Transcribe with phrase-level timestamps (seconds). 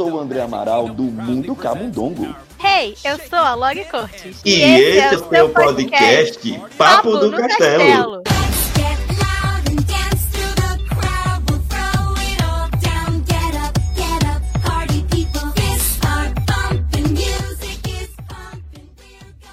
[0.00, 2.34] sou o André Amaral do Mundo Camundongo.
[2.58, 4.40] Hey, eu sou a Log Cortes.
[4.42, 8.22] E, e esse, esse é o seu podcast, podcast Papo, Papo do Castelo.
[8.22, 8.22] Castelo.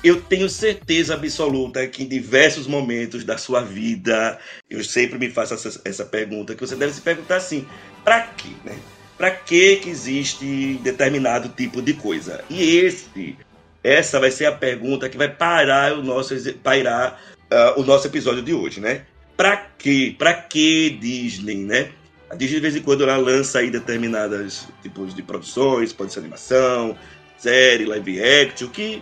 [0.02, 4.40] eu tenho certeza absoluta que em diversos momentos da sua vida,
[4.70, 7.68] eu sempre me faço essa, essa pergunta, que você deve se perguntar assim,
[8.06, 8.78] para quê, né?
[9.18, 12.44] Para que que existe determinado tipo de coisa?
[12.50, 13.36] E esse,
[13.84, 17.20] essa vai ser a pergunta que vai parar o nosso, pairar
[17.52, 19.06] uh, o nosso episódio de hoje, né?
[19.36, 20.16] Para quê?
[20.18, 21.90] Para que Disney, né?
[22.30, 26.20] A Disney de vez em quando ela lança aí determinados tipos de produções, pode ser
[26.20, 26.98] animação,
[27.38, 29.02] série, live action, que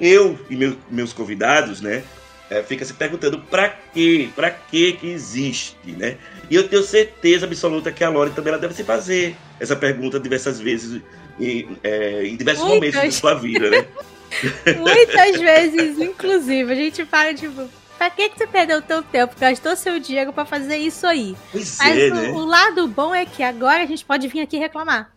[0.00, 2.02] eu e meu, meus convidados, né,
[2.48, 6.16] é, fica se perguntando para quê, para que que existe, né?
[6.50, 10.18] E eu tenho certeza absoluta que a Lore também ela deve se fazer essa pergunta
[10.18, 11.00] diversas vezes
[11.38, 12.94] em, é, em diversos Muitas.
[12.94, 13.86] momentos da sua vida, né?
[14.76, 19.76] Muitas vezes, inclusive, a gente fala tipo, pra que, que você perdeu teu tempo, gastou
[19.76, 21.36] seu dinheiro para fazer isso aí?
[21.52, 22.28] Pois Mas é, o, né?
[22.30, 25.12] o, lado bom é que agora a gente pode vir aqui reclamar.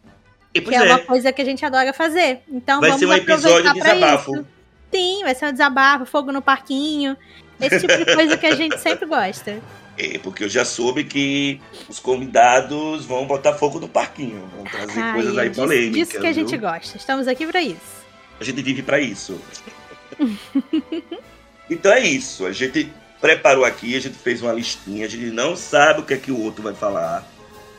[0.54, 2.42] E, que é, é, uma coisa que a gente adora fazer.
[2.48, 4.36] Então Vai vamos ser um episódio de desabafo.
[4.36, 4.48] Isso.
[4.94, 7.18] Sim, vai ser um desabafo, fogo no parquinho.
[7.60, 9.62] Esse tipo de coisa que a gente sempre gosta.
[9.98, 15.00] É, porque eu já soube que os convidados vão botar fogo no parquinho, vão trazer
[15.00, 16.10] Ai, coisas aí polêmicas.
[16.10, 16.98] Isso que a gente gosta.
[16.98, 18.04] Estamos aqui para isso.
[18.40, 19.40] A gente vive para isso.
[21.70, 22.46] então é isso.
[22.46, 26.14] A gente preparou aqui, a gente fez uma listinha, a gente não sabe o que
[26.14, 27.26] é que o outro vai falar.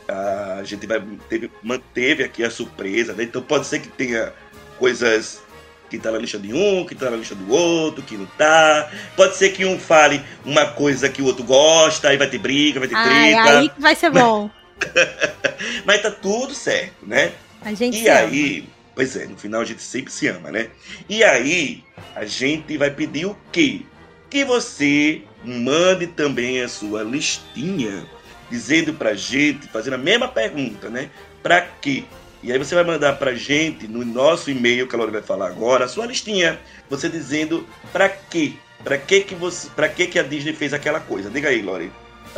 [0.07, 3.23] A gente vai, teve, manteve aqui a surpresa, né?
[3.23, 4.31] Então pode ser que tenha
[4.79, 5.41] coisas
[5.89, 8.89] que tá na lista de um, que tá na lista do outro, que não tá.
[9.15, 12.79] Pode ser que um fale uma coisa que o outro gosta, aí vai ter briga,
[12.79, 13.59] vai ter Ai, treta.
[13.59, 14.49] Aí vai ser bom.
[15.85, 17.31] Mas tá tudo certo, né?
[17.61, 18.67] A gente E aí, ama.
[18.93, 20.69] pois é, no final a gente sempre se ama, né?
[21.07, 21.83] E aí,
[22.15, 23.81] a gente vai pedir o quê?
[24.29, 28.05] Que você mande também a sua listinha,
[28.49, 31.09] dizendo pra gente, fazendo a mesma pergunta, né?
[31.41, 32.03] Pra quê?
[32.45, 35.47] E aí você vai mandar pra gente, no nosso e-mail, que a Lore vai falar
[35.47, 36.59] agora, a sua listinha.
[36.87, 38.53] Você dizendo pra quê?
[38.83, 41.27] Pra que que, você, pra que que a Disney fez aquela coisa?
[41.27, 41.91] Diga aí, Lore.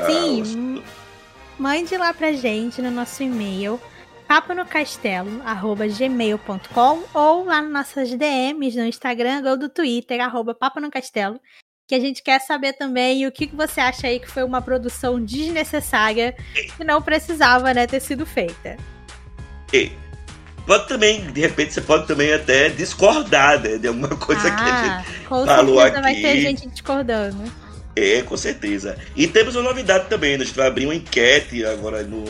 [0.05, 0.83] Sim, ah,
[1.59, 3.81] mande lá pra gente no nosso e-mail
[4.29, 11.37] paponocastelo@gmail.com ou lá nas nossas DMs no Instagram ou do Twitter arroba paponocastelo
[11.85, 14.61] que a gente quer saber também o que, que você acha aí que foi uma
[14.61, 16.33] produção desnecessária
[16.77, 18.77] que não precisava né, ter sido feita.
[19.73, 19.91] E
[20.65, 24.61] pode também, de repente, você pode também até discordar né, de alguma coisa ah, que
[24.61, 26.01] a ah, gente com falou aqui.
[26.01, 27.43] vai ter gente discordando.
[27.95, 28.95] É, com certeza.
[29.15, 30.43] E temos uma novidade também, né?
[30.43, 32.23] a gente vai abrir uma enquete agora no,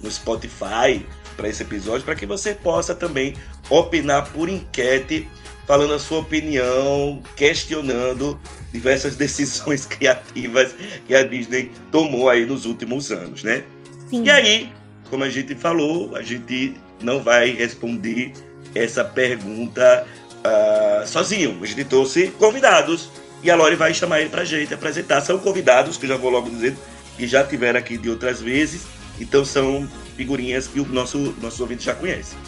[0.00, 3.34] no Spotify para esse episódio, para que você possa também
[3.70, 5.28] opinar por enquete,
[5.66, 8.38] falando a sua opinião, questionando
[8.72, 10.74] diversas decisões criativas
[11.06, 13.64] que a Disney tomou aí nos últimos anos, né?
[14.10, 14.24] Sim.
[14.24, 14.72] E aí,
[15.10, 18.32] como a gente falou, a gente não vai responder
[18.74, 20.06] essa pergunta
[20.44, 21.58] uh, sozinho.
[21.62, 23.10] A gente trouxe convidados
[23.42, 25.20] e a Lori vai chamar ele pra gente apresentar.
[25.20, 26.76] São convidados, que eu já vou logo dizendo,
[27.16, 28.86] que já tiveram aqui de outras vezes.
[29.20, 32.38] Então são figurinhas que o nosso, nossos ouvintes já conhecem.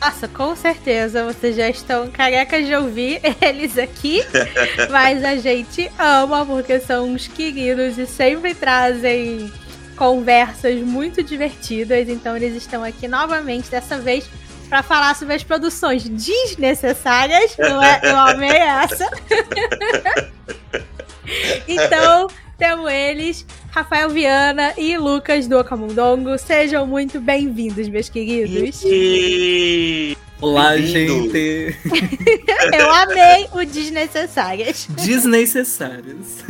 [0.00, 4.22] Nossa, com certeza vocês já estão carecas de ouvir eles aqui,
[4.90, 9.52] mas a gente ama porque são uns queridos e sempre trazem
[10.00, 12.08] conversas muito divertidas.
[12.08, 14.24] Então eles estão aqui novamente, dessa vez,
[14.66, 17.54] para falar sobre as produções desnecessárias.
[17.58, 18.00] Não é?
[18.02, 19.06] Eu amei essa.
[21.68, 26.38] então, temos eles, Rafael Viana e Lucas do Ocamundongo.
[26.38, 28.82] Sejam muito bem-vindos, meus queridos.
[30.40, 31.76] Olá, gente!
[32.72, 34.88] Eu amei o desnecessárias.
[34.96, 36.42] Desnecessárias.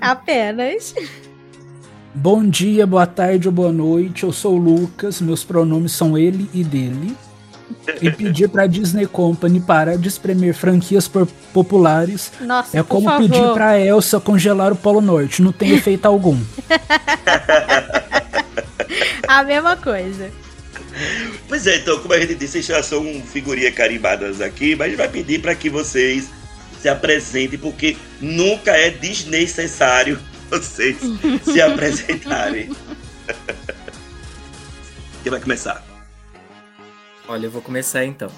[0.00, 0.94] Apenas.
[2.16, 4.22] Bom dia, boa tarde ou boa noite.
[4.22, 7.16] Eu sou o Lucas, meus pronomes são ele e dele.
[8.00, 11.10] E pedir pra Disney Company parar de espremer franquias
[11.52, 13.28] populares Nossa, é como favor.
[13.28, 16.38] pedir pra Elsa congelar o Polo Norte, não tem efeito algum.
[19.26, 20.30] a mesma coisa.
[21.48, 24.90] Pois é, então, como a gente disse, vocês já são figurinha carimbadas aqui, mas a
[24.90, 26.28] gente vai pedir para que vocês
[26.80, 30.18] se apresentem, porque nunca é desnecessário
[30.50, 30.96] vocês
[31.44, 32.70] se apresentarem.
[35.22, 35.82] Quem vai começar?
[37.26, 38.30] Olha, eu vou começar então.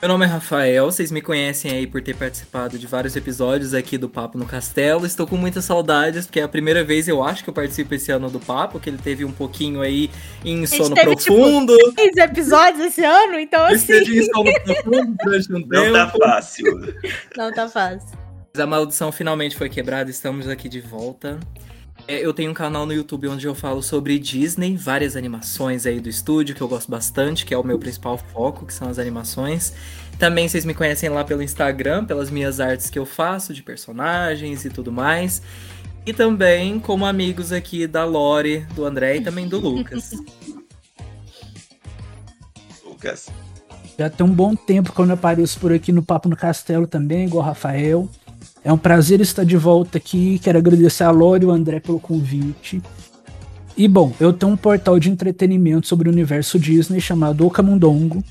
[0.00, 3.98] Meu nome é Rafael, vocês me conhecem aí por ter participado de vários episódios aqui
[3.98, 5.04] do Papo no Castelo.
[5.04, 8.10] Estou com muitas saudades, porque é a primeira vez eu acho que eu participo esse
[8.10, 10.10] ano do Papo, que ele teve um pouquinho aí
[10.42, 11.76] em sono teve, tipo, profundo.
[11.94, 13.86] Três episódios esse ano, então Ele assim.
[13.88, 16.18] teve em sono profundo durante um Não tá tempo.
[16.24, 16.94] fácil.
[17.36, 18.18] Não tá fácil.
[18.56, 21.38] A maldição finalmente foi quebrada, estamos aqui de volta.
[22.08, 26.00] É, Eu tenho um canal no YouTube onde eu falo sobre Disney, várias animações aí
[26.00, 28.98] do estúdio que eu gosto bastante, que é o meu principal foco, que são as
[28.98, 29.72] animações.
[30.18, 34.64] Também vocês me conhecem lá pelo Instagram, pelas minhas artes que eu faço de personagens
[34.64, 35.42] e tudo mais.
[36.04, 40.10] E também como amigos aqui da Lore, do André e também do Lucas.
[42.84, 43.28] Lucas.
[43.96, 47.26] Já tem um bom tempo quando eu apareço por aqui no Papo no Castelo também,
[47.26, 48.08] igual o Rafael.
[48.62, 50.38] É um prazer estar de volta aqui.
[50.38, 52.82] Quero agradecer a Lore e o André pelo convite.
[53.76, 58.22] E bom, eu tenho um portal de entretenimento sobre o universo Disney chamado Ocamundongo.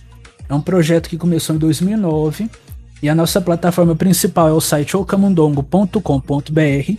[0.48, 2.50] É um projeto que começou em 2009
[3.02, 6.94] e a nossa plataforma principal é o site ocamundongo.com.br.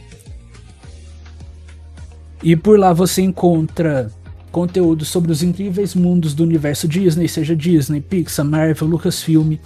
[2.43, 4.11] E por lá você encontra
[4.51, 9.57] conteúdo sobre os incríveis mundos do universo Disney, seja Disney, Pixar, Marvel, Lucasfilm,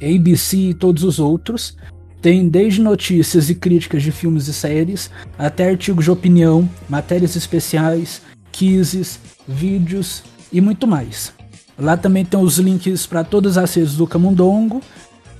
[0.00, 1.76] ABC e todos os outros.
[2.26, 5.08] Tem desde notícias e críticas de filmes e séries,
[5.38, 8.20] até artigos de opinião, matérias especiais,
[8.50, 11.32] quizzes, vídeos e muito mais.
[11.78, 14.82] Lá também tem os links para todas as redes do Camundongo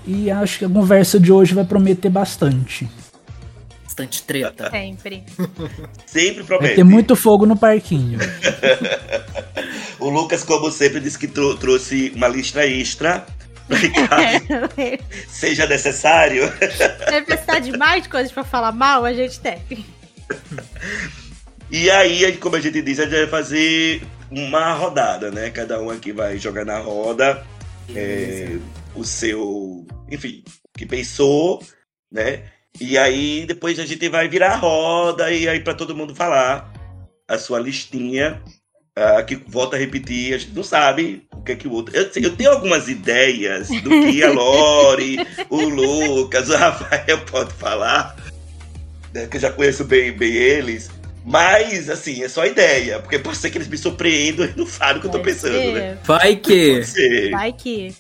[0.07, 2.89] e acho que a conversa de hoje vai prometer bastante.
[3.83, 4.71] Bastante treta.
[4.71, 5.25] Sempre.
[6.07, 6.75] Sempre Vai promete.
[6.77, 8.21] ter muito fogo no parquinho.
[9.99, 13.27] O Lucas, como sempre, disse que trou- trouxe uma lista extra.
[15.29, 16.45] seja necessário.
[17.09, 19.63] Se precisar de mais coisas pra falar mal, a gente tem.
[21.71, 25.51] E aí, como a gente disse, a gente vai fazer uma rodada, né?
[25.51, 27.45] Cada um aqui vai jogar na roda
[27.95, 28.57] é,
[28.95, 30.43] o seu, enfim,
[30.77, 31.63] que pensou,
[32.11, 32.45] né?
[32.81, 36.73] E aí depois a gente vai virar a roda e aí para todo mundo falar
[37.29, 38.43] a sua listinha.
[38.95, 41.97] ah, que volta a repetir, a gente não sabe que é que o outro.
[41.97, 48.15] Eu, eu tenho algumas ideias do que a Lore, o Lucas, o Rafael pode falar,
[49.15, 50.91] né, que eu já conheço bem, bem eles.
[51.25, 54.99] Mas, assim, é só ideia, porque pode ser que eles me surpreendam e não sabem
[54.99, 55.73] o que eu tô pensando, ser.
[55.73, 55.99] né?
[56.05, 56.81] Vai que.
[57.33, 57.95] Vai que.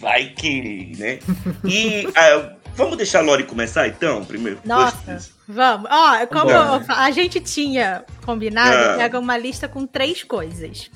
[0.00, 1.18] Vai que, né?
[1.64, 4.58] E ah, vamos deixar a Lori começar então, primeiro?
[4.64, 5.30] Nossa.
[5.46, 5.88] Vamos.
[5.92, 6.80] Ó, como Vamos.
[6.80, 8.94] eu fa- a gente tinha combinado, Ah.
[8.96, 10.90] pega uma lista com três coisas.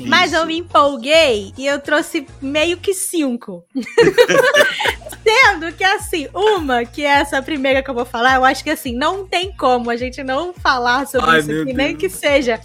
[0.00, 0.08] Sim.
[0.08, 3.64] Mas eu me empolguei e eu trouxe meio que cinco.
[5.22, 8.70] Sendo que, assim, uma, que é essa primeira que eu vou falar, eu acho que,
[8.70, 11.98] assim, não tem como a gente não falar sobre Ai, isso aqui, nem Deus.
[11.98, 12.60] que seja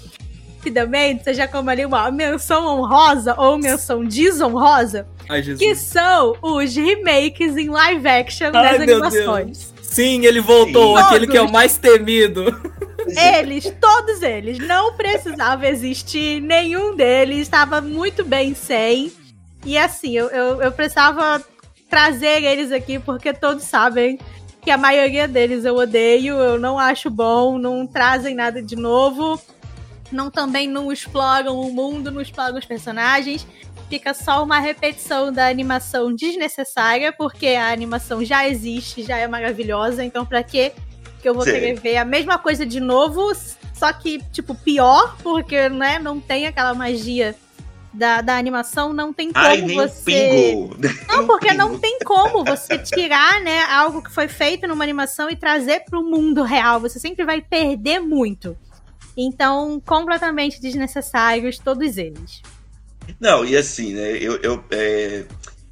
[0.58, 7.56] rapidamente, seja como ali uma menção honrosa ou menção desonrosa, Ai, que são os remakes
[7.58, 9.74] em live action Ai, das animações.
[9.82, 11.04] Sim, ele voltou, Sim.
[11.04, 11.52] aquele que é o Todos.
[11.54, 12.46] mais temido.
[13.08, 19.12] Eles, todos eles, não precisava existir, nenhum deles estava muito bem sem.
[19.66, 21.44] E assim, eu, eu, eu precisava
[21.90, 24.20] trazer eles aqui porque todos sabem
[24.62, 29.40] que a maioria deles eu odeio, eu não acho bom, não trazem nada de novo,
[30.12, 33.46] não também não exploram o mundo, não exploram os personagens.
[33.88, 40.04] Fica só uma repetição da animação desnecessária, porque a animação já existe, já é maravilhosa,
[40.04, 40.74] então pra quê?
[41.26, 41.54] Que eu vou Sim.
[41.54, 43.34] querer ver a mesma coisa de novo,
[43.74, 47.36] só que, tipo, pior, porque, né, não tem aquela magia
[47.92, 50.04] da, da animação, não tem como Ai, um você.
[50.04, 50.78] pingo.
[51.10, 55.36] Não, porque não tem como você tirar, né, algo que foi feito numa animação e
[55.36, 56.80] trazer pro mundo real.
[56.80, 58.56] Você sempre vai perder muito.
[59.18, 62.44] Então, completamente desnecessários, todos eles.
[63.20, 64.12] Não, e assim, né?
[64.18, 65.24] Eu, eu, é,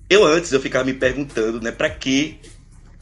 [0.10, 2.40] eu antes eu ficava me perguntando, né, pra que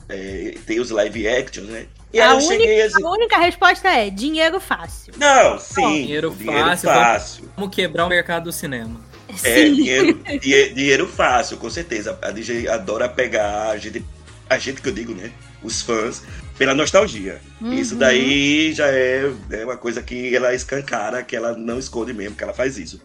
[0.09, 1.85] é, tem os live actions, né?
[2.13, 3.03] E A cheguei assim.
[3.03, 5.13] A única resposta é dinheiro fácil.
[5.17, 5.81] Não, sim.
[6.03, 7.49] Dinheiro dinheiro fácil, fácil.
[7.55, 8.99] Vamos quebrar o mercado do cinema.
[9.43, 9.73] É, Sim.
[9.75, 12.19] dinheiro, dinhe- dinheiro fácil, com certeza.
[12.21, 14.03] A DJ adora pegar a gente,
[14.49, 15.31] a gente que eu digo, né?
[15.63, 16.21] Os fãs,
[16.57, 17.39] pela nostalgia.
[17.61, 17.71] Uhum.
[17.73, 22.35] Isso daí já é, é uma coisa que ela escancara, que ela não esconde mesmo,
[22.35, 22.99] que ela faz isso.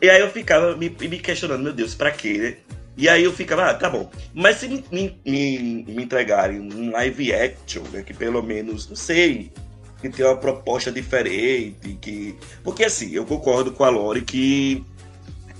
[0.00, 2.56] E aí eu ficava me, me questionando, meu Deus, pra quê, né?
[2.96, 4.10] E aí eu ficava, ah, tá bom.
[4.32, 8.02] Mas se me, me, me, entregarem um live action, né?
[8.02, 9.50] Que pelo menos, não sei,
[10.00, 12.36] que tem uma proposta diferente, que...
[12.62, 14.84] Porque assim, eu concordo com a Lori que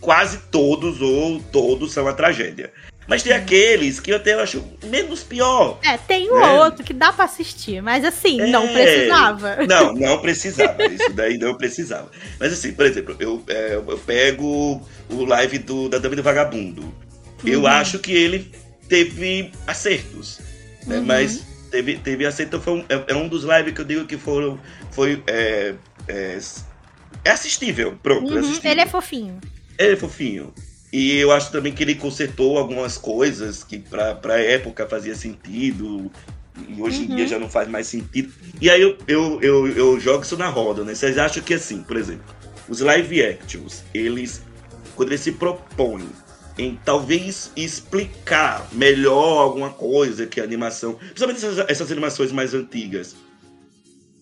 [0.00, 2.70] quase todos ou todos são uma tragédia.
[3.06, 5.78] Mas tem aqueles que eu até acho menos pior.
[5.82, 6.52] É, tem um É.
[6.52, 8.72] ou outro que dá pra assistir, mas assim, não É.
[8.72, 9.56] precisava.
[9.66, 10.84] Não, não precisava.
[10.84, 12.10] Isso daí não precisava.
[12.38, 16.94] Mas assim, por exemplo, eu, é, eu pego o live do, da Dama do Vagabundo.
[17.44, 17.66] Eu Uhum.
[17.66, 18.50] acho que ele
[18.88, 20.40] teve acertos,
[20.86, 20.98] né?
[20.98, 21.04] Uhum.
[21.04, 22.60] Mas teve, teve acerto.
[22.60, 24.58] Foi um, é, é um dos lives que eu digo que foram.
[24.92, 25.22] Foi.
[25.26, 25.74] É,
[26.08, 26.38] é,
[27.24, 28.32] é assistível, pronto.
[28.32, 28.70] Uhum, assistível.
[28.70, 29.40] Ele é fofinho.
[29.78, 30.52] Ele é fofinho.
[30.92, 36.10] E eu acho também que ele consertou algumas coisas que pra, pra época fazia sentido.
[36.68, 37.16] E hoje em Uhum.
[37.16, 38.32] dia já não faz mais sentido.
[38.60, 40.94] E aí eu, eu, eu, eu jogo isso na roda, né?
[40.94, 42.22] Vocês acham que assim, por exemplo,
[42.68, 44.40] os live actions, eles.
[44.94, 46.08] Quando eles se propõem
[46.58, 50.94] em talvez explicar melhor alguma coisa que a animação.
[50.94, 53.16] Principalmente essas, essas animações mais antigas.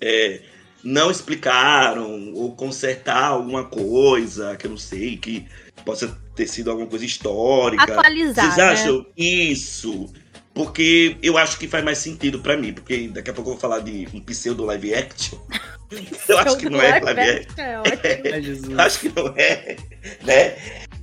[0.00, 0.40] É,
[0.82, 5.46] não explicaram ou consertar alguma coisa que eu não sei, que
[5.84, 7.84] possa ter sido alguma coisa histórica.
[7.84, 8.64] Atualizar, Vocês né?
[8.64, 10.12] acham isso?
[10.54, 13.60] Porque eu acho que faz mais sentido pra mim, porque daqui a pouco eu vou
[13.60, 15.38] falar de um pseudo live action.
[16.26, 17.54] Eu acho que não é live action.
[18.02, 18.40] É.
[18.72, 19.76] Eu acho que não é,
[20.24, 20.56] né?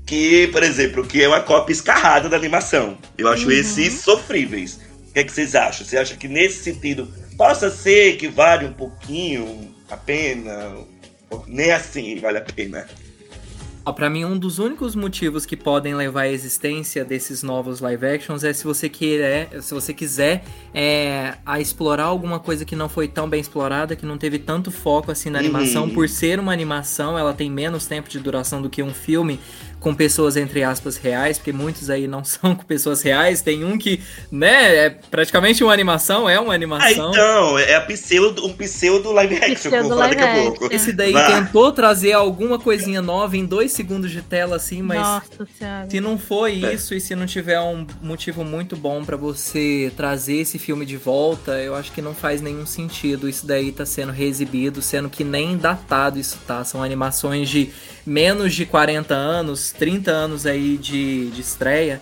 [0.09, 2.97] Que, por exemplo, que é uma cópia escarrada da animação.
[3.15, 3.51] Eu acho Uhum.
[3.51, 4.79] esses sofríveis.
[5.07, 5.85] O que, é que vocês acham?
[5.85, 10.77] Você acha que nesse sentido possa ser que vale um pouquinho a pena?
[11.45, 12.87] Nem assim vale a pena.
[13.85, 18.05] Ó, Pra mim, um dos únicos motivos que podem levar à existência desses novos live
[18.05, 22.89] actions é se você querer, se você quiser é, a explorar alguma coisa que não
[22.89, 25.45] foi tão bem explorada, que não teve tanto foco assim na Uhum.
[25.45, 25.89] animação.
[25.89, 29.39] Por ser uma animação, ela tem menos tempo de duração do que um filme
[29.79, 33.41] com pessoas entre aspas reais, porque muitos aí não são com pessoas reais.
[33.41, 37.11] Tem um que, né, é praticamente uma animação, é uma Ah, animação.
[37.11, 40.59] então, é a pseudo, um pseudo live action vou falar daqui a Pseudo pouco.
[40.65, 41.25] live Esse daí Vá.
[41.41, 45.89] tentou trazer alguma coisinha nova em dois segundos de tela, assim, mas Nossa senhora.
[45.89, 46.73] Se não for É.
[46.73, 50.97] isso e se não tiver um motivo muito bom pra você trazer esse filme de
[50.97, 55.23] volta, eu acho que não faz nenhum sentido isso daí tá sendo reexibido, sendo que
[55.23, 56.63] nem datado isso tá.
[56.63, 57.69] São animações de
[58.09, 62.01] menos de 40 anos, 30 anos aí de, de estreia.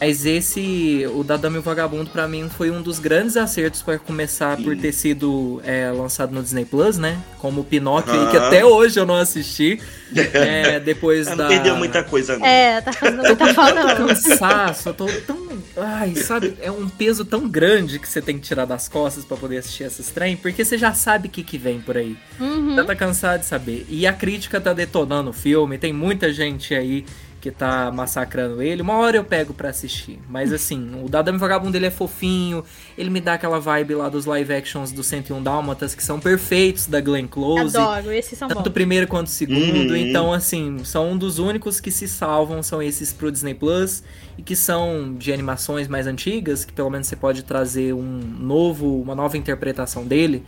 [0.00, 3.82] Mas esse, o da Dama e o Vagabundo, pra mim, foi um dos grandes acertos
[3.82, 4.80] pra começar por Sim.
[4.80, 7.16] ter sido é, lançado no Disney Plus, né?
[7.38, 9.80] Como o Pinóquio aí, que até hoje eu não assisti.
[10.32, 11.42] É, depois Ah, da.
[11.44, 12.46] Não perdeu muita coisa, não.
[12.46, 14.06] É, tá fazendo muita falta não.
[14.06, 15.36] cansaço, eu tô tão.
[15.76, 16.54] Ai, sabe?
[16.62, 19.82] É um peso tão grande que você tem que tirar das costas pra poder assistir
[19.82, 22.16] esses trem, porque você já sabe o que, que vem por aí.
[22.38, 22.76] Uhum.
[22.76, 23.84] Já tá cansado de saber.
[23.88, 27.04] E a crítica tá detonando o filme, tem muita gente aí
[27.46, 28.82] que tá massacrando ele.
[28.82, 30.18] Uma hora eu pego pra assistir.
[30.28, 32.64] Mas assim, o Dadame Vagabundo ele é fofinho,
[32.98, 36.86] ele me dá aquela vibe lá dos live actions do 101 Dálmatas, que são perfeitos
[36.86, 37.76] da Glenn Close.
[37.76, 38.72] Adoro, esses são Tanto o bons.
[38.72, 39.90] primeiro quanto o segundo.
[39.90, 39.96] Uhum.
[39.96, 44.02] Então, assim, são um dos únicos que se salvam, são esses pro Disney Plus.
[44.36, 49.00] E que são de animações mais antigas, que pelo menos você pode trazer um novo,
[49.00, 50.44] uma nova interpretação dele.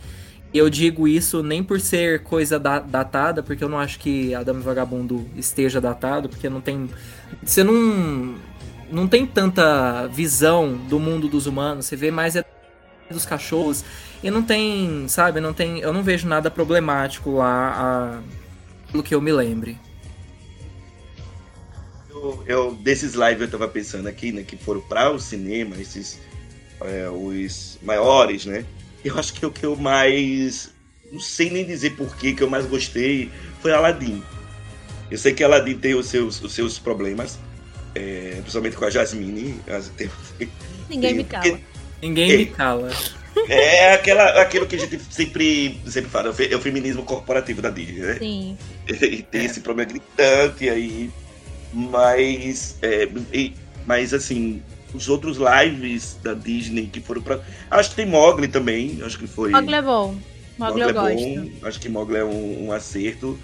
[0.53, 4.41] Eu digo isso nem por ser coisa da- datada, porque eu não acho que a
[4.43, 6.89] Dama e o Vagabundo esteja datado, porque não tem.
[7.43, 8.35] Você não.
[8.91, 12.43] Não tem tanta visão do mundo dos humanos, você vê mais é
[13.11, 13.85] dos cachorros.
[14.23, 15.79] E não tem, sabe, não tem.
[15.79, 18.23] Eu não vejo nada problemático lá, a,
[18.91, 19.79] pelo que eu me lembre.
[22.07, 26.19] Eu, eu- desses lives eu tava pensando aqui, né, que foram para o cinema, esses
[26.81, 28.67] é, os maiores, né?
[29.03, 30.71] Eu acho que o que eu mais
[31.11, 34.23] não sei nem dizer por que que eu mais gostei foi Aladdin.
[35.09, 37.39] Eu sei que Aladdin tem os seus, os seus problemas,
[37.95, 39.59] é, principalmente com a Jasmine.
[39.67, 40.09] as- tem-
[40.89, 41.61] Ninguém me porque- cala.
[42.01, 42.91] Ninguém me cala.
[43.47, 47.69] É aquela, aquilo que a gente sempre, sempre fala, é o é feminismo corporativo da
[47.69, 48.15] Disney, né?
[48.19, 48.57] Sim.
[48.89, 51.09] e tem esse problema gritante aí.
[51.71, 53.53] Mas, é, e-
[53.85, 54.61] mas assim,
[54.93, 57.39] os outros lives da Disney que foram pra.
[57.69, 58.99] Acho que tem Mogli também.
[59.03, 59.51] Acho que foi.
[59.51, 60.15] Mogli é bom.
[60.57, 61.15] Mogli eu é gosto.
[61.15, 61.49] bom.
[61.63, 63.37] Acho que Mogli é um, um acerto.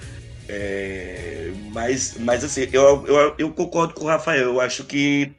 [0.47, 4.43] É, mas, mas assim, eu, eu, eu concordo com o Rafael.
[4.43, 5.31] Eu acho que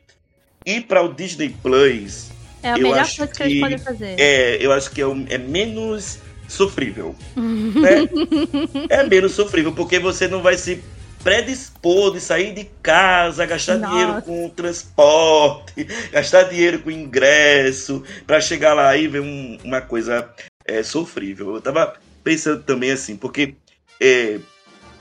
[0.64, 2.28] ir para o Disney Plus
[2.62, 4.16] É a Eu melhor acho coisa que, eles que podem fazer.
[4.18, 7.14] é, eu acho que é, um- é menos sofrível.
[7.36, 8.08] né?
[8.90, 10.82] É menos sofrível, porque você não vai se
[11.26, 13.90] predispor de sair de casa, gastar Nossa.
[13.92, 20.30] dinheiro com transporte, gastar dinheiro com ingresso, pra chegar lá e ver um- uma coisa
[20.64, 21.54] é, sofrível.
[21.56, 23.54] Eu tava pensando também assim, porque
[24.00, 24.38] é,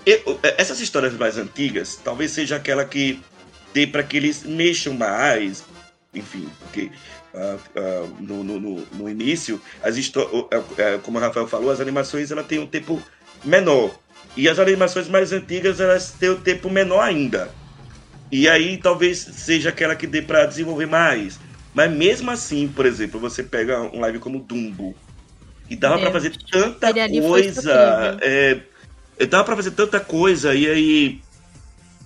[0.06, 3.20] eu- essas histórias mais antigas, talvez seja aquela que
[3.72, 5.64] dê para que eles mexam mais,
[6.14, 6.90] enfim, porque
[7.36, 9.96] ah, ah, no, no, no- início, as
[10.78, 13.02] é, como o Rafael falou, as animações ela tem um tempo
[13.44, 13.92] menor.
[14.36, 17.56] E as animações mais antigas elas têm um tempo menor ainda.
[18.32, 21.40] E aí talvez seja aquela que dê para desenvolver mais.
[21.74, 24.96] Mas mesmo assim, por exemplo, você pega um live como Dumbo.
[25.70, 26.12] E dava para Deus.
[26.12, 28.18] fazer tanta coisa.
[28.22, 28.62] É,
[29.26, 30.54] dava para fazer tanta coisa.
[30.56, 31.24] E aí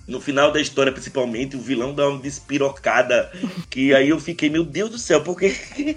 [0.06, 3.30] No final da história, principalmente, o vilão dá uma despirocada.
[3.70, 5.54] Que aí eu fiquei, meu Deus do céu, por que,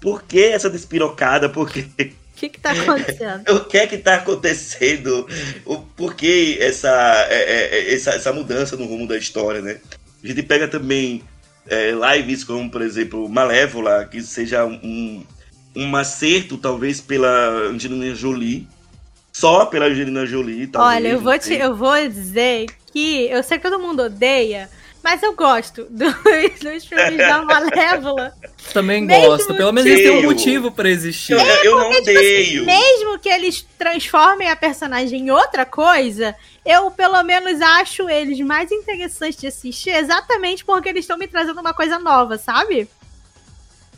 [0.00, 1.48] por que essa despirocada?
[1.48, 3.48] Por que, O que que tá acontecendo?
[3.50, 5.28] o que é que tá acontecendo?
[5.64, 6.90] O, por que essa,
[7.30, 9.78] é, é, essa, essa mudança no rumo da história, né?
[10.22, 11.22] A gente pega também
[11.68, 15.24] é, lives como, por exemplo, Malévola, que seja um,
[15.76, 18.66] um acerto, talvez, pela Angelina Jolie.
[19.32, 20.96] Só pela Angelina Jolie, talvez.
[20.96, 24.68] Olha, eu vou, te, eu vou dizer que eu sei que todo mundo odeia,
[25.02, 26.14] mas eu gosto dos,
[26.60, 28.34] dos filmes da Malévola.
[28.72, 29.54] Também Mesmo gosto.
[29.54, 31.32] Pelo menos eles têm um motivo pra existir.
[31.32, 32.66] Eu, eu não tipo assim, odeio.
[32.66, 38.70] Mesmo que eles transformem a personagem em outra coisa, eu pelo menos acho eles mais
[38.70, 42.88] interessantes de assistir exatamente porque eles estão me trazendo uma coisa nova, sabe?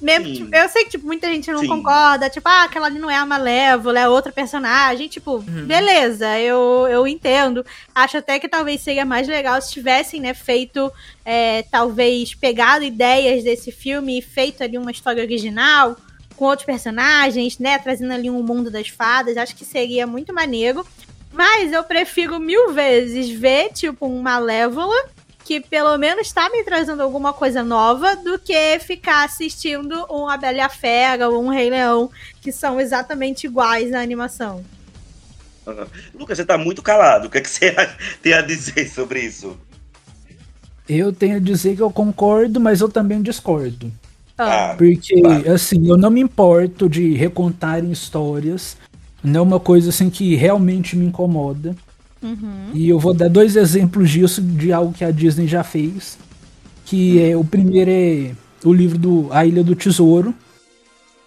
[0.05, 1.69] Mesmo, tipo, eu sei que tipo, muita gente não Sim.
[1.69, 5.09] concorda, tipo, ah, aquela ali não é a Malévola, é outra personagem.
[5.09, 7.65] Tipo, beleza, eu, eu entendo.
[7.95, 10.93] Acho até que talvez seria mais legal se tivessem, né, feito,
[11.25, 15.97] é, talvez, pegado ideias desse filme e feito ali uma história original
[16.37, 17.79] com outros personagens, né?
[17.79, 19.39] Trazendo ali um mundo das fadas.
[19.39, 20.87] Acho que seria muito maneiro.
[21.33, 24.95] Mas eu prefiro mil vezes ver, tipo, um Malévola,
[25.45, 30.37] que pelo menos tá me trazendo alguma coisa nova, do que ficar assistindo um A
[30.37, 32.11] Bela e a Fera ou um Rei Leão,
[32.41, 34.65] que são exatamente iguais na animação.
[35.67, 35.87] Aham.
[36.15, 37.27] Lucas, você tá muito calado.
[37.27, 37.75] O que, é que você
[38.23, 39.57] tem a dizer sobre isso?
[40.89, 43.91] Eu tenho a dizer que eu concordo, mas eu também discordo.
[44.37, 45.53] Ah, Ah, Porque, Claro.
[45.53, 48.77] assim, eu não me importo de recontarem histórias.
[49.23, 51.75] Não é uma coisa assim que realmente me incomoda.
[52.25, 52.71] Uhum.
[52.73, 56.19] E eu vou dar dois exemplos disso, de algo que a Disney já fez.
[56.85, 58.33] Que é o primeiro é
[58.65, 60.35] o livro do A Ilha do Tesouro.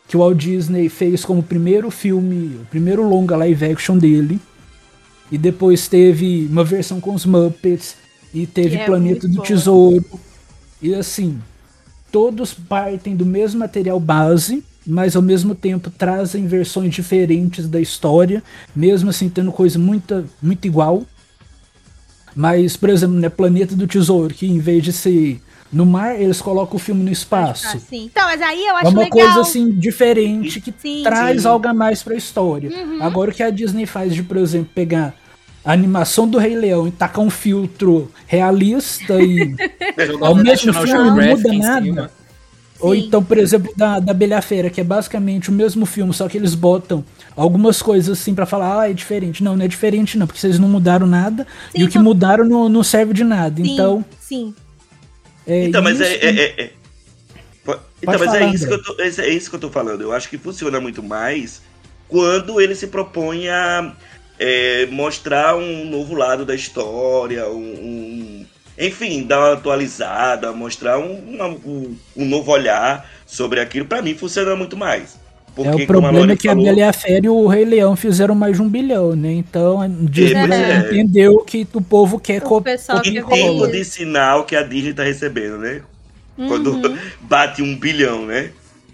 [0.07, 4.39] Que o Walt Disney fez como primeiro filme, o primeiro longa live action dele.
[5.31, 7.95] E depois teve uma versão com os Muppets.
[8.33, 9.45] E teve é Planeta do boa.
[9.45, 10.05] Tesouro.
[10.81, 11.39] E assim,
[12.11, 18.41] todos partem do mesmo material base, mas ao mesmo tempo trazem versões diferentes da história,
[18.75, 21.03] mesmo assim tendo coisa muito, muito igual.
[22.35, 25.41] Mas, por exemplo, né, Planeta do Tesouro, que em vez de ser
[25.73, 27.67] no mar, eles colocam o filme no espaço.
[27.67, 28.05] Ah, sim.
[28.05, 29.19] Então, mas aí eu acho É uma legal.
[29.19, 31.47] coisa assim diferente que Sim, traz sim.
[31.47, 32.69] algo a mais pra história.
[32.69, 33.03] Uhum.
[33.03, 35.13] Agora o que a Disney faz de, por exemplo, pegar
[35.65, 39.53] a animação do Rei Leão e tacar um filtro realista e
[40.21, 42.11] ao mesmo filme não muda em nada.
[42.79, 46.27] Ou então, por exemplo, da, da Bela Fera, que é basicamente o mesmo filme, só
[46.27, 47.03] que eles botam
[47.35, 49.43] algumas coisas assim pra falar, ah, é diferente.
[49.43, 52.03] Não, não é diferente não, porque vocês não mudaram nada Sim, e o que então-
[52.03, 53.63] mudaram não, não serve de nada.
[53.63, 54.53] Sim, Então, sim.
[55.47, 56.25] é Então, mas é, isso.
[56.25, 56.71] é- é- é-
[57.63, 57.79] Então,
[58.13, 60.01] Pode mas é falar, isso, que eu tô, é isso que eu tô falando.
[60.01, 61.61] Eu acho que funciona muito mais
[62.07, 63.91] quando ele se propõe a
[64.39, 68.16] é, mostrar um novo lado da história, um, um-
[68.77, 73.85] enfim, dar uma atualizada, mostrar um, uma- um, um novo olhar sobre aquilo.
[73.85, 75.17] Pra mim, funciona muito mais.
[75.55, 77.65] Porque, É, o problema é que a falou- Bela e a Fera e o Rei
[77.65, 79.31] Leão fizeram mais de um bilhão, né?
[79.33, 80.79] Então a Disney já é.
[80.79, 84.93] entendeu que o povo quer O pessoal Que tipo ver de sinal que a Disney
[84.93, 85.81] tá recebendo, né?
[86.47, 86.95] Quando Uhum.
[87.21, 88.51] bate um bilhão, né?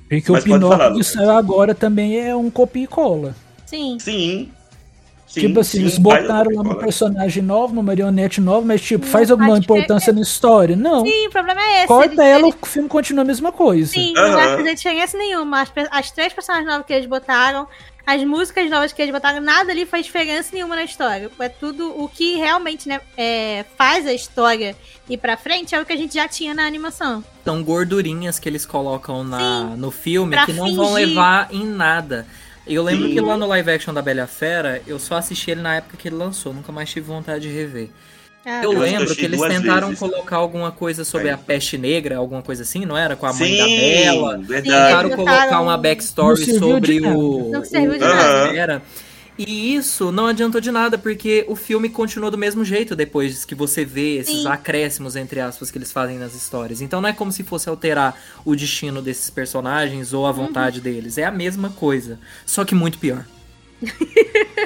[0.08, 3.36] Porque Mas o Pinóquio que saiu agora também é um copia e cola.
[3.66, 3.98] Sim.
[4.00, 4.50] Sim.
[5.34, 9.04] Sim, tipo assim, sim, eles botaram lá uma personagem nova, uma marionete nova, mas tipo,
[9.04, 10.76] Não faz alguma importância na história?
[10.76, 11.04] Não.
[11.04, 11.88] Sim, o problema é esse.
[11.88, 13.92] Corta eles- ela, eles- o filme continua a mesma coisa.
[13.92, 15.62] Sim, não vai fazer diferença nenhuma.
[15.62, 17.68] As, as três personagens novas que eles botaram,
[18.06, 21.32] as músicas novas que eles botaram, nada ali faz diferença nenhuma na história.
[21.40, 24.76] É tudo o que realmente né, é, faz a história
[25.10, 27.24] ir pra frente é o que a gente já tinha na animação.
[27.44, 32.28] São gordurinhas que eles colocam na, Sim, no filme que não vão levar em nada.
[32.66, 33.14] Eu lembro Sim.
[33.14, 36.08] que lá no live action da Bela Fera, eu só assisti ele na época que
[36.08, 37.90] ele lançou, nunca mais tive vontade de rever.
[38.46, 40.00] Ah, Eu Eu acho que eu lembro que eles tentaram vezes.
[40.00, 41.34] colocar alguma coisa sobre Aí.
[41.34, 43.16] a peste negra, alguma coisa assim, não era?
[43.16, 44.38] Com a mãe Sim, da Bela.
[44.38, 44.64] verdade.
[44.88, 47.18] Tentaram colocar uma Não backstory serviu sobre de nada.
[47.18, 47.52] o.
[47.52, 48.58] Não serviu de nada.
[48.58, 48.82] Era.
[49.38, 53.56] E isso não adiantou de nada, porque o filme continuou do mesmo jeito depois que
[53.56, 54.48] você vê esses Sim.
[54.48, 56.82] acréscimos, entre aspas, que eles fazem nas histórias.
[56.82, 58.16] Então não é como se fosse alterar
[58.46, 61.18] o destino desses personagens ou a vontade deles.
[61.18, 63.26] É a mesma coisa, só que muito pior.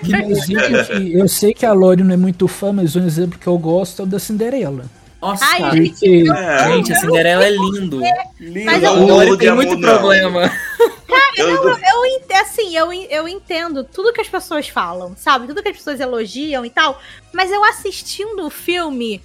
[0.04, 3.58] Enfim, eu sei que a Lori não é muito fã, mas um exemplo que eu
[3.58, 4.86] gosto é o da Cinderela.
[5.22, 8.00] Nossa, Ai, Porque É, gente, a Cinderela é lindo.
[8.66, 9.90] Mas eu- o de tem amor, muito não.
[9.98, 10.52] problema.
[11.38, 15.48] eu- Eu, ent- assim, eu, eu entendo tudo que as pessoas falam, sabe?
[15.48, 17.02] Tudo que as pessoas elogiam e tal.
[17.34, 19.22] Mas eu assistindo o filme,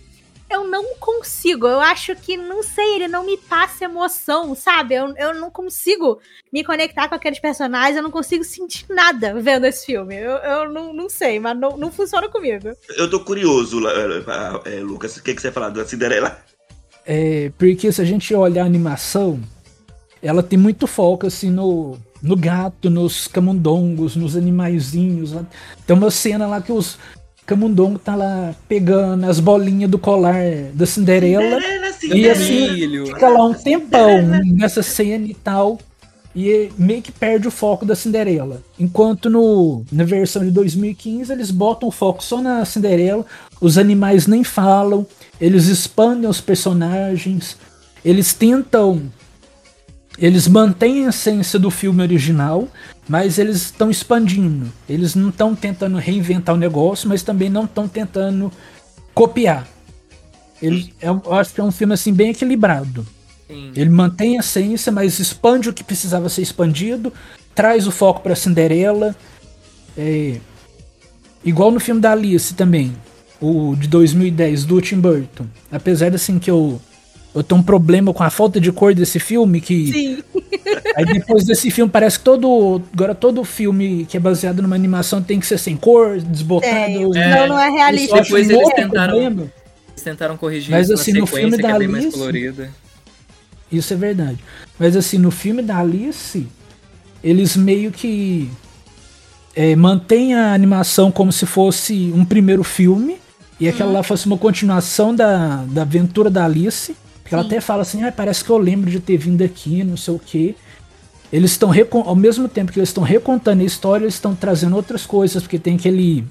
[0.52, 1.66] eu não consigo.
[1.66, 4.94] Eu acho que, não sei, ele não me passa emoção, sabe?
[4.94, 6.20] Eu, eu não consigo
[6.52, 10.16] me conectar com aqueles personagens, eu não consigo sentir nada vendo esse filme.
[10.16, 12.70] Eu, eu não, não sei, mas não, não funciona comigo.
[12.96, 13.80] Eu tô curioso,
[14.64, 16.38] é, Lucas, o que, que você falar da Cinderela?
[17.04, 19.40] É, porque se a gente olhar a animação,
[20.22, 25.34] ela tem muito foco assim no, no gato, nos camundongos, nos animaizinhos.
[25.86, 26.98] Tem uma cena lá que os
[27.46, 31.60] camundongos tá lá pegando as bolinhas do colar da Cinderela.
[31.60, 32.26] Cinderela, Cinderela.
[32.26, 34.56] E assim, fica lá um tempão Cinderela.
[34.56, 35.78] nessa cena e tal.
[36.34, 38.62] E meio que perde o foco da Cinderela.
[38.78, 43.26] Enquanto no, na versão de 2015 eles botam o foco só na Cinderela,
[43.60, 45.06] os animais nem falam,
[45.38, 47.56] eles expandem os personagens,
[48.04, 49.02] eles tentam.
[50.18, 52.68] Eles mantêm a essência do filme original,
[53.12, 54.72] mas eles estão expandindo.
[54.88, 58.50] Eles não estão tentando reinventar o negócio, mas também não estão tentando
[59.12, 59.68] copiar.
[60.62, 63.06] Ele, é, eu acho que é um filme assim bem equilibrado.
[63.46, 63.70] Sim.
[63.76, 67.12] Ele mantém a essência, mas expande o que precisava ser expandido,
[67.54, 69.14] traz o foco para Cinderela.
[69.94, 70.40] É,
[71.44, 72.96] igual no filme da Alice também
[73.38, 75.44] o de 2010 do Tim Burton.
[75.70, 76.80] Apesar de assim que eu
[77.34, 80.22] eu tenho um problema com a falta de cor desse filme que Sim.
[80.94, 85.22] aí depois desse filme parece que todo agora todo filme que é baseado numa animação
[85.22, 87.16] tem que ser sem cor, desbotado.
[87.16, 87.36] É.
[87.36, 88.20] Não, não é realista.
[88.20, 92.66] Depois eles tentaram, eles tentaram corrigir Mas assim no filme da é Alice,
[93.70, 94.38] isso é verdade.
[94.78, 96.46] Mas assim no filme da Alice
[97.24, 98.50] eles meio que
[99.54, 103.16] é, mantém a animação como se fosse um primeiro filme
[103.60, 103.96] e aquela uhum.
[103.96, 106.96] lá fosse uma continuação da, da aventura da Alice.
[107.32, 109.96] Que ela até fala assim, ah, parece que eu lembro de ter vindo aqui, não
[109.96, 110.54] sei o que.
[111.32, 111.70] Eles estão,
[112.04, 115.58] ao mesmo tempo que eles estão recontando a história, eles estão trazendo outras coisas, porque
[115.58, 116.26] tem aquele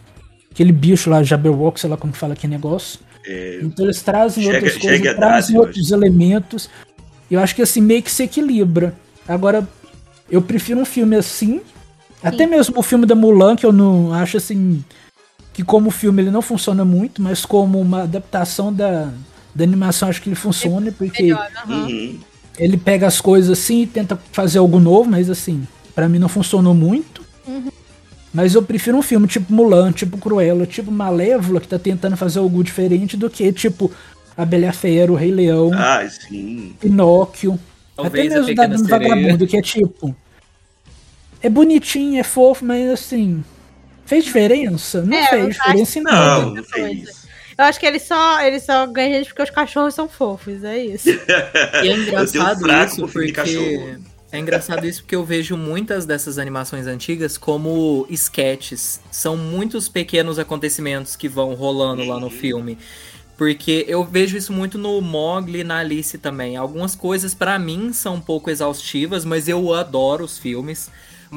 [0.51, 2.99] aquele bicho lá, Jabberwock, sei lá como fala que negócio.
[3.25, 5.93] É, então eles trazem chega, outras coisas, trazem outros hoje.
[5.95, 6.69] elementos.
[7.31, 8.93] Eu acho que assim meio que se equilibra.
[9.27, 9.67] Agora,
[10.29, 11.57] eu prefiro um filme assim.
[11.57, 11.61] Sim.
[12.21, 14.83] Até mesmo o filme da Mulan, que eu não acho assim
[15.51, 19.11] que como filme ele não funciona muito, mas como uma adaptação da,
[19.53, 22.19] da animação acho que ele funciona, é porque melhor, uhum.
[22.57, 26.29] ele pega as coisas assim e tenta fazer algo novo, mas assim, para mim não
[26.29, 27.21] funcionou muito.
[27.47, 27.69] Uhum.
[28.33, 32.39] Mas eu prefiro um filme tipo Mulan, tipo Cruella, tipo Malévola, que tá tentando fazer
[32.39, 33.91] algo diferente do que tipo
[34.37, 36.73] A Bela e Fera, o Rei Leão, ah, sim.
[36.79, 37.59] Pinóquio,
[37.95, 40.15] Talvez até mesmo da Vagabundo, que é tipo...
[41.43, 43.43] É bonitinho, é fofo, mas assim,
[44.11, 45.03] Fez diferença?
[45.03, 46.41] Não é, fez diferença em nada.
[46.41, 47.20] Não, não fez.
[47.61, 50.83] Eu acho que ele só, ele só ganha gente porque os cachorros são fofos, é
[50.83, 51.07] isso.
[51.83, 53.97] e é engraçado isso porque.
[54.31, 58.99] É engraçado isso porque eu vejo muitas dessas animações antigas como sketches.
[59.11, 62.31] São muitos pequenos acontecimentos que vão rolando lá no uhum.
[62.31, 62.79] filme.
[63.37, 66.57] Porque eu vejo isso muito no Mogli e na Alice também.
[66.57, 70.89] Algumas coisas para mim são um pouco exaustivas, mas eu adoro os filmes.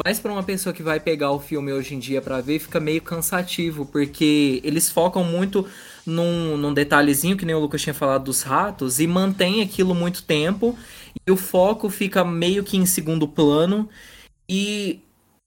[0.05, 2.81] Mas para uma pessoa que vai pegar o filme hoje em dia para ver, fica
[2.81, 5.67] meio cansativo, porque eles focam muito
[6.07, 10.23] num, num detalhezinho, que nem o Lucas tinha falado dos ratos, e mantém aquilo muito
[10.23, 10.77] tempo,
[11.27, 13.89] e o foco fica meio que em segundo plano.
[14.49, 15.01] E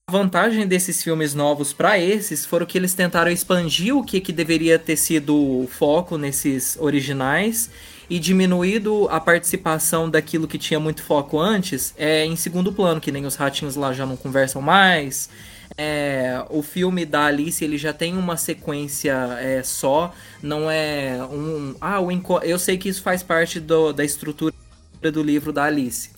[0.10, 4.32] a vantagem desses filmes novos para esses foram que eles tentaram expandir o que, que
[4.32, 7.70] deveria ter sido o foco nesses originais
[8.10, 13.12] e diminuído a participação daquilo que tinha muito foco antes é em segundo plano, que
[13.12, 15.30] nem os ratinhos lá já não conversam mais.
[15.78, 20.12] É, o filme da Alice ele já tem uma sequência é, só,
[20.42, 21.76] não é um.
[21.80, 22.10] Ah, o
[22.44, 24.56] eu sei que isso faz parte do, da estrutura
[25.02, 26.10] do livro da Alice.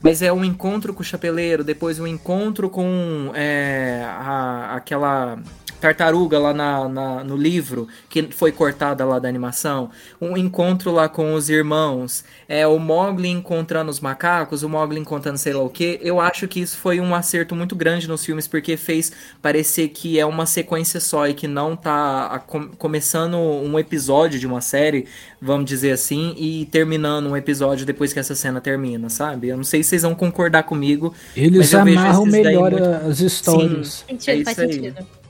[0.00, 5.38] Mas é um encontro com o chapeleiro, depois um encontro com é, a, aquela
[5.82, 9.90] tartaruga lá na, na, no livro, que foi cortada lá da animação,
[10.20, 15.38] um encontro lá com os irmãos, é o Mogli encontrando os macacos, o Mogli encontrando
[15.38, 18.46] sei lá o que, eu acho que isso foi um acerto muito grande nos filmes,
[18.46, 19.10] porque fez
[19.42, 24.38] parecer que é uma sequência só e que não tá a, com, começando um episódio
[24.38, 25.06] de uma série,
[25.40, 29.48] vamos dizer assim, e terminando um episódio depois que essa cena termina, sabe?
[29.48, 31.12] Eu não sei se vocês vão concordar comigo.
[31.34, 32.84] Eles amarram melhor muito...
[32.84, 34.04] as histórias.
[34.08, 35.21] Sim, é faz sentido.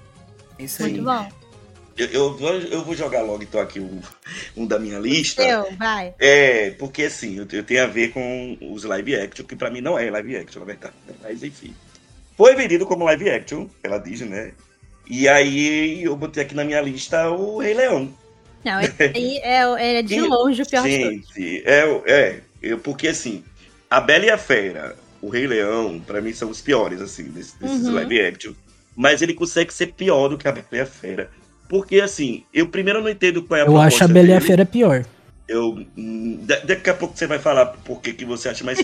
[0.64, 1.04] Isso Muito aí.
[1.04, 1.42] bom.
[1.96, 4.00] Eu, eu, eu, vou jogar logo então aqui um,
[4.56, 5.42] um da minha lista.
[5.42, 6.14] Eu, vai.
[6.18, 9.82] É, porque assim, eu, eu tenho a ver com os live action, que pra mim
[9.82, 10.94] não é live action, na verdade.
[11.22, 11.74] Mas enfim.
[12.36, 14.52] Foi vendido como live action, ela diz, né?
[15.06, 18.12] E aí eu botei aqui na minha lista o Rei Leão.
[18.64, 21.22] Não, é, é, é de longe o pior sim.
[21.64, 23.44] É, é eu, porque assim,
[23.90, 27.52] a Bela e a Fera, o Rei Leão, pra mim são os piores, assim, desses,
[27.54, 27.94] desses uhum.
[27.94, 28.52] live action
[28.96, 31.30] mas ele consegue ser pior do que a Bela e a Fera.
[31.68, 34.40] Porque, assim, eu primeiro não entendo qual é a Eu acho a Bela e a
[34.40, 35.04] Fera pior.
[35.48, 38.78] Eu, hum, da- daqui a pouco você vai falar por que, que você acha, mas.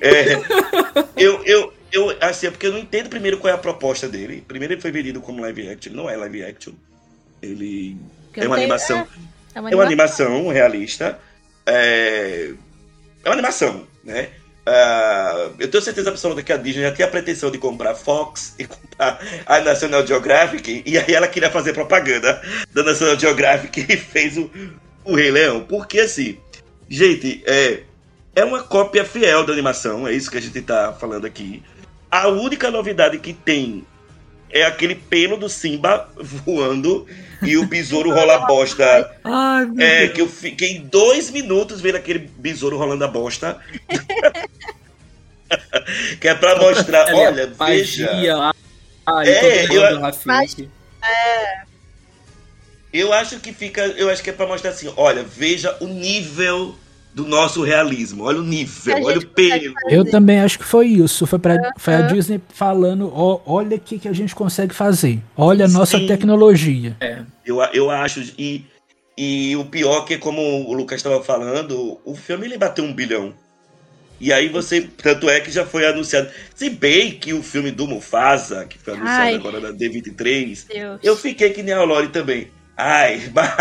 [0.00, 0.34] é,
[1.16, 4.42] eu, eu, eu, assim, é porque eu não entendo primeiro qual é a proposta dele.
[4.46, 5.90] Primeiro, ele foi vendido como live action.
[5.92, 6.72] Ele não é live action.
[7.42, 8.98] Ele Porque é uma tem- animação.
[8.98, 10.26] É, é uma É uma animação.
[10.26, 11.18] animação realista.
[11.66, 12.52] É,
[13.24, 14.28] é uma animação, né?
[14.68, 18.52] Ah, eu tenho certeza absoluta que a Disney já tinha a pretensão de comprar Fox
[18.58, 22.42] e comprar a National Geographic, e aí ela queria fazer propaganda
[22.74, 24.50] da National Geographic e fez o,
[25.04, 25.60] o Rei Leão.
[25.60, 26.36] Porque assim,
[26.88, 27.82] gente, é,
[28.34, 31.62] é uma cópia fiel da animação, é isso que a gente tá falando aqui.
[32.10, 33.86] A única novidade que tem
[34.50, 37.06] é aquele pelo do Simba voando
[37.42, 40.12] e o besouro rola bosta Ai, meu é, Deus.
[40.14, 43.58] que eu fiquei dois minutos vendo aquele besouro rolando a bosta.
[46.20, 48.12] que é pra mostrar, Ela é olha, veja.
[48.12, 48.52] magia.
[49.06, 50.68] Ai, É, eu eu- o Rafik.
[52.92, 56.74] Eu acho que fica, eu acho que é pra mostrar assim, olha, veja o nível
[57.16, 58.24] do nosso realismo.
[58.24, 59.74] Olha o nível, olha o pelo.
[59.88, 61.26] Eu também acho que foi isso.
[61.26, 62.02] Foi, pra, foi a.
[62.02, 65.18] Disney falando: ó, olha o que, que a gente consegue fazer.
[65.34, 66.06] Olha a nossa Sim.
[66.06, 66.94] tecnologia.
[67.42, 68.66] Eu, eu acho e
[69.16, 73.32] e o pior que como o Lucas estava falando, o filme ele bateu um bilhão.
[74.20, 76.28] E aí você, tanto é que já foi anunciado.
[76.54, 79.34] Se bem que o filme do Mufasa, que foi anunciado Ai.
[79.34, 81.00] agora na D23, Deus.
[81.02, 82.48] Eu fiquei que nem a Lori também.
[82.76, 83.54] Ai, mas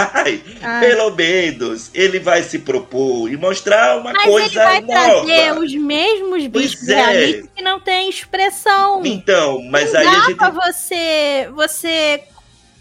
[0.62, 0.80] Ai.
[0.82, 5.60] pelo menos ele vai se propor e mostrar uma Mas coisa ele vai trazer nova.
[5.62, 6.95] os mesmos bichos é.
[6.95, 9.01] realistas que não tem expressão.
[9.06, 10.36] Então, mas não aí dá a gente.
[10.36, 12.23] pra você, você,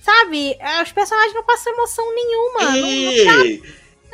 [0.03, 2.62] sabe, os personagens não passam emoção nenhuma.
[2.73, 3.61] Não-!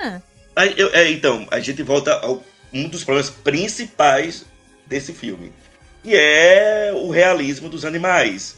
[0.03, 0.21] Ah.
[0.57, 4.45] Aí eu- é, então, a gente volta ao um dos problemas principais
[4.87, 5.53] desse filme.
[6.05, 8.57] E é o realismo dos animais.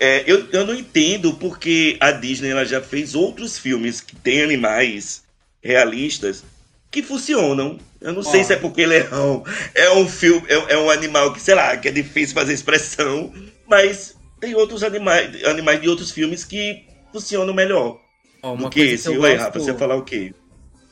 [0.00, 4.42] É, eu, eu não entendo porque a Disney ela já fez outros filmes que tem
[4.42, 5.22] animais
[5.62, 6.44] realistas
[6.90, 7.78] que funcionam.
[8.00, 8.44] Eu não sei Ó.
[8.44, 9.42] se é porque leão
[9.74, 13.32] é um filme, é, é um animal que, sei lá, que é difícil fazer expressão,
[13.66, 17.98] mas tem outros animais, animais de outros filmes que funcionam melhor
[18.42, 19.08] Ó, do que esse.
[19.08, 20.34] que eu Oi, gosto- Rafa, você falar o quê?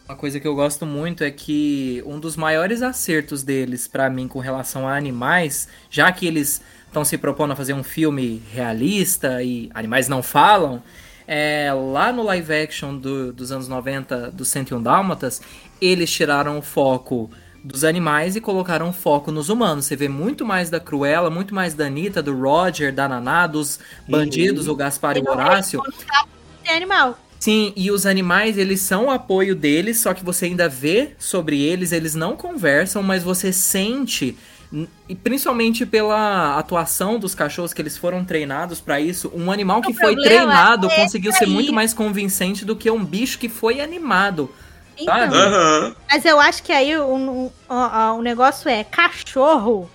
[0.09, 4.27] Uma coisa que eu gosto muito é que um dos maiores acertos deles pra mim
[4.27, 6.61] com relação a animais, já que eles
[6.93, 10.83] estão se propondo a fazer um filme realista e animais não falam,
[11.27, 15.41] é, lá no live action do- dos anos 90 do 101 Dálmatas,
[15.81, 17.31] eles tiraram o foco
[17.65, 19.87] dos animais e colocaram o foco nos humanos.
[19.87, 23.81] Você vê muito mais da Cruella, muito mais da Anitta, do Roger, da Naná, dos
[24.07, 25.81] bandidos, o Gaspar e o Horácio.
[26.63, 27.19] Tem animal.
[27.41, 31.61] Sim, e os animais, eles são o apoio deles, só que você ainda vê sobre
[31.61, 34.37] eles, eles não conversam, mas você sente,
[35.09, 39.93] e principalmente pela atuação dos cachorros que eles foram treinados pra isso, um animal que
[39.93, 41.51] O foi problema treinado é conseguiu ser aí.
[41.51, 44.51] muito mais convincente do que um bicho que foi animado.
[44.99, 45.15] Então?
[45.15, 45.95] Aham.
[46.11, 49.91] mas eu acho que aí o um, um, um negócio é cachorro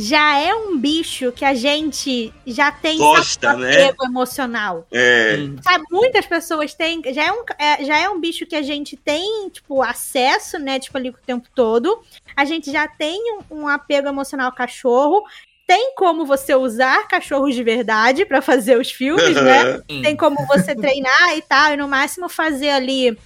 [0.00, 3.84] já é um bicho que a gente já tem Gosta, né?
[3.84, 4.86] apego emocional.
[4.90, 5.36] É.
[5.62, 7.02] Sabe, muitas pessoas têm.
[7.12, 10.78] Já é, um, é- já é um bicho que a gente tem, tipo, acesso, né?
[10.78, 12.02] Tipo, ali o tempo todo.
[12.34, 15.22] A gente já tem um, um apego emocional ao cachorro.
[15.66, 19.80] Tem como você usar cachorros de verdade pra fazer os filmes, né?
[20.02, 23.16] Tem como você treinar e tal, e no máximo fazer ali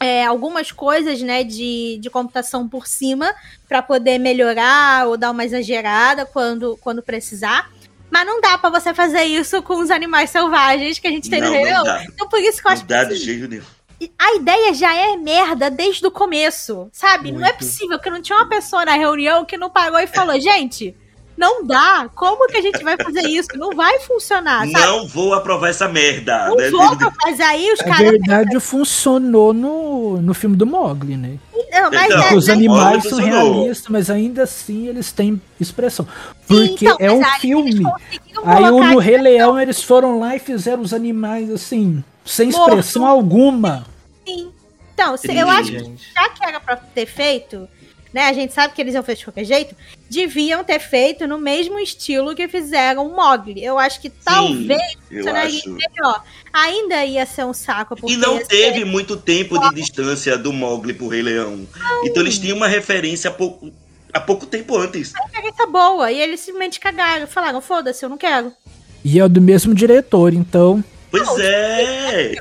[0.00, 3.34] é, algumas coisas, né, de, de computação por cima
[3.68, 7.70] pra poder melhorar ou dar uma exagerada quando, quando precisar.
[8.10, 11.40] Mas não dá pra você fazer isso com os animais selvagens que a gente tem
[11.40, 11.84] Não, no Rei Leão.
[12.04, 13.62] Então por isso que eu acho Não que dá de assim, jeito nenhum.
[14.18, 17.30] a ideia já é merda desde o começo, sabe?
[17.32, 17.58] Não é Muito.
[17.58, 20.96] possível que não tinha uma pessoa na reunião que não pagou e falou, gente,
[21.38, 22.10] não dá.
[22.16, 23.48] Como que a gente vai fazer isso?
[23.54, 24.84] Não vai funcionar, sabe?
[24.84, 26.48] Não vou aprovar essa merda.
[26.48, 26.68] Não né?
[26.68, 28.10] vou, mas aí os Na caras.
[28.10, 31.38] verdade, funcionou no, no filme do Mogli, né?
[31.70, 36.06] Não, mas Então, é, Os Mogli animais são realistas, mas ainda assim eles têm expressão.
[36.46, 37.84] Porque então, é um filme.
[38.44, 42.70] Aí no Rei Leão eles foram lá e fizeram os animais assim, sem Morto.
[42.70, 43.86] expressão alguma.
[44.26, 44.50] assim.
[44.92, 47.68] Então, eu acho que já que era pra ter feito,
[48.18, 48.24] né?
[48.28, 49.76] A gente sabe que eles iam fazer de qualquer jeito.
[50.10, 53.64] Deviam ter feito no mesmo estilo que fizeram o Mogli.
[53.64, 55.70] Eu acho que talvez Eu funcionaria acho.
[55.70, 56.24] melhor.
[56.52, 57.94] Ainda ia ser um saco.
[58.08, 61.66] E não ia ser- teve muito tempo de distância do Mogli pro Rei Leão.
[62.04, 63.70] Então eles tinham uma referência há pouco,
[64.12, 65.12] há pouco tempo antes.
[65.32, 66.10] referência boa.
[66.10, 67.26] E eles simplesmente cagaram.
[67.26, 68.52] Falaram, foda-se, eu não quero.
[69.04, 70.82] E é do mesmo diretor, então.
[71.10, 72.34] Pois Não, é.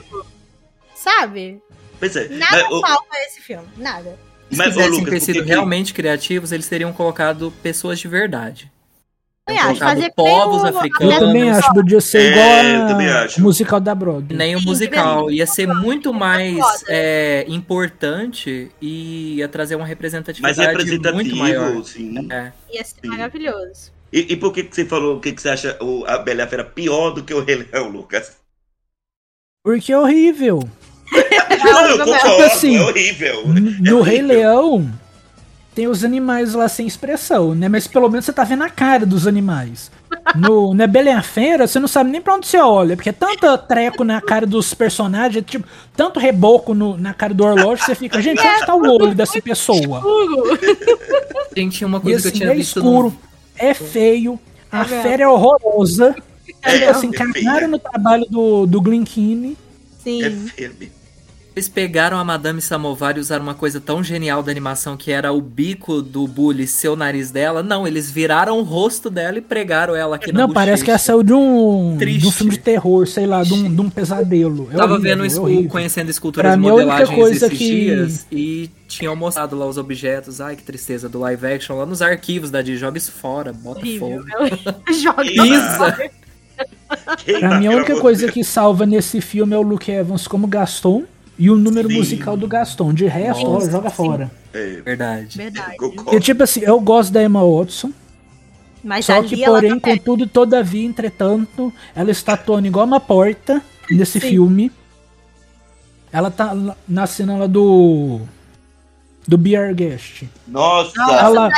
[0.95, 1.61] Sabe?
[1.99, 2.27] Pois é.
[2.29, 3.67] Nada Mas, falta nesse filme.
[3.77, 4.17] Nada.
[4.49, 8.07] Se mas, ô, quisessem Lucas, ter sido que realmente criativos, eles teriam colocado pessoas de
[8.07, 8.71] verdade.
[9.45, 9.67] também acho.
[9.79, 11.13] colocado Fazer povos o- africanos.
[11.13, 13.39] Eu também acho, podia ser É, igual eu acho.
[13.39, 14.37] o musical da Broadway.
[14.37, 15.31] Nem o musical.
[15.31, 16.57] Ia ser muito mais
[16.87, 21.67] é, importante e ia trazer uma Mais representatividade muito maior.
[21.75, 22.31] representativo, sim.
[22.31, 22.51] É.
[22.73, 23.07] Ia ser Sim.
[23.07, 23.91] maravilhoso.
[24.11, 26.47] E, e por que, que você falou, o que, que você acha o, a Bela
[26.47, 28.37] Fera pior do que o Rei Leão, Lucas?
[29.63, 30.61] Porque é horrível.
[31.11, 33.43] Não, concordo, assim, é horrível.
[33.47, 34.27] N- É No Rei horrível.
[34.27, 34.91] Leão
[35.73, 37.69] tem os animais lá sem expressão, né?
[37.69, 39.91] Mas pelo menos você tá vendo a cara dos animais.
[40.35, 43.09] No, na Bela e a Fera, você não sabe nem pra onde você olha, porque
[43.09, 47.85] é tanta treco na cara dos personagens, tipo, tanto reboco no- na cara do Orlógio,
[47.85, 50.01] você fica, gente, onde tá o olho dessa pessoa?
[51.55, 53.17] Gente, tinha uma E coisa que eu assim, tinha é visto escuro, no...
[53.57, 54.39] é feio,
[54.71, 56.15] a É fera é horrorosa.
[56.63, 59.57] É, Tipo assim, é cagaram no trabalho do, do Glen Keane.
[60.03, 60.23] Sim.
[60.23, 60.91] É firme.
[61.57, 65.31] Eles pegaram a Madame Samovar e usaram uma coisa tão genial da animação que era
[65.31, 67.63] o bico do Bully ser o nariz dela.
[67.63, 70.99] Não, eles viraram o rosto dela e pregaram ela aqui na Não, parece que ela
[70.99, 72.21] saiu de um, Triste.
[72.21, 74.69] de um filme de terror, sei lá, de um, de um pesadelo.
[74.71, 77.67] É Tava horrível, vendo é conhecendo esculturas Pra mim, a única modelagens coisa esses que-
[77.67, 80.39] dias e tinham mostrado lá os objetos.
[80.39, 82.77] Ai, que tristeza do live action lá nos arquivos da Disney.
[82.81, 84.21] Joga isso fora, bota Horrível.
[84.21, 84.83] fogo.
[84.93, 85.23] Joga.
[85.23, 86.11] Pisa!
[87.39, 91.03] Pra mim, a única coisa que salva nesse filme é o Luke Evans como Gaston
[91.37, 91.97] e o número Sim.
[91.97, 92.93] musical do Gaston.
[92.93, 93.95] De resto, ó, Nossa, joga sim.
[93.95, 94.31] fora.
[94.53, 95.37] É, Verdade.
[95.37, 95.77] Verdade.
[95.77, 97.91] Porque, tipo assim, eu gosto da Emma Watson,
[98.83, 104.19] Mas só que, porém, tá contudo, todavia, entretanto, ela está atuando igual uma porta nesse
[104.19, 104.29] Sim.
[104.29, 104.71] filme.
[106.11, 106.55] Ela tá
[106.87, 108.21] na cena lá do.
[109.27, 110.23] Do Beer Guest.
[110.47, 110.93] Nossa!
[111.01, 111.49] Ela-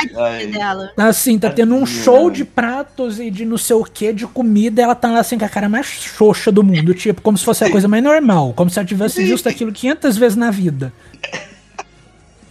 [0.50, 0.90] dela.
[0.96, 4.82] Assim, tá tendo um show de pratos e de não sei o que, de comida,
[4.82, 7.64] ela tá lá assim com a cara mais xoxa do mundo, tipo, como se fosse
[7.64, 10.92] a coisa mais normal, como se ela tivesse visto aquilo 500 vezes na vida.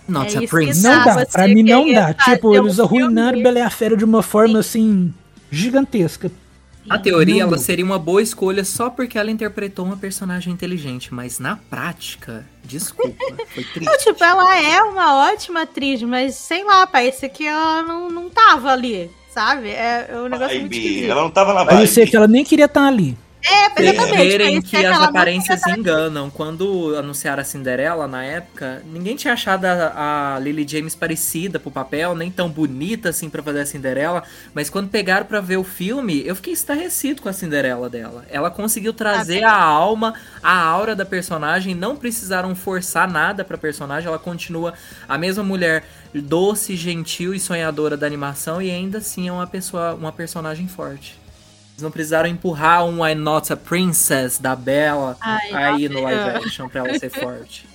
[0.08, 0.82] Not É prince.
[0.82, 2.14] Não Tá, dá, pra mim não dá.
[2.14, 5.14] Tipo, eles arruinaram Bela e a Fera de uma forma assim,
[5.52, 6.32] gigantesca.
[6.90, 7.50] A teoria, Não.
[7.54, 12.46] ela seria uma boa escolha só porque ela interpretou uma personagem inteligente, mas na prática,
[12.64, 13.16] desculpa,
[13.54, 14.04] foi Não, triste.
[14.06, 18.72] tipo, ela é uma ótima atriz, mas sei lá, parece que ela não, não tava
[18.72, 19.70] ali, sabe?
[19.70, 20.78] É, é um negócio muito vibe.
[20.88, 21.12] esquisito.
[21.12, 22.10] Ela não tava na Parecia vibe.
[22.12, 23.18] que ela nem queria estar ali.
[23.42, 24.62] É, exatamente.
[24.62, 26.30] que as aparências enganam.
[26.30, 31.72] Quando anunciaram a Cinderela na época, ninguém tinha achado a, a Lily James parecida pro
[31.72, 34.24] papel, nem tão bonita assim pra fazer a Cinderela.
[34.54, 38.26] Mas quando pegaram pra ver o filme, eu fiquei estarrecido com a Cinderela dela.
[38.30, 44.08] Ela conseguiu trazer a alma, a aura da personagem, não precisaram forçar nada pra personagem.
[44.08, 44.74] Ela continua
[45.08, 49.94] a mesma mulher doce, gentil e sonhadora da animação e ainda assim é uma pessoa,
[49.94, 51.18] uma personagem forte.
[51.80, 56.20] Eles não precisaram empurrar um I'm Not a Princess da Bela Ai, aí no live
[56.20, 56.36] é.
[56.36, 57.66] action pra ela ser forte.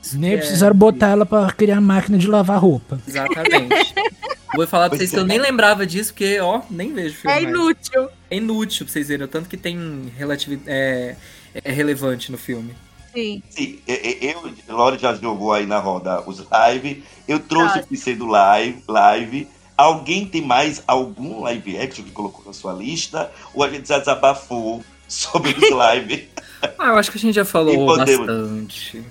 [0.00, 3.00] Isso Nem é- precisaram botar ela pra criar máquina de lavar roupa.
[3.08, 3.92] Exatamente.
[4.54, 7.40] Vou falar pra vocês que eu nem lembrava disso, porque, ó, nem vejo filme É
[7.42, 7.54] mais.
[7.56, 8.08] inútil.
[8.30, 11.16] É inútil pra vocês verem, o tanto que tem relativi- é,
[11.64, 12.74] é relevante no filme.
[13.12, 13.42] Sim.
[13.50, 14.32] Sim, e- e-
[14.68, 17.02] eu, Lore já jogou aí na roda os live.
[17.26, 19.48] Eu trouxe o PC do live, live.
[19.80, 23.30] Alguém tem mais algum live action que colocou na sua lista?
[23.54, 26.28] Ou a gente já desabafou sobre os live?
[26.78, 29.02] Ah, eu acho que a gente já falou podemos- bastante.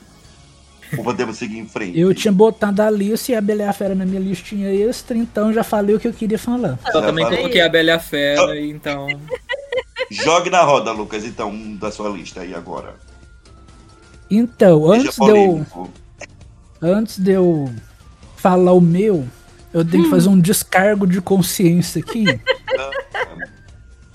[0.96, 2.00] ou podemos seguir em frente?
[2.00, 5.18] Eu tinha botado a Alice e a Bela e a Fera na minha listinha extra,
[5.18, 6.78] então já falei o que eu queria falar.
[6.94, 7.40] Eu também falei.
[7.40, 9.08] coloquei a Bela e a Fera, então.
[10.12, 12.94] Jogue na roda, Lucas, então, um da sua lista aí agora.
[14.30, 15.66] Então, Seja antes de eu,
[16.84, 17.74] antes de eu
[18.38, 19.28] falar o meu,
[19.74, 22.26] eu tenho que fazer um descargo de consciência aqui.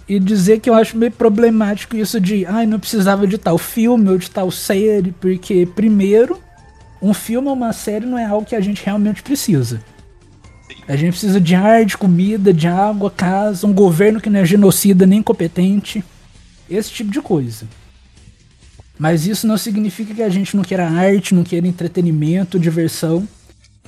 [0.08, 4.10] e dizer que eu acho meio problemático isso de, ai, não precisava de tal filme
[4.10, 6.38] ou de tal série, porque, primeiro,
[7.00, 9.80] um filme ou uma série não é algo que a gente realmente precisa.
[10.86, 14.44] A gente precisa de ar, de comida, de água, casa, um governo que não é
[14.44, 16.04] genocida nem competente,
[16.68, 17.66] esse tipo de coisa.
[18.98, 23.26] Mas isso não significa que a gente não queira arte, não queira entretenimento, diversão,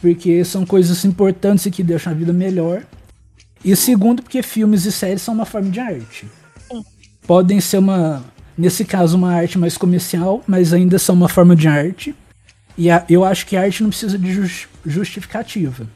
[0.00, 2.82] porque são coisas importantes e que deixam a vida melhor.
[3.64, 6.26] E segundo, porque filmes e séries são uma forma de arte.
[7.26, 8.22] Podem ser uma,
[8.56, 12.14] nesse caso, uma arte mais comercial, mas ainda são uma forma de arte.
[12.78, 15.86] E a- eu acho que a arte não precisa de jus- justificativa.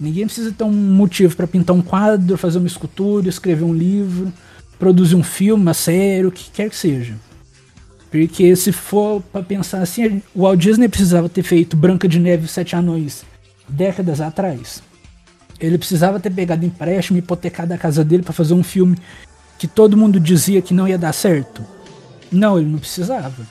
[0.00, 4.32] Ninguém precisa ter um motivo para pintar um quadro, fazer uma escultura, escrever um livro,
[4.78, 7.14] produzir um filme, uma série, o que quer que seja.
[8.10, 12.46] Porque se for pra pensar assim, o Walt Disney precisava ter feito Branca de Neve
[12.46, 13.22] e Sete Anões
[13.68, 14.82] décadas atrás.
[15.60, 18.96] Ele precisava ter pegado empréstimo e hipotecado a casa dele pra fazer um filme
[19.58, 21.64] que todo mundo dizia que não ia dar certo.
[22.30, 23.46] Não, ele não precisava.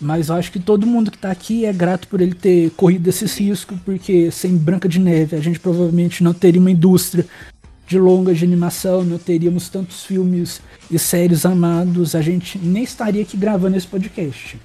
[0.00, 3.08] Mas eu acho que todo mundo que tá aqui é grato por ele ter corrido
[3.08, 7.24] esses riscos, porque sem Branca de Neve a gente provavelmente não teria uma indústria
[7.86, 13.22] de longas de animação, não teríamos tantos filmes e séries amados, a gente nem estaria
[13.22, 14.58] aqui gravando esse podcast.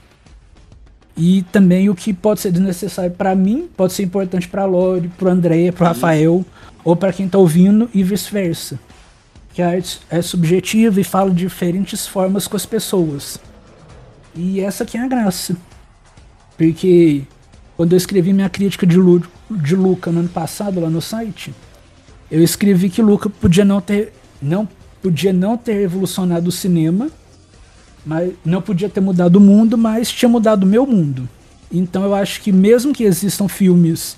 [1.17, 5.31] E também o que pode ser desnecessário para mim, pode ser importante para Lore, para
[5.31, 6.45] André, para Rafael
[6.83, 8.79] ou para quem tá ouvindo e vice-versa.
[9.53, 13.39] Que a arte é subjetiva e fala de diferentes formas com as pessoas.
[14.35, 15.57] E essa aqui é a graça.
[16.55, 17.23] Porque
[17.75, 21.53] quando eu escrevi minha crítica de, Lu, de Luca no ano passado lá no site,
[22.29, 24.69] eu escrevi que Luca podia não ter não
[25.01, 27.09] podia não ter revolucionado o cinema,
[28.07, 31.27] mas não podia ter mudado o mundo, mas tinha mudado o meu mundo.
[31.69, 34.15] Então eu acho que mesmo que existam filmes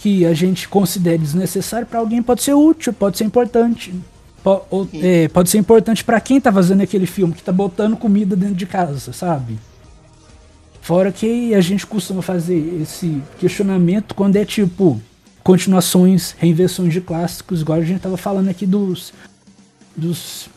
[0.00, 3.92] que a gente considere desnecessário para alguém pode ser útil, pode ser importante.
[4.42, 7.96] Pode, ou, é, pode ser importante para quem tá fazendo aquele filme, que tá botando
[7.96, 9.58] comida dentro de casa, sabe?
[10.80, 15.00] Fora que a gente costuma fazer esse questionamento quando é tipo
[15.42, 19.12] continuações, reinvenções de clássicos, igual a gente tava falando aqui dos
[19.96, 20.48] dos,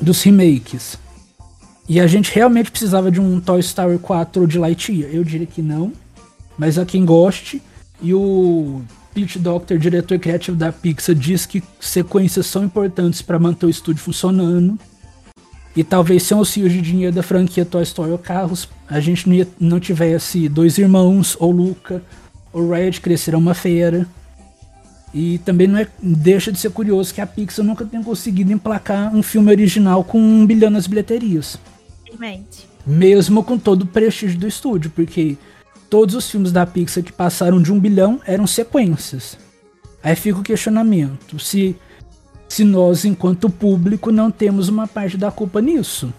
[0.00, 0.98] dos remakes.
[1.88, 5.08] E a gente realmente precisava de um Toy Story 4 de Lightyear?
[5.12, 5.92] Eu diria que não,
[6.58, 7.62] mas a quem goste.
[8.02, 8.82] E o
[9.14, 14.02] Pete Doctor, diretor criativo da Pixar, diz que sequências são importantes para manter o estúdio
[14.02, 14.76] funcionando.
[15.76, 19.36] E talvez sem auxílio de dinheiro da franquia Toy Story ou Carros, a gente não,
[19.36, 22.02] ia, não tivesse dois irmãos, ou Luca,
[22.52, 24.08] ou Red cresceram uma feira.
[25.14, 29.14] E também não é, deixa de ser curioso que a Pixar nunca tenha conseguido emplacar
[29.14, 31.56] um filme original com um bilhão nas bilheterias.
[32.18, 32.66] Realmente.
[32.86, 35.36] Mesmo com todo o prestígio do estúdio, porque
[35.90, 39.36] todos os filmes da Pixar que passaram de um bilhão eram sequências.
[40.02, 41.76] Aí fica o questionamento: se,
[42.48, 46.12] se nós, enquanto público, não temos uma parte da culpa nisso,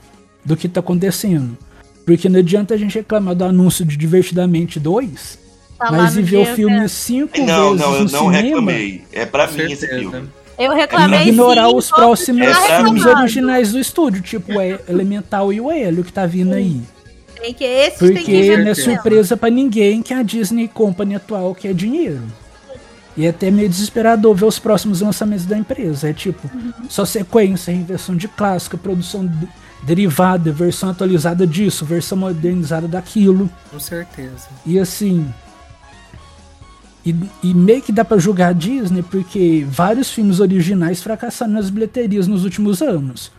[0.44, 1.58] do que está acontecendo.
[2.06, 5.40] Porque não adianta a gente reclamar do anúncio de Divertidamente 2,
[5.78, 9.04] Tá mas e ver o filme cinco Não, vezes não, eu no não cinema reclamei.
[9.12, 10.10] É pra mim esse certeza.
[10.12, 10.30] filme.
[10.58, 14.80] Eu e reclamei ignorar sim, os próximos É filmes originais do estúdio, tipo o E-
[14.88, 16.82] Elemental e o Hélio que tá vindo aí.
[17.40, 20.68] Tem que esses tem que Porque ver não é surpresa pra ninguém que a Disney
[20.68, 22.22] Company atual quer dinheiro.
[23.16, 26.10] E é até meio desesperador ver os próximos lançamentos da empresa.
[26.10, 26.50] É tipo,
[26.90, 29.48] só sequência, inversão de clássica, produção de-
[29.84, 33.50] derivada, versão atualizada disso, versão modernizada daquilo.
[33.72, 34.48] Com certeza.
[34.66, 35.28] E assim.
[37.08, 41.70] E, e meio que dá pra julgar a Disney porque vários filmes originais fracassaram nas
[41.70, 43.32] bilheterias nos últimos anos.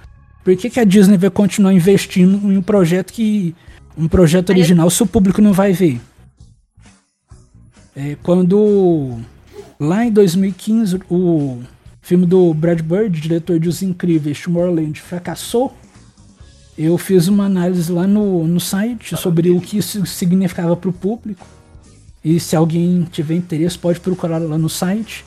[0.43, 3.55] Por que, que a Disney vai continuar investindo em um projeto que.
[3.95, 6.01] Um projeto original se o público não vai ver?
[7.95, 9.19] É, quando.
[9.79, 11.61] Lá em 2015, o
[12.01, 15.77] filme do Brad Bird, diretor de Os Incríveis, Tomorrowland, fracassou.
[16.77, 20.93] Eu fiz uma análise lá no, no site sobre o que isso significava para o
[20.93, 21.47] público.
[22.29, 25.25] E se alguém tiver interesse, pode procurar lá no site.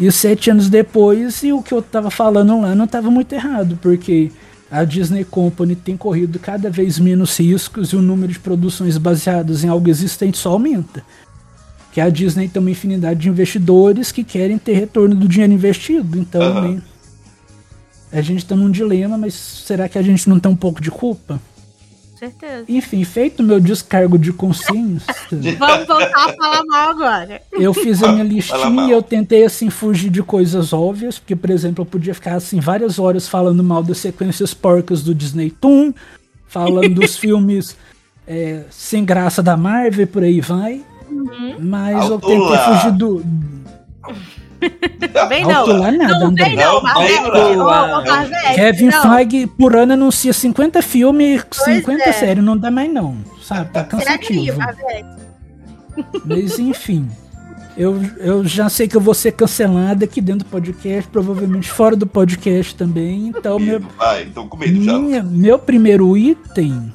[0.00, 3.78] E sete anos depois, e o que eu tava falando lá não tava muito errado,
[3.82, 4.32] porque
[4.70, 9.62] a Disney Company tem corrido cada vez menos riscos e o número de produções baseadas
[9.62, 11.04] em algo existente só aumenta.
[11.92, 16.18] Que a Disney tem uma infinidade de investidores que querem ter retorno do dinheiro investido.
[16.18, 16.82] Então, né,
[18.10, 20.90] a gente tá num dilema, mas será que a gente não tem um pouco de
[20.90, 21.38] culpa?
[22.22, 22.64] Com certeza.
[22.68, 25.12] Enfim, feito o meu descargo de consciência,
[25.58, 27.42] Vamos voltar a falar mal agora.
[27.50, 31.50] eu fiz a minha listinha e eu tentei assim fugir de coisas óbvias, porque por
[31.50, 35.92] exemplo, eu podia ficar assim várias horas falando mal das sequências porcas do Disney Toon,
[36.46, 37.76] falando dos filmes
[38.24, 40.80] é, sem graça da Marvel e por aí vai.
[41.58, 43.22] Mas eu Alto tentei fugir do
[45.28, 45.56] Bem não.
[45.56, 49.02] alto lá nada, Não vem não, Não, vem ô, Marvete, Kevin não.
[49.16, 52.12] Feige por ano anuncia 50 filmes, Pois 50 é.
[52.12, 53.70] séries, não dá mais não, sabe?
[53.72, 54.58] Tá cansativo.
[56.24, 57.08] Mas enfim,
[57.76, 61.94] eu, eu já sei que eu vou ser cancelado aqui dentro do podcast, provavelmente fora
[61.96, 63.28] do podcast também.
[63.28, 64.98] Então, meu, Vai, tô com medo já.
[64.98, 66.90] minha- meu primeiro item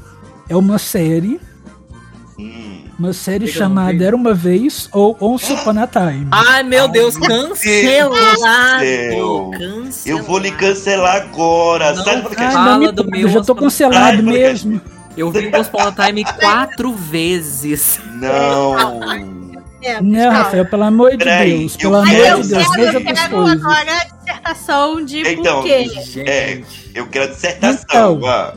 [0.50, 1.40] é uma série.
[3.00, 4.04] Uma série Legal, chamada.
[4.04, 6.28] Era Uma Vez ou Once Upon a Time.
[6.32, 8.84] Ai, meu Deus, do cancelado!
[10.06, 11.94] Eu vou lhe cancelar agora.
[11.94, 12.56] Não Sai do podcast.
[12.58, 14.82] Ai, não fala do meu eu já tô Once Upon a- cancelado Ai, mesmo.
[15.18, 18.00] Eu vi o Spawn Time quatro vezes.
[18.14, 18.76] Não.
[19.82, 20.32] É, Não.
[20.32, 23.48] Rafael, pelo amor de Peraí, Deus, eu pelo amor eu de Deus, veja eu quero
[23.48, 25.86] agora a dissertação de Então, por quê.
[25.88, 26.30] Gente.
[26.30, 26.62] É,
[26.94, 27.84] eu quero a dissertação.
[27.90, 28.20] Então.
[28.20, 28.54] vá.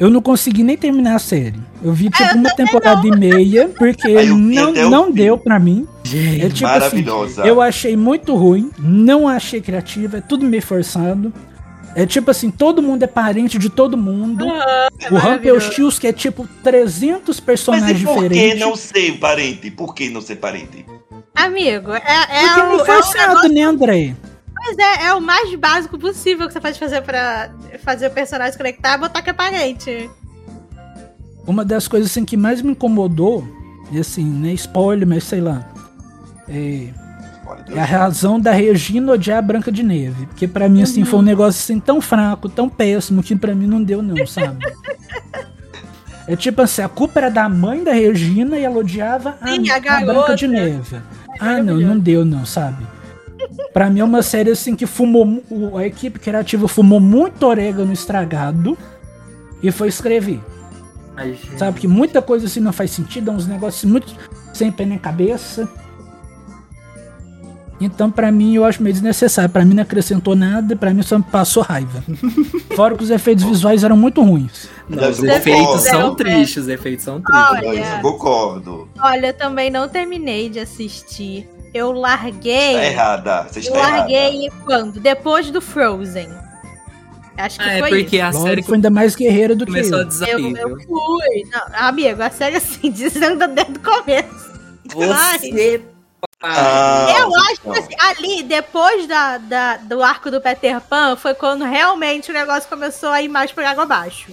[0.00, 1.60] Eu não consegui nem terminar a série.
[1.84, 5.86] Eu vi tipo uma temporada e meia, porque não, o não deu pra mim.
[6.02, 6.42] Gente.
[6.42, 7.42] É tipo assim, Maravilhosa.
[7.46, 11.30] eu achei muito ruim, não achei criativa, é tudo meio forçado.
[11.94, 14.46] É tipo assim, todo mundo é parente de todo mundo.
[14.46, 15.28] o é maravilhoso.
[15.28, 18.60] Rumpelstiltskin é tipo 300 Mas personagens e por que diferentes.
[18.60, 19.70] não ser parente?
[19.70, 20.86] Por que não ser parente?
[21.34, 24.14] Amigo, é, é Porque é o, é o forçado, negócio- né, André?
[24.60, 27.50] Mas é, é o mais básico possível que você pode fazer pra
[27.82, 30.10] fazer o personagem conectar é botar que é parente.
[31.46, 33.42] Uma das coisas assim, que mais me incomodou,
[33.90, 35.66] e assim, né, spoiler, mas sei lá,
[36.46, 36.88] é,
[37.74, 40.26] é a razão da Regina odiar a Branca de Neve.
[40.26, 43.66] Porque pra mim, assim, foi um negócio assim tão fraco, tão péssimo, que pra mim
[43.66, 44.64] não deu, não, sabe?
[46.28, 49.68] É tipo assim, a culpa era da mãe da Regina e ela odiava a, Sim,
[49.68, 50.12] a a garota.
[50.12, 51.02] Branca de Neve.
[51.40, 52.86] Ah, não, não deu, não, sabe?
[53.72, 55.42] Pra mim é uma série assim que fumou.
[55.76, 58.76] A equipe criativa fumou muito orégano estragado
[59.62, 60.40] e foi escrever.
[61.16, 61.38] Ai.
[61.56, 61.80] Sabe?
[61.80, 64.14] Que muita coisa assim não faz sentido, é uns negócios muito
[64.52, 65.68] sem pé nem cabeça.
[67.80, 69.50] Então, pra mim, eu acho meio desnecessário.
[69.50, 72.04] Pra mim, não acrescentou nada, pra mim só me passou raiva.
[72.76, 74.68] Fora que os efeitos visuais eram muito ruins.
[74.86, 77.68] Não, os Os efeitos são tristes, os efeitos são tristes.
[77.68, 77.96] Olha.
[77.96, 78.88] Eu concordo.
[79.00, 81.48] Olha, eu também não terminei de assistir.
[81.72, 82.74] Eu larguei.
[82.74, 83.42] Tá errada.
[83.44, 83.96] Você eu está errada.
[83.98, 85.00] larguei quando?
[85.00, 86.28] Depois do Frozen.
[87.38, 88.24] Acho que Ah, é foi porque isso.
[88.26, 90.02] a Logo, série foi ainda mais guerreira do que começou a eu.
[90.02, 90.56] Eu, desafio.
[90.56, 91.44] eu fui.
[91.50, 94.50] Não, amigo, a série assim, dizendo desde o começo.
[94.92, 95.82] Você.
[96.42, 101.14] Ah, eu vocês acho que assim, ali, depois da, da- do arco do Peter Pan,
[101.16, 104.32] foi quando realmente o negócio começou a ir mais por água abaixo.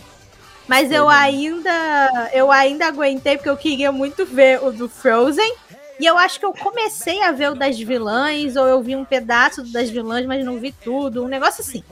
[0.67, 2.29] Mas eu ainda.
[2.33, 5.53] Eu ainda aguentei, porque eu queria muito ver o do Frozen.
[5.99, 9.03] E eu acho que eu comecei a ver o das vilãs, ou eu vi um
[9.05, 11.23] pedaço do das vilãs, mas não vi tudo.
[11.23, 11.83] Um negócio assim.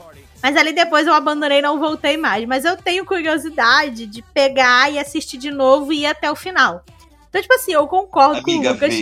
[0.42, 2.46] Mas ali depois eu abandonei e não voltei mais.
[2.46, 6.84] Mas eu tenho curiosidade de pegar e assistir de novo e ir até o final.
[7.28, 8.94] Então, tipo assim, eu concordo com o Amiga Lucas.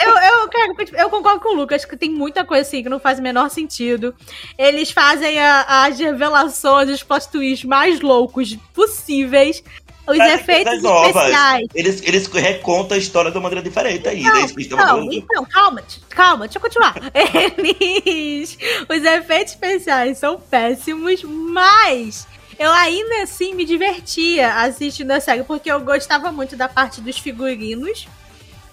[0.00, 2.98] Eu, eu, cara, eu concordo com o Lucas que tem muita coisa assim que não
[2.98, 4.12] faz o menor sentido.
[4.58, 9.62] Eles fazem a- as revelações, os plot twists mais loucos possíveis.
[10.06, 11.16] Os Trazem efeitos novas.
[11.16, 11.66] especiais.
[11.74, 14.38] Eles, eles recontam a história de uma maneira diferente ainda.
[14.38, 15.12] é isso que a gente tá Não, falando.
[15.12, 16.94] então, calma, calma, deixa eu continuar.
[18.04, 18.58] Eles.
[18.88, 22.26] Os efeitos especiais são péssimos, mas
[22.58, 27.18] eu ainda assim me divertia assistindo a série, porque eu gostava muito da parte dos
[27.18, 28.06] figurinos.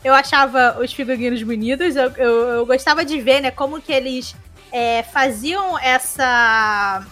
[0.03, 4.35] Eu achava os figurinos bonitos, eu, eu, eu gostava de ver, né, como que eles
[4.71, 7.05] é, faziam essa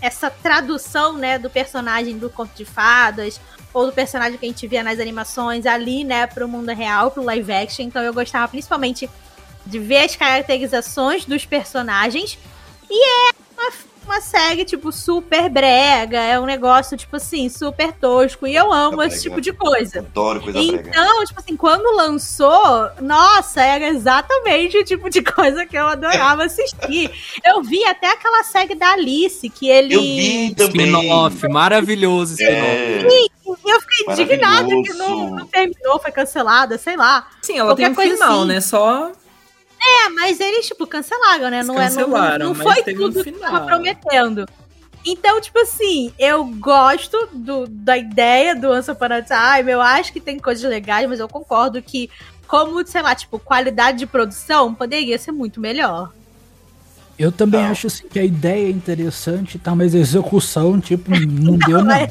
[0.00, 3.40] essa tradução, né, do personagem do Conto de Fadas,
[3.74, 7.24] ou do personagem que a gente via nas animações ali, né, pro mundo real, pro
[7.24, 7.84] live action.
[7.84, 9.10] Então eu gostava principalmente
[9.66, 12.38] de ver as caracterizações dos personagens.
[12.88, 13.72] E é uma,
[14.04, 18.46] uma série, tipo, super brega, é um negócio, tipo assim, super tosco.
[18.46, 19.12] E eu amo Brega.
[19.14, 20.00] esse tipo de coisa.
[20.00, 20.88] Adoro coisa brega.
[20.90, 26.44] Então, tipo assim, quando lançou, nossa, era exatamente o tipo de coisa que eu adorava
[26.44, 27.10] assistir.
[27.44, 29.94] Eu vi até aquela série da Alice, que ele.
[29.94, 30.86] Eu vi também.
[30.86, 32.54] Spin-off, maravilhoso spin-off.
[32.54, 37.28] É, Eu fiquei indignada que não, não terminou, foi cancelada, sei lá.
[37.42, 38.48] Sim, ela Qualquer tem um coisa final, assim.
[38.48, 38.60] né?
[38.60, 39.12] Só.
[39.86, 41.58] É, mas eles, tipo, cancelaram, né?
[41.58, 44.46] Eles Não, é, não, cancelaram, não mas foi teve um tudo que tava prometendo.
[45.06, 50.10] Então, tipo assim, eu gosto do, da ideia do Once Upon a Time, eu acho
[50.12, 52.08] que tem coisas legais, mas eu concordo que,
[52.48, 56.10] como, sei lá, tipo, qualidade de produção poderia ser muito melhor.
[57.18, 57.70] Eu também Não.
[57.70, 59.74] acho assim, que a ideia é interessante, tá?
[59.74, 61.94] mas a execução, tipo, não deu não.
[61.94, 62.08] É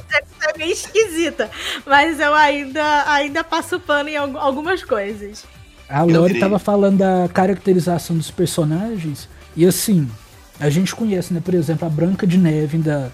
[0.57, 1.49] meio esquisita.
[1.85, 5.43] Mas eu ainda, ainda passo pano em al- algumas coisas.
[5.89, 10.09] A Lori tava falando da caracterização dos personagens, e assim,
[10.59, 13.09] a gente conhece, né, por exemplo, a Branca de Neve da,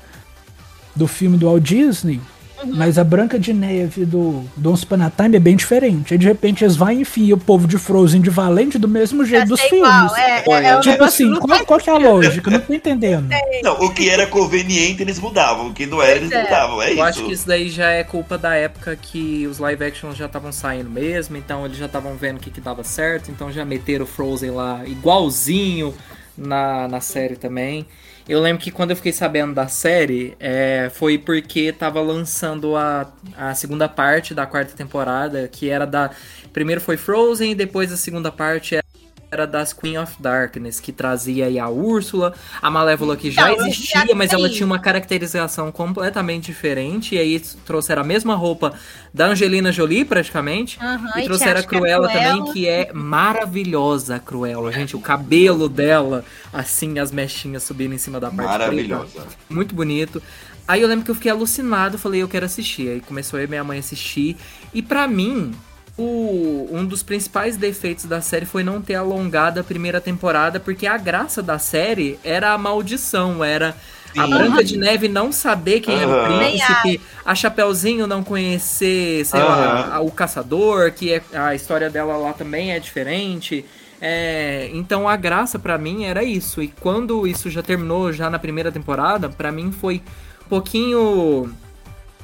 [0.95, 2.21] do filme do Walt Disney,
[2.63, 2.73] Uhum.
[2.75, 6.13] mas a Branca de Neve do, do Once Upon a Time é bem diferente.
[6.13, 9.25] Aí de repente eles vão e enfiam o povo de Frozen de Valente do mesmo
[9.25, 10.11] jeito dos filmes.
[10.13, 12.51] é, é, Tipo assim, qual, qual que é a lógica?
[12.51, 13.29] Não tô entendendo.
[13.63, 16.43] Não, o que era conveniente eles mudavam, o que não era eles é.
[16.43, 17.03] mudavam, é Eu isso.
[17.03, 20.51] acho que isso daí já é culpa da época que os live actions já estavam
[20.51, 24.05] saindo mesmo, então eles já estavam vendo o que, que dava certo, então já meteram
[24.05, 25.93] o Frozen lá igualzinho
[26.37, 27.85] na, na série também.
[28.29, 33.11] Eu lembro que quando eu fiquei sabendo da série, é, foi porque tava lançando a,
[33.35, 36.11] a segunda parte da quarta temporada, que era da.
[36.53, 38.85] Primeiro foi Frozen, e depois a segunda parte era
[39.31, 43.67] era das Queen of Darkness, que trazia aí a Úrsula, a Malévola que já Então,
[43.67, 48.73] existia, já mas ela tinha uma caracterização completamente diferente, e aí trouxeram a mesma roupa
[49.13, 54.71] da Angelina Jolie, praticamente, Aham, e trouxeram a Cruella também, que é maravilhosa a Cruella,
[54.71, 58.57] gente, o cabelo dela, assim, as mechinhas subindo em cima da parte preta.
[58.57, 59.27] Maravilhosa.
[59.49, 60.21] Muito bonito.
[60.67, 62.89] Aí eu lembro que eu fiquei alucinado, falei, eu quero assistir.
[62.89, 64.37] Aí começou eu e minha mãe a assistir.
[64.71, 65.51] E pra mim,
[65.99, 70.87] o, um dos principais defeitos da série foi não ter alongado a primeira temporada, porque
[70.87, 73.75] a graça da série era a maldição, era
[74.17, 74.33] a Sim.
[74.33, 79.47] Branca de Neve não saber quem era o príncipe, a Chapeuzinho não conhecer, sei Aham.
[79.47, 83.63] lá, a- o caçador, que é, a história dela lá também é diferente.
[84.01, 86.61] É, então a graça pra mim era isso.
[86.63, 90.01] E quando isso já terminou, já na primeira temporada, pra mim foi
[90.45, 91.51] um pouquinho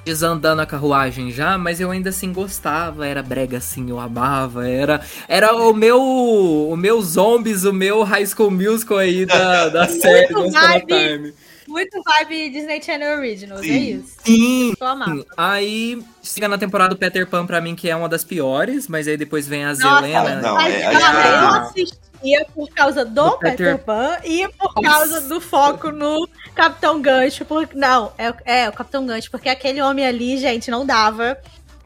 [0.06, 5.02] desandando a carruagem já, mas eu ainda assim gostava, era brega assim, eu amava, era
[5.28, 10.32] era o meu o meu zombies, o meu High School Musical aí da, da série
[10.34, 10.46] do.
[10.86, 11.34] Time.
[11.68, 13.98] Muito vibe Disney Channel Originals, é Sim.
[14.00, 14.14] isso.
[14.24, 15.26] Sim, Eu amava.
[15.36, 19.08] Aí chega na temporada do Peter Pan pra mim, que é uma das piores, mas
[19.08, 20.42] aí depois vem a Nossa, Zelena.
[20.44, 21.92] não, Mas, é, a eu do-
[22.34, 27.02] assistia por causa do, Do Peter, Peter- Pan e por causa do foco no Capitão
[27.02, 27.46] Gancho.
[27.46, 27.68] Por...
[27.74, 31.38] Não, é, é o Capitão Gancho, porque aquele homem ali, gente, não dava.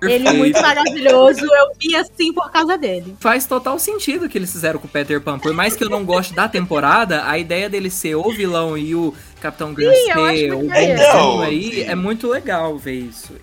[0.01, 1.41] Ele é muito maravilhoso.
[1.43, 3.17] Eu vi assim por causa dele.
[3.19, 5.37] Faz total sentido o que eles fizeram com o Peter Pan.
[5.37, 8.95] Por mais que eu não goste da temporada, a ideia dele ser o vilão e
[8.95, 11.81] o Capitão Gancho ser o bonzinho Então, aí, sim.
[11.81, 13.33] é muito legal ver isso.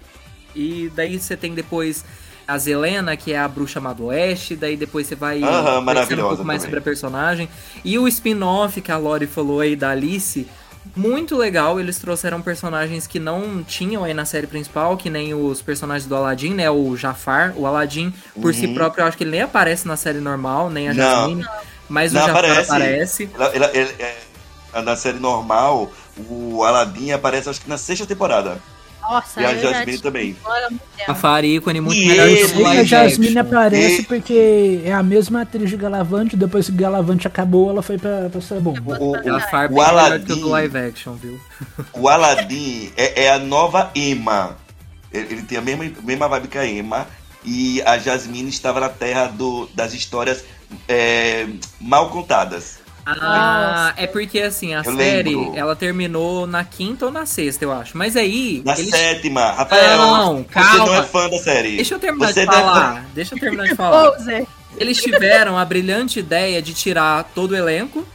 [0.55, 2.03] E daí você tem depois
[2.47, 6.25] a Zelena, que é a bruxa má do oeste, daí depois você vai Aham, conhecendo
[6.25, 6.71] um pouco mais também.
[6.75, 7.49] sobre a personagem.
[7.85, 10.47] E o spin-off que a Lori falou aí da Alice,
[10.95, 15.61] muito legal, eles trouxeram personagens que não tinham aí na série principal, que nem os
[15.61, 16.71] personagens do Aladdin, né?
[16.71, 18.75] O Jafar, o Aladdin, por si Uhum.
[18.75, 21.03] próprio, eu acho que ele nem aparece na série normal, nem a Não.
[21.05, 21.45] Jasmine,
[21.89, 22.71] mas Não o Jafar aparece.
[22.71, 23.31] aparece.
[23.35, 24.17] Ela- ela- ele- é,
[24.83, 25.91] na série normal,
[26.31, 28.59] o Aladdin aparece acho que na sexta temporada.
[29.09, 30.37] Nossa, E a Jasmine também.
[30.45, 31.07] Agora, muito tempo.
[31.09, 35.43] Jafar ícone muito E melhor ele- que a Jasmine aparece E- porque é a mesma
[35.43, 38.75] atriz de Galavante, depois que Galavante acabou, ela foi pra, pra ser bom.
[38.85, 41.39] O, o, melhor que o do Aladdin, live action, viu?
[41.93, 44.57] o Aladdin é, é a nova Emma.
[45.13, 47.07] Ele, ele tem a mesma, mesma vibe que a Emma.
[47.45, 50.43] E a Jasmine estava na terra do, das histórias
[50.89, 51.47] é,
[51.81, 52.79] mal contadas.
[53.07, 55.53] Ah, é porque assim, a Eu série, lembro.
[55.57, 57.97] ela terminou na quinta ou na sexta, eu acho.
[57.97, 58.91] Mas aí, Na eles...
[58.91, 59.53] sétima.
[59.53, 60.87] Rafael, Não, você calma.
[60.87, 61.77] não é fã da série.
[61.77, 63.07] Deixa eu terminar Você de deve- falar.
[63.15, 64.13] Deixa eu terminar de falar.
[64.77, 68.07] Eles tiveram a brilhante ideia de tirar todo o elenco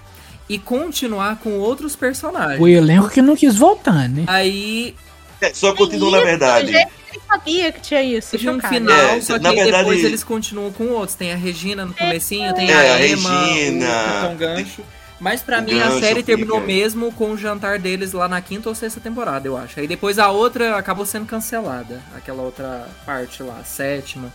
[0.50, 2.60] e continuar com outros personagens.
[2.60, 4.26] O elenco que não quis voltar, né?
[4.28, 4.94] Aí
[5.40, 6.72] É, Só continua na Isso, verdade.
[6.72, 6.88] gente,
[7.32, 8.32] sabia que tinha isso.
[8.32, 11.16] teve um final, É, só que verdade- depois eles continuam com outros.
[11.16, 13.86] Tem a Regina no comecinho, tem É, a a Emma, Regina.
[13.86, 14.82] o Capitão Gancho.
[15.20, 16.68] Mas pra O mim a série terminou fica.
[16.74, 19.80] mesmo com o jantar deles lá na quinta ou sexta temporada, eu acho.
[19.80, 22.02] Aí depois a outra acabou sendo cancelada.
[22.18, 24.34] Aquela outra parte lá, a sétima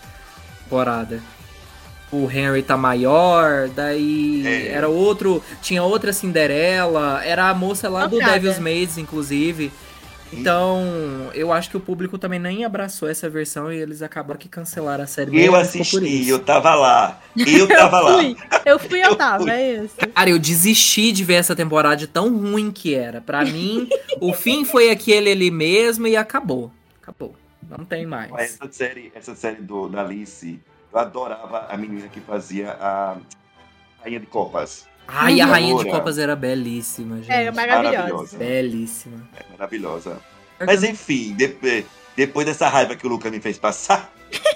[0.63, 1.21] temporada.
[2.13, 4.69] O Henry tá maior, daí É.
[4.69, 5.43] era outro.
[5.61, 8.21] Tinha outra Cinderela, era a moça lá do.
[8.21, 9.73] Devil's Maids, inclusive.
[10.33, 14.49] Então, eu acho que o público também nem abraçou essa versão e eles acabaram que
[14.49, 15.41] cancelaram a série.
[15.45, 17.21] Eu assisti, eu tava lá.
[17.37, 18.15] Eu tava eu lá.
[18.19, 19.53] fui, eu fui, eu Eu tava, fui.
[19.53, 19.95] é isso.
[20.15, 23.21] Cara, eu desisti de ver essa temporada de tão ruim que era.
[23.21, 23.89] Pra mim,
[24.21, 26.73] o fim foi aquele ali mesmo e acabou.
[27.01, 27.35] Acabou.
[27.69, 28.31] Não tem mais.
[28.37, 30.61] Essa série, essa série do, da Alice,
[30.93, 33.17] eu adorava a menina que fazia a
[34.03, 34.87] Rainha de Copas.
[35.09, 35.91] Ai, a Rainha de.
[35.91, 37.31] Copas era belíssima, gente.
[37.31, 37.93] É, maravilhosa.
[37.97, 38.39] Maravilhosa.
[38.39, 39.17] Belíssima.
[39.37, 40.17] É maravilhosa.
[40.67, 41.85] Mas enfim, de-
[42.17, 44.11] depois dessa raiva que o Luca me fez passar,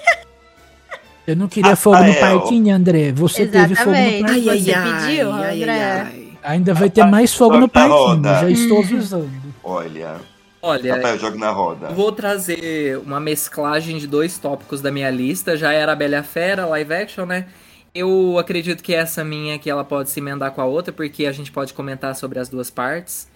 [1.27, 2.39] Eu não queria fogo no Rafael.
[2.39, 3.11] parquinho, André.
[3.11, 4.23] Você teve fogo no Exatamente.
[4.23, 4.43] parquinho.
[4.43, 6.11] Você pediu, André?
[6.43, 8.23] Ainda vai ter mais fogo no Joga parquinho.
[8.23, 9.29] Já estou avisando.
[9.63, 10.15] olha,
[10.63, 11.87] Olha, Rafael, joga na roda.
[11.89, 15.55] eu vou trazer uma mesclagem de dois tópicos da minha lista.
[15.55, 17.45] Já era a Bela Fera, live action, né?
[17.93, 21.31] Eu acredito que essa minha aqui ela pode se emendar com a outra, porque a
[21.31, 23.27] gente pode comentar sobre as duas partes.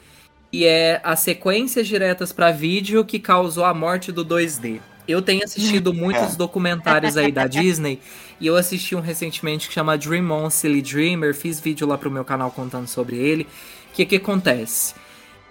[0.51, 4.79] E é as sequências diretas pra vídeo que causou a morte do 2D.
[5.07, 7.99] Eu tenho assistido muitos documentários aí da Disney
[8.39, 12.09] e eu assisti um recentemente que chama Dream On Silly Dreamer, fiz vídeo lá pro
[12.09, 13.43] meu canal contando sobre ele.
[13.91, 14.95] O que que acontece?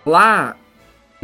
[0.05, 0.57] Lá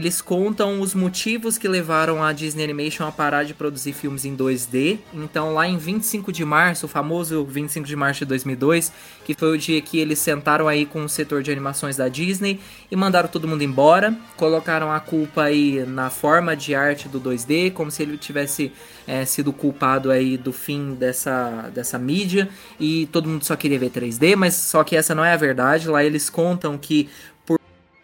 [0.01, 4.35] eles contam os motivos que levaram a Disney Animation a parar de produzir filmes em
[4.35, 4.99] 2D.
[5.13, 8.91] Então, lá em 25 de março, o famoso 25 de março de 2002,
[9.27, 12.59] que foi o dia que eles sentaram aí com o setor de animações da Disney
[12.91, 14.17] e mandaram todo mundo embora.
[14.37, 18.73] Colocaram a culpa aí na forma de arte do 2D, como se ele tivesse
[19.07, 22.49] é, sido culpado aí do fim dessa, dessa mídia.
[22.79, 25.89] E todo mundo só queria ver 3D, mas só que essa não é a verdade.
[25.89, 27.11] Lá eles contam que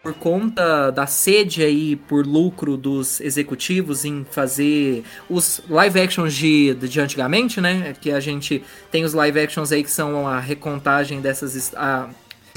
[0.07, 6.73] por conta da sede aí por lucro dos executivos em fazer os live actions de,
[6.75, 7.93] de antigamente, né?
[7.99, 11.73] Que a gente tem os live actions aí que são a recontagem dessas.
[11.75, 12.07] A,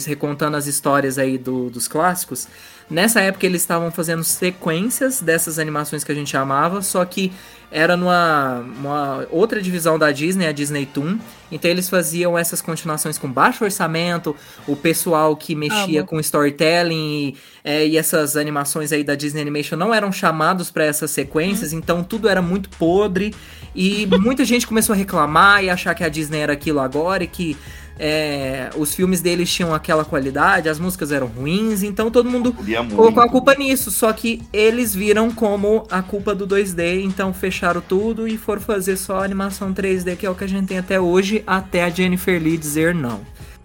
[0.06, 2.46] recontando as histórias aí do- dos clássicos.
[2.90, 7.32] Nessa época eles estavam fazendo sequências dessas animações que a gente amava, só que
[7.70, 11.18] era numa uma outra divisão da Disney, a Disney Toon.
[11.52, 14.34] Então eles faziam essas continuações com baixo orçamento,
[14.66, 16.08] o pessoal que mexia Amo.
[16.08, 20.84] com storytelling e, é, e essas animações aí da Disney Animation não eram chamados para
[20.84, 23.32] essas sequências, então tudo era muito podre
[23.74, 27.28] e muita gente começou a reclamar e achar que a Disney era aquilo agora e
[27.28, 27.56] que
[28.02, 32.56] é, os filmes deles tinham aquela qualidade, as músicas eram ruins, então todo mundo
[32.96, 33.90] colocou a culpa nisso.
[33.90, 38.96] Só que eles viram como a culpa do 2D, então fecharam tudo e foram fazer
[38.96, 42.42] só animação 3D, que é o que a gente tem até hoje, até a Jennifer
[42.42, 43.20] Lee dizer não.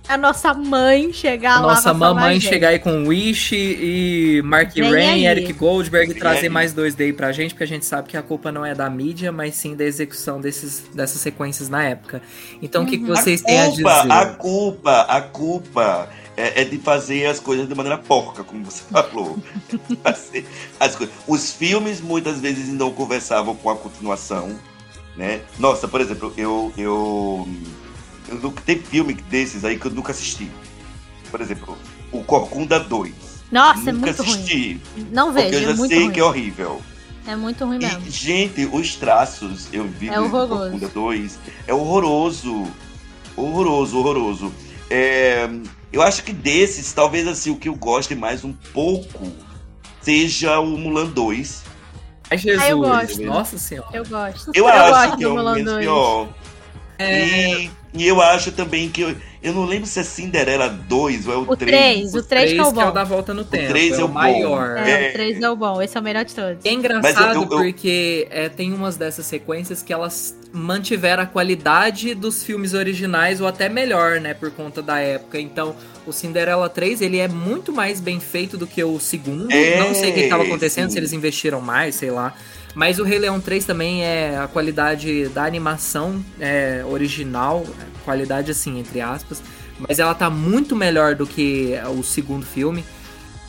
[0.08, 1.68] A nossa mãe chegar A lá.
[1.74, 5.26] nossa mamãe chegar aí com Wish e Mark Vem Rain, aí.
[5.26, 6.50] Eric Goldberg Vem trazer aí.
[6.50, 9.32] mais 2D pra gente, porque a gente sabe que a culpa não é da mídia,
[9.32, 12.22] mas sim da execução desses, dessas sequências na época.
[12.62, 13.16] Então o que, que Uhum.
[13.16, 13.82] vocês têm a dizer?
[13.84, 18.64] culpa, a culpa, a culpa é, é de fazer as coisas de maneira porca, como
[18.64, 19.40] você falou.
[20.04, 20.46] Fazer
[20.80, 21.16] as coisas.
[21.28, 24.56] Os filmes muitas vezes não conversavam com a continuação,
[25.18, 25.42] né?
[25.58, 27.48] Nossa, por exemplo, eu eu,
[28.28, 30.50] eu nunca- tem filme desses aí que eu nunca assisti.
[31.32, 31.78] Por exemplo,
[32.12, 33.14] o Corcunda 2.
[33.52, 34.34] Nossa, é nunca muito ruim.
[34.34, 36.12] assisti, Não porque vejo, eu é já muito sei ruim.
[36.14, 36.82] que é horrível.
[37.28, 38.04] É muito ruim mesmo.
[38.06, 40.62] E, gente, os traços, eu vi É no horroroso.
[40.72, 42.68] Corcunda 2, é horroroso.
[43.36, 44.54] Horroroso, horroroso.
[44.90, 45.50] É,
[45.92, 49.32] eu acho que desses, talvez assim, o que eu goste mais um pouco
[50.02, 51.64] seja o Mulan 2.
[52.30, 53.22] Ai, Jesus, Ah, eu gosto.
[53.24, 53.90] nossa senhora.
[53.94, 54.52] Eu gosto.
[54.54, 55.86] Eu, gosto acho que é do o Mulan menos 2.
[55.86, 56.30] pior.
[56.98, 59.02] É, E, e eu acho também que.
[59.02, 61.72] Eu, eu não lembro se é Cinderela 2 ou é o, O 3.
[61.72, 62.92] 3, o 3 que é o que é o bom.
[62.94, 63.68] da volta no tempo.
[63.68, 64.14] três é é o o bom.
[64.16, 64.78] maior.
[64.78, 65.10] É, É.
[65.10, 65.82] o 3 é o bom.
[65.82, 66.66] Esse é o melhor de todos.
[66.66, 72.16] É engraçado eu- eu- porque é, tem umas dessas sequências que elas mantiveram a qualidade
[72.16, 75.40] dos filmes originais ou até melhor, né, por conta da época.
[75.40, 75.76] Então,
[76.08, 79.52] o Cinderela 3, ele é muito mais bem feito do que o segundo.
[79.52, 80.94] É, Não sei o que estava acontecendo, sim.
[80.94, 82.34] se eles investiram mais, sei lá.
[82.76, 87.66] Mas o Rei Leão 3 também é a qualidade da animação é, original,
[88.04, 89.42] qualidade assim, entre aspas.
[89.80, 92.84] Mas ela tá muito melhor do que o segundo filme.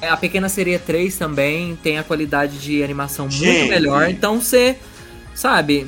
[0.01, 3.69] É, A Pequena Sereia 3 também tem a qualidade de animação muito Gente.
[3.71, 4.09] melhor.
[4.09, 4.77] Então você,
[5.35, 5.87] sabe.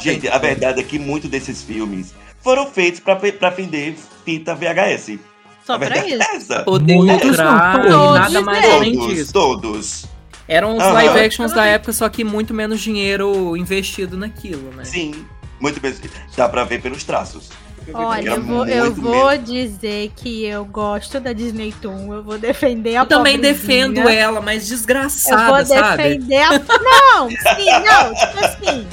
[0.00, 5.18] Gente, a verdade é que muitos desses filmes foram feitos pra, pra vender fita VHS.
[5.64, 6.22] Só a pra verdade isso.
[6.22, 6.62] é essa.
[6.64, 8.72] Poder lucrar nada mais né?
[8.72, 9.32] além Todos, disso.
[9.32, 10.06] todos.
[10.50, 14.84] Eram os live actions da época, só que muito menos dinheiro investido naquilo, né?
[14.84, 15.24] Sim,
[15.60, 15.94] muito bem.
[16.36, 17.50] Dá pra ver pelos traços.
[17.94, 22.12] Olha, eu vou, eu vou dizer que eu gosto da Disney Toon.
[22.14, 23.88] Eu vou defender a Eu também pobrezinha.
[23.88, 26.02] defendo ela, mas Eu desgraçada, vou sabe?
[26.02, 26.50] defender a...
[26.58, 28.86] Não, sim, não, tipo assim.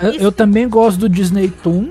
[0.00, 1.90] Eu, eu também gosto do Disney Toon,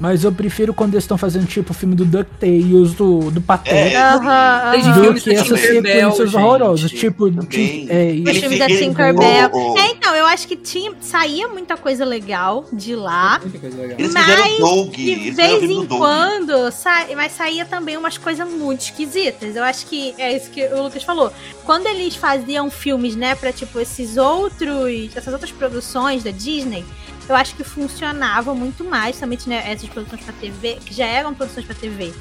[0.00, 3.76] mas eu prefiro quando eles estão fazendo tipo o filme do DuckTales, do, do Pateta.
[3.76, 4.92] É.
[4.94, 9.50] Do que essas sequências horrorosas, tipo, de, é, Os filmes da Tinkerbell.
[9.52, 13.38] o- o- É, então, eu acho que tinha, saía muita coisa legal de lá.
[13.42, 13.96] Muita coisa legal.
[14.12, 14.94] Mas, Doug.
[14.94, 17.06] De vez em quando, sa...
[17.14, 19.54] mas saía também umas coisas muito esquisitas.
[19.54, 21.32] Eu acho que é isso que o Lucas falou.
[21.64, 26.84] Quando eles faziam filmes, né, pra tipo esses outros, essas outras produções da Disney,
[27.28, 31.32] eu acho que funcionava muito mais, somente né, essas produções pra TV, que já eram
[31.34, 32.12] produções pra TV.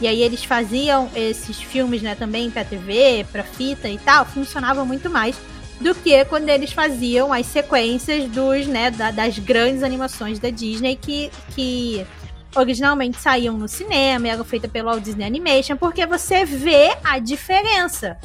[0.00, 4.84] E aí eles faziam esses filmes, né, também pra TV, pra fita e tal, funcionava
[4.84, 5.36] muito mais
[5.80, 10.96] do que quando eles faziam as sequências dos, né, da- das grandes animações da Disney
[10.96, 12.06] que, que
[12.54, 18.16] originalmente saíam no cinema eram feitas pelo Walt Disney Animation, porque você vê a diferença.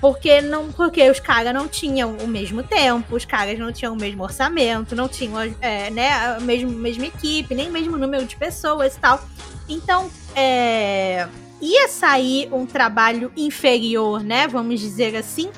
[0.00, 3.96] Porque não, porque os caras não tinham o mesmo tempo, os caras não tinham o
[3.96, 8.36] mesmo orçamento, não tinham é, né, a mesma, mesma equipe, nem o mesmo número de
[8.36, 9.20] pessoas e tal.
[9.68, 11.26] Então, é,
[11.60, 14.46] ia sair um trabalho inferior, né?
[14.46, 15.50] Vamos dizer assim,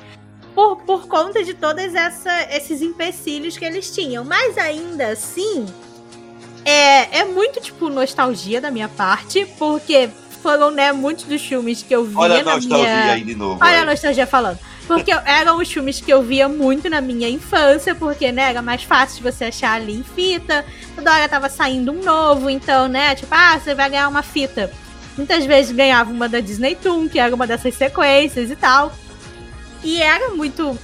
[0.55, 1.83] por, por conta de todos
[2.49, 4.25] esses empecilhos que eles tinham.
[4.25, 5.65] Mas ainda assim,
[6.65, 10.09] é, é muito, tipo, nostalgia da minha parte, porque
[10.41, 13.13] foram, né, muitos dos filmes que eu via Olha a na nostalgia minha...
[13.13, 13.59] aí de novo.
[13.63, 13.85] Olha a é.
[13.85, 14.59] nostalgia falando.
[14.87, 18.83] Porque eram os filmes que eu via muito na minha infância, porque, né, era mais
[18.83, 20.65] fácil de você achar ali em fita.
[20.95, 24.71] Toda hora tava saindo um novo, então, né, tipo, ah, você vai ganhar uma fita.
[25.17, 28.91] Muitas vezes ganhava uma da Disney Toon, que era uma dessas sequências e tal.
[29.83, 30.77] E era muito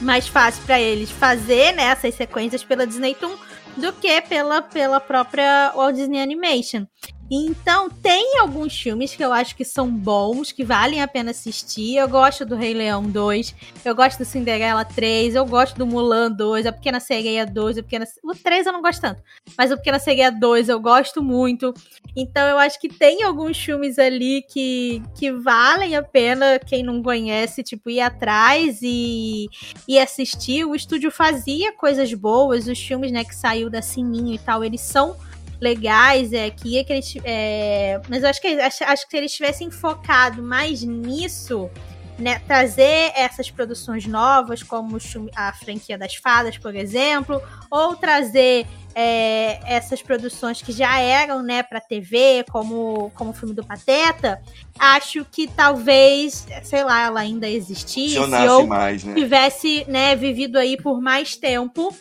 [0.00, 3.36] mais fácil para eles fazer né, essas sequências pela Disney Toon
[3.76, 6.86] do que pela, pela própria Walt Disney Animation.
[7.30, 11.96] Então, tem alguns filmes que eu acho que são bons, que valem a pena assistir.
[11.96, 13.54] Eu gosto do Rei Leão 2,
[13.84, 17.82] eu gosto do Cinderela 3, eu gosto do Mulan 2, a Pequena Sereia 2, a
[17.82, 18.06] Pequena...
[18.24, 19.22] o 3 eu não gosto tanto,
[19.56, 21.74] mas a Pequena Sereia 2 eu gosto muito.
[22.16, 27.02] Então, eu acho que tem alguns filmes ali que, que valem a pena, quem não
[27.02, 29.48] conhece, tipo, ir atrás e,
[29.86, 30.64] e assistir.
[30.64, 34.80] O estúdio fazia coisas boas, os filmes, né, que saiu da Sininho e tal, eles
[34.80, 35.14] são
[35.60, 39.32] legais, é, que, que eles, é, mas eu acho que acho, acho que se eles
[39.32, 41.70] tivessem focado mais nisso,
[42.18, 44.98] né, trazer essas produções novas, como
[45.34, 47.40] a franquia das fadas, por exemplo,
[47.70, 53.54] ou trazer é, essas produções que já eram, né, para TV, como, como o filme
[53.54, 54.42] do Pateta,
[54.76, 59.14] acho que talvez, sei lá, ela ainda existisse ou mais, né?
[59.14, 61.94] tivesse, né, vivido aí por mais tempo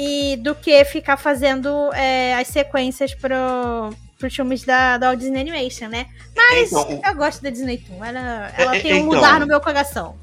[0.00, 5.88] e do que ficar fazendo é, as sequências pro pros filmes da, da Disney Animation,
[5.88, 6.06] né?
[6.36, 8.04] Mas então, eu gosto da Disney Toon.
[8.04, 10.16] Ela, ela é, tem um então, lugar no meu coração.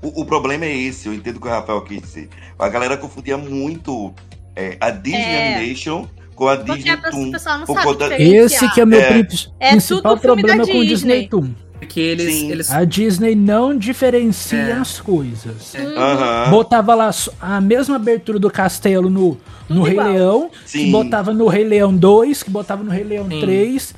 [0.00, 2.28] O, o, problema é esse, eu entendo o que o Rafael quis dizer.
[2.58, 4.14] A galera confundia muito
[4.56, 5.56] é, a Disney é.
[5.56, 7.32] Animation com a Disney a Toon.
[8.18, 9.22] Esse que é o meu é.
[9.70, 11.50] principal problema com o Disney Toon.
[11.78, 12.70] Porque eles, eles...
[12.70, 14.72] A Disney não diferencia é.
[14.72, 15.74] as coisas.
[15.74, 16.50] Uhum.
[16.50, 17.10] Botava lá
[17.40, 19.36] a mesma abertura do castelo no,
[19.68, 20.12] no Rei igual.
[20.12, 20.84] Leão, Sim.
[20.84, 23.40] que botava no Rei Leão 2, que botava no Rei Leão Sim.
[23.40, 23.94] 3.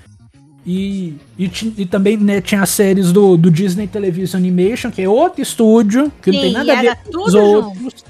[0.66, 5.08] E, e, e, também né, tinha as séries do, do Disney Television Animation, que é
[5.08, 7.82] outro estúdio, que Sim, não tem nada a ver com os outros.
[7.82, 8.04] Junto.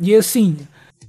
[0.00, 0.56] E assim,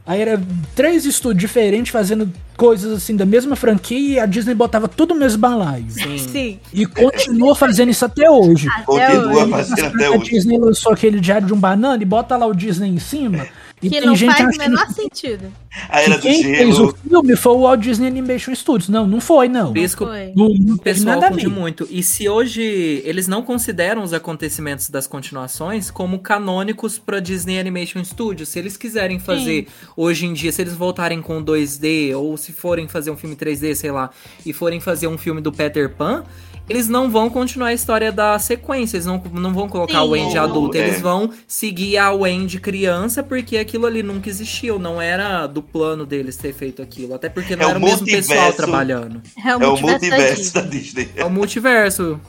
[0.08, 0.42] Aí era
[0.74, 5.20] três estúdios diferentes fazendo coisas assim da mesma franquia e a Disney botava tudo no
[5.20, 5.86] mesmo balaio.
[5.90, 6.18] Sim.
[6.18, 6.60] Sim.
[6.74, 8.70] E continua fazendo isso até hoje.
[8.70, 9.52] Até continua hoje.
[9.52, 10.22] fazendo até hoje.
[10.22, 13.48] A Disney lançou aquele diário de um banana e bota lá o Disney em cima.
[13.82, 15.54] E que não faz o menor sentido.
[15.88, 18.90] A era quem do fez o filme foi o Walt Disney Animation Studios.
[18.90, 19.68] Não, não foi, não.
[19.72, 21.88] Por isso que o pessoal confunde muito.
[21.92, 22.62] E se hoje
[23.06, 28.76] eles não consideram os acontecimentos das continuações como canônicos para Disney Animation Studios, se eles
[28.76, 29.88] quiserem fazer Sim.
[29.96, 33.76] hoje em dia, se eles voltarem com 2D ou se forem fazer um filme 3D,
[33.76, 34.10] sei lá,
[34.44, 36.24] e forem fazer um filme do Peter Pan,
[36.70, 40.10] eles não vão continuar a história da sequência, eles não, não vão colocar Sim, o
[40.10, 40.82] Wendy adulto, é.
[40.82, 46.06] eles vão seguir a Wendy criança, porque aquilo ali nunca existiu, não era do plano
[46.06, 49.22] deles ter feito aquilo, até porque não é era o mesmo pessoal trabalhando.
[49.46, 51.10] É o, é o multiverso da Disney.
[51.16, 52.20] É o multiverso.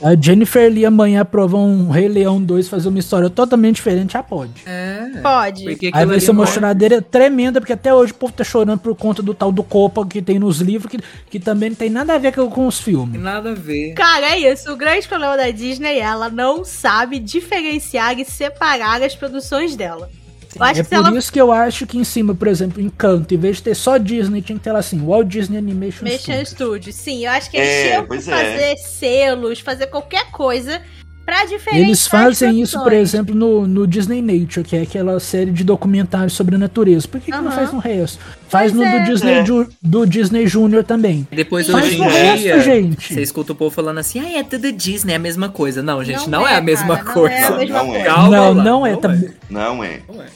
[0.00, 4.22] A Jennifer Lee amanhã aprovar um Rei Leão 2 fazer uma história totalmente diferente, já
[4.22, 4.62] pode.
[4.64, 5.20] É.
[5.22, 5.66] Pode.
[5.92, 9.22] Aí vai ser uma choradeira tremenda, porque até hoje o povo tá chorando por conta
[9.22, 12.18] do tal do Copa que tem nos livros, que, que também não tem nada a
[12.18, 13.20] ver com, com os filmes.
[13.20, 13.94] Nada a ver.
[13.94, 14.72] Cara, é isso.
[14.72, 20.08] O grande problema da Disney é ela não sabe diferenciar e separar as produções dela
[20.56, 21.18] é por ela...
[21.18, 23.96] isso que eu acho que em cima, por exemplo, Encanto, em vez de ter só
[23.98, 26.48] Disney, tinha que ter lá assim, Walt Disney Animation Studios.
[26.48, 26.94] Studios.
[26.96, 28.20] Sim, eu acho que eles é, tinham que é.
[28.20, 28.76] fazer é.
[28.76, 30.80] selos, fazer qualquer coisa
[31.28, 35.50] pra diferenciar Eles fazem isso, por exemplo, no, no Disney Nature, que é aquela série
[35.50, 37.06] de documentários sobre a natureza.
[37.06, 38.18] Por que, que não faz no resto?
[38.48, 38.98] Faz pois no é.
[39.00, 39.42] do, Disney, é.
[39.42, 41.28] do, do Disney Junior também.
[41.30, 42.08] Depois Faz hoje em
[42.38, 43.12] dia, gente.
[43.12, 45.82] você escuta o povo falando assim, ah, é tudo Disney, é a mesma coisa.
[45.82, 47.36] Não, gente, não, não é, é, a mesma cara, coisa.
[47.36, 48.00] Não é, a mesma não, coisa.
[48.00, 48.04] É.
[48.04, 48.92] Calma não, lá, não, é.
[48.92, 49.34] Não é.
[49.50, 50.00] Não é.
[50.08, 50.26] Não é.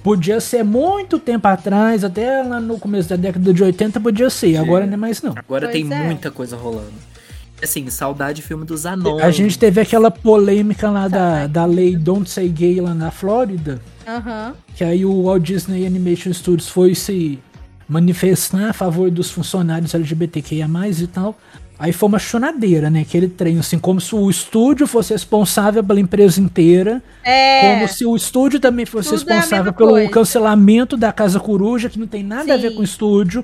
[0.00, 4.52] Podia ser muito tempo atrás, até lá no começo da década de 80 podia ser,
[4.52, 4.56] Sim.
[4.56, 5.34] agora não é mais não.
[5.36, 6.04] Agora pois tem é.
[6.04, 7.09] muita coisa rolando.
[7.62, 9.22] Assim, saudade filme dos anões.
[9.22, 13.80] A gente teve aquela polêmica lá da, da lei Don't Say Gay lá na Flórida.
[14.06, 14.54] Uhum.
[14.74, 17.38] Que aí o Walt Disney Animation Studios foi se
[17.88, 21.36] manifestar a favor dos funcionários LGBTQIA+, e tal.
[21.80, 23.00] Aí foi uma chonadeira, né?
[23.00, 27.02] Aquele trem, assim, como se o estúdio fosse responsável pela empresa inteira.
[27.24, 27.72] É.
[27.72, 30.10] Como se o estúdio também fosse Tudo é responsável é pelo coisa.
[30.10, 32.52] cancelamento da Casa Coruja, que não tem nada Sim.
[32.52, 33.42] a ver com o estúdio.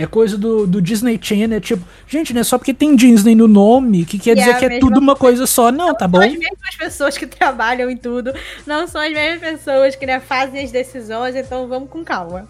[0.00, 3.34] É coisa do, do Disney Channel, é tipo, gente, não é só porque tem Disney
[3.34, 6.20] no nome que quer dizer é que é tudo uma coisa só, não, tá bom?
[6.20, 8.32] Não são as mesmas pessoas que trabalham em tudo,
[8.66, 12.48] não são as mesmas pessoas que né, fazem as decisões, então vamos com calma.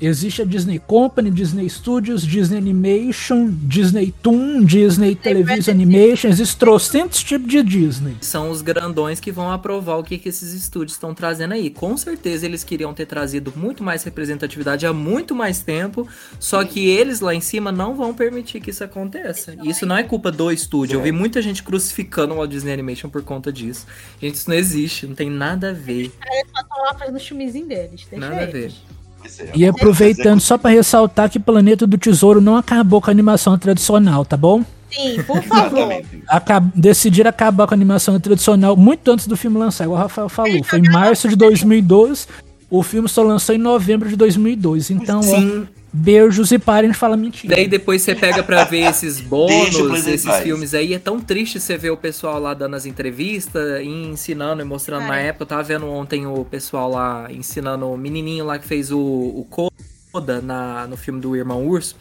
[0.00, 7.22] Existe a Disney Company, Disney Studios, Disney Animation, Disney Toon, Disney Television Animation, existem trocentos
[7.22, 8.16] tipos de Disney.
[8.22, 11.68] São os grandões que vão aprovar o que, que esses estúdios estão trazendo aí.
[11.68, 16.88] Com certeza eles queriam ter trazido muito mais representatividade há muito mais tempo, só que
[16.88, 19.54] eles lá em cima não vão permitir que isso aconteça.
[19.62, 20.96] E isso não é culpa do estúdio.
[20.96, 23.86] Eu vi muita gente crucificando o Walt Disney Animation por conta disso.
[24.20, 26.10] Gente, isso não existe, não tem nada a ver.
[26.26, 28.06] Eles só estão lá fazendo o chumizinho deles.
[28.12, 28.48] nada eles.
[28.48, 28.99] a ver.
[29.38, 33.56] É, e aproveitando, só para ressaltar que Planeta do Tesouro não acabou com a animação
[33.58, 34.64] tradicional, tá bom?
[34.90, 36.02] Sim, por favor.
[36.26, 40.28] Acab decidir acabar com a animação tradicional muito antes do filme lançar, igual o Rafael
[40.28, 40.64] falou.
[40.64, 42.26] Foi em março de 2012.
[42.68, 44.90] O filme só lançou em novembro de 2002.
[44.90, 45.66] Então, Sim.
[45.66, 47.56] ó, beijos e parem de falar mentira.
[47.56, 50.94] Daí depois você pega pra ver esses bônus, esses filmes aí.
[50.94, 55.06] É tão triste você ver o pessoal lá dando as entrevistas e ensinando e mostrando.
[55.06, 58.90] Na época, eu tava vendo ontem o pessoal lá ensinando o menininho lá que fez
[58.90, 61.96] o, o Coda na, no filme do Irmão Urso.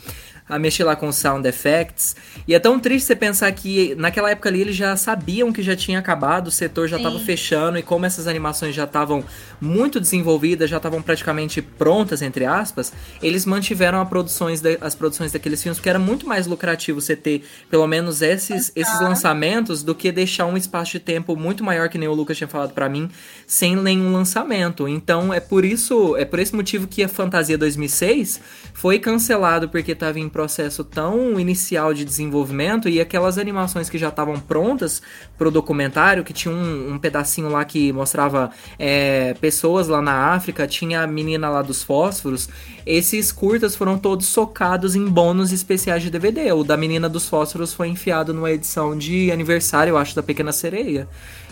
[0.49, 2.15] A mexer lá com sound effects.
[2.47, 5.75] E é tão triste você pensar que naquela época ali eles já sabiam que já
[5.75, 9.23] tinha acabado, o setor já estava fechando e como essas animações já estavam
[9.61, 12.91] muito desenvolvidas, já estavam praticamente prontas, entre aspas,
[13.21, 17.43] eles mantiveram produções de, as produções daqueles filmes, porque era muito mais lucrativo você ter
[17.69, 21.97] pelo menos esses, esses lançamentos do que deixar um espaço de tempo muito maior, que
[21.97, 23.09] nem o Lucas tinha falado para mim,
[23.49, 24.87] sem nenhum lançamento.
[24.87, 28.39] Então é por isso, é por esse motivo que a Fantasia 2006
[28.75, 34.09] foi cancelado porque estava em processo tão inicial de desenvolvimento e aquelas animações que já
[34.09, 35.01] estavam prontas
[35.35, 40.67] pro documentário, que tinha um, um pedacinho lá que mostrava é, pessoas lá na África,
[40.67, 42.49] tinha a menina lá dos fósforos,
[42.85, 46.51] esses curtas foram todos socados em bônus especiais de DVD.
[46.51, 50.51] O da menina dos fósforos foi enfiado numa edição de aniversário, eu acho, da Pequena
[50.51, 51.07] Sereia.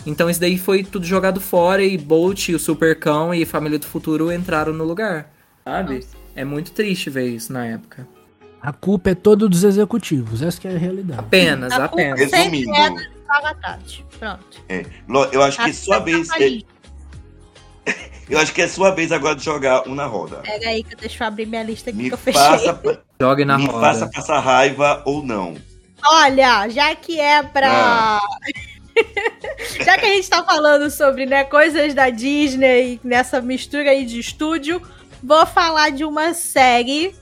[0.08, 4.32] Então isso daí foi tudo jogado fora e Bolt, o Supercão e Família do Futuro
[4.32, 5.30] entraram no lugar,
[5.64, 6.06] sabe?
[6.34, 8.08] É muito triste ver isso na época.
[8.60, 11.20] A culpa é toda dos executivos, essa que é a realidade.
[11.20, 12.18] Apenas, A apenas.
[12.32, 12.74] Resumindo.
[12.74, 14.04] é do Paga Tarde.
[14.18, 14.46] Pronto.
[14.68, 14.84] É.
[15.30, 16.30] Eu acho que é sua culpa vez.
[16.32, 16.66] aí.
[18.28, 20.36] Eu acho que é sua vez agora de jogar um na roda.
[20.38, 22.38] Pega aí que eu deixa eu abrir minha lista aqui Me que eu fechei.
[22.42, 22.78] faça,
[23.18, 23.80] Jogue na me roda.
[23.80, 25.54] faça passar raiva ou não.
[26.04, 28.20] Olha, já que é pra.
[29.84, 34.18] já que a gente tá falando sobre né, coisas da Disney nessa mistura aí de
[34.18, 34.80] estúdio,
[35.22, 37.14] vou falar de uma série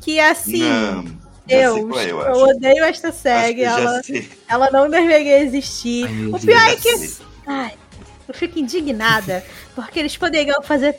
[0.00, 0.68] que assim.
[0.68, 1.20] não.
[1.46, 2.40] Deus, é, eu eu, acho.
[2.44, 3.64] odeio esta série.
[3.64, 4.00] Ela,
[4.48, 6.06] ela não deveria existir.
[6.06, 7.16] Ai, o pior é que.
[7.46, 7.72] Ai,
[8.28, 9.44] eu fico indignada.
[9.74, 10.92] Porque eles poderiam fazer.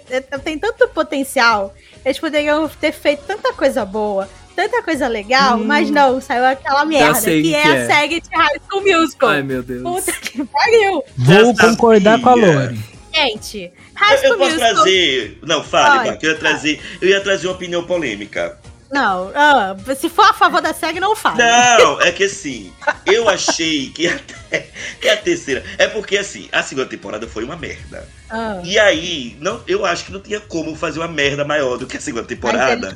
[0.43, 1.73] Tem tanto potencial.
[2.03, 4.27] Eles poderiam ter feito tanta coisa boa.
[4.55, 5.63] Tanta coisa legal, Hum.
[5.65, 7.83] mas não, saiu aquela merda, que que é, é.
[7.83, 9.29] a série de High School Musical.
[9.29, 9.81] Ai, meu Deus.
[9.81, 11.03] Puta que pariu.
[11.17, 12.35] Vou Já concordar com a.
[12.35, 12.79] Lore.
[13.13, 14.73] Gente, High Eu, School eu posso Musical.
[14.75, 15.39] trazer.
[15.43, 16.09] Não, fale, Pode.
[16.09, 16.25] Marco.
[16.25, 16.81] Eu ia trazer.
[17.01, 18.57] Eu ia trazer uma opinião polêmica.
[18.91, 21.37] Não, ah, se for a favor da série, não fale.
[21.37, 22.73] Não, é que assim,
[23.05, 24.67] eu achei que até
[24.99, 25.63] que a terceira.
[25.77, 28.05] É porque assim, a segunda temporada foi uma merda.
[28.29, 31.87] Ah, E aí, não, eu acho que não tinha como fazer uma merda maior do
[31.87, 32.95] que a segunda temporada.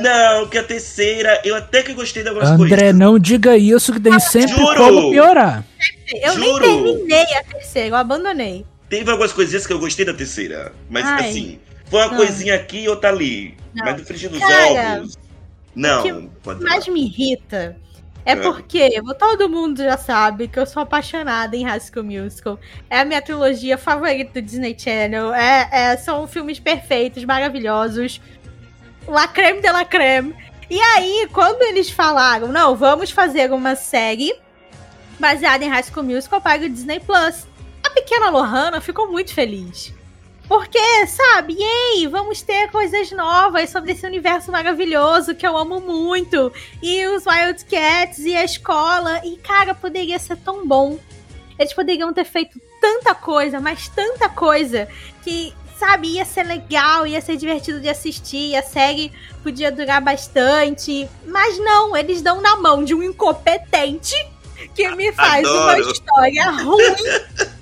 [0.00, 2.94] Não, que a terceira, eu até que gostei de algumas André, coisas.
[2.94, 4.76] não diga isso que tem sempre Juro.
[4.76, 5.62] como piorar.
[6.22, 6.60] Eu Juro.
[6.60, 8.64] nem terminei a terceira, eu abandonei.
[8.88, 10.72] Teve algumas coisinhas que eu gostei da terceira.
[10.88, 11.28] Mas Ai.
[11.28, 11.58] assim,
[11.90, 12.16] foi uma Não.
[12.16, 13.54] coisinha aqui e outra ali.
[13.78, 13.84] Não.
[13.84, 15.18] Mas no frigir dos Cara, ovos.
[15.74, 16.12] Não, O que
[16.64, 16.94] mais falar.
[16.94, 17.76] me irrita
[18.24, 18.36] é É.
[18.36, 22.58] porque todo mundo já sabe que eu sou apaixonada em High School Musical.
[22.90, 25.32] É a minha trilogia favorita do Disney Channel.
[25.32, 28.20] É, é- são filmes perfeitos, maravilhosos.
[29.06, 30.34] La creme de la creme.
[30.68, 34.34] E aí, quando eles falaram, não, vamos fazer uma série
[35.18, 37.46] baseada em High School Musical para o Disney Plus.
[37.82, 39.94] A pequena Lohana ficou muito feliz.
[40.48, 46.50] Porque, sabe, yay, vamos ter coisas novas sobre esse universo maravilhoso que eu amo muito.
[46.82, 49.20] E os Wildcats e a escola.
[49.24, 50.98] E, cara, poderia ser tão bom.
[51.58, 54.88] Eles poderiam ter feito tanta coisa, mas tanta coisa,
[55.22, 61.06] que, sabe, ia ser legal, ia ser divertido de assistir, a série podia durar bastante.
[61.26, 64.14] Mas não, eles dão na mão de um incompetente
[64.74, 65.92] que me faz uma Adoro.
[65.92, 66.94] história ruim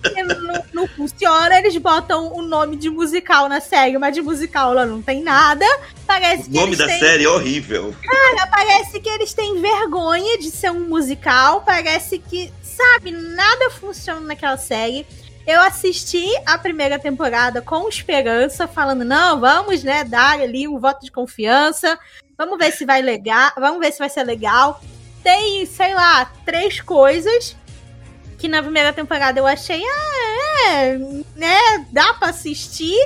[0.02, 1.58] que não, não funciona.
[1.58, 5.64] Eles botam o nome de musical na série, mas de musical lá não tem nada.
[6.06, 6.98] Parece O nome da têm...
[6.98, 7.94] série é horrível.
[8.02, 11.62] Cara, parece que eles têm vergonha de ser um musical.
[11.62, 15.06] Parece que, sabe, nada funciona naquela série.
[15.46, 21.04] Eu assisti a primeira temporada com esperança, falando, não, vamos, né, dar ali um voto
[21.04, 21.96] de confiança.
[22.36, 24.80] Vamos ver se vai legal, vamos ver se vai ser legal.
[25.26, 27.56] Tem, sei lá, três coisas
[28.38, 30.98] que na primeira temporada eu achei, ah, é,
[31.34, 32.96] né, dá pra assistir.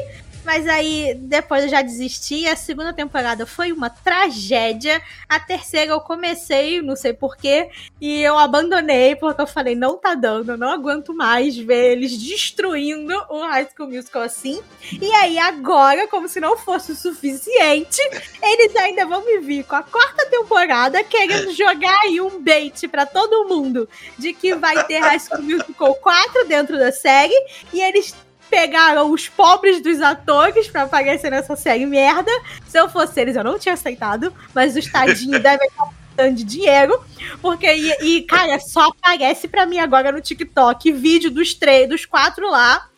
[0.50, 2.44] Mas aí depois eu já desisti.
[2.48, 5.00] A segunda temporada foi uma tragédia.
[5.28, 7.70] A terceira eu comecei, não sei porquê,
[8.00, 12.18] e eu abandonei porque eu falei, não tá dando, eu não aguento mais ver eles
[12.18, 14.60] destruindo o High School Musical assim.
[15.00, 18.00] E aí agora, como se não fosse o suficiente,
[18.42, 23.06] eles ainda vão me vir com a quarta temporada querendo jogar aí um bait pra
[23.06, 23.88] todo mundo
[24.18, 27.36] de que vai ter High School Musical 4 dentro da série
[27.72, 28.12] e eles
[28.50, 32.30] pegaram os pobres dos atores pra aparecer nessa série merda.
[32.66, 37.02] Se eu fosse eles, eu não tinha aceitado, mas os tadinhos devem estar de dinheiro,
[37.40, 42.04] porque e, e, cara, só aparece pra mim agora no TikTok vídeo dos três, dos
[42.04, 42.88] quatro lá.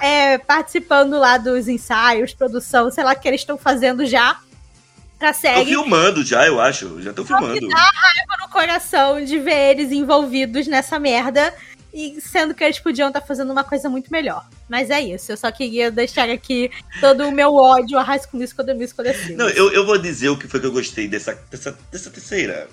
[0.00, 4.38] é, participando lá dos ensaios, produção, sei lá, que eles estão fazendo já
[5.18, 5.66] pra Tô série.
[5.66, 7.02] filmando já, eu acho.
[7.02, 7.60] Já tô filmando.
[7.60, 11.52] no coração de ver eles envolvidos nessa merda.
[11.92, 14.44] E sendo que eles podiam estar fazendo uma coisa muito melhor.
[14.68, 18.40] Mas é isso, eu só queria deixar aqui todo o meu ódio a High School
[18.40, 19.36] Musical The Musical The Series.
[19.36, 22.68] Não, eu, eu vou dizer o que foi que eu gostei dessa, dessa, dessa terceira.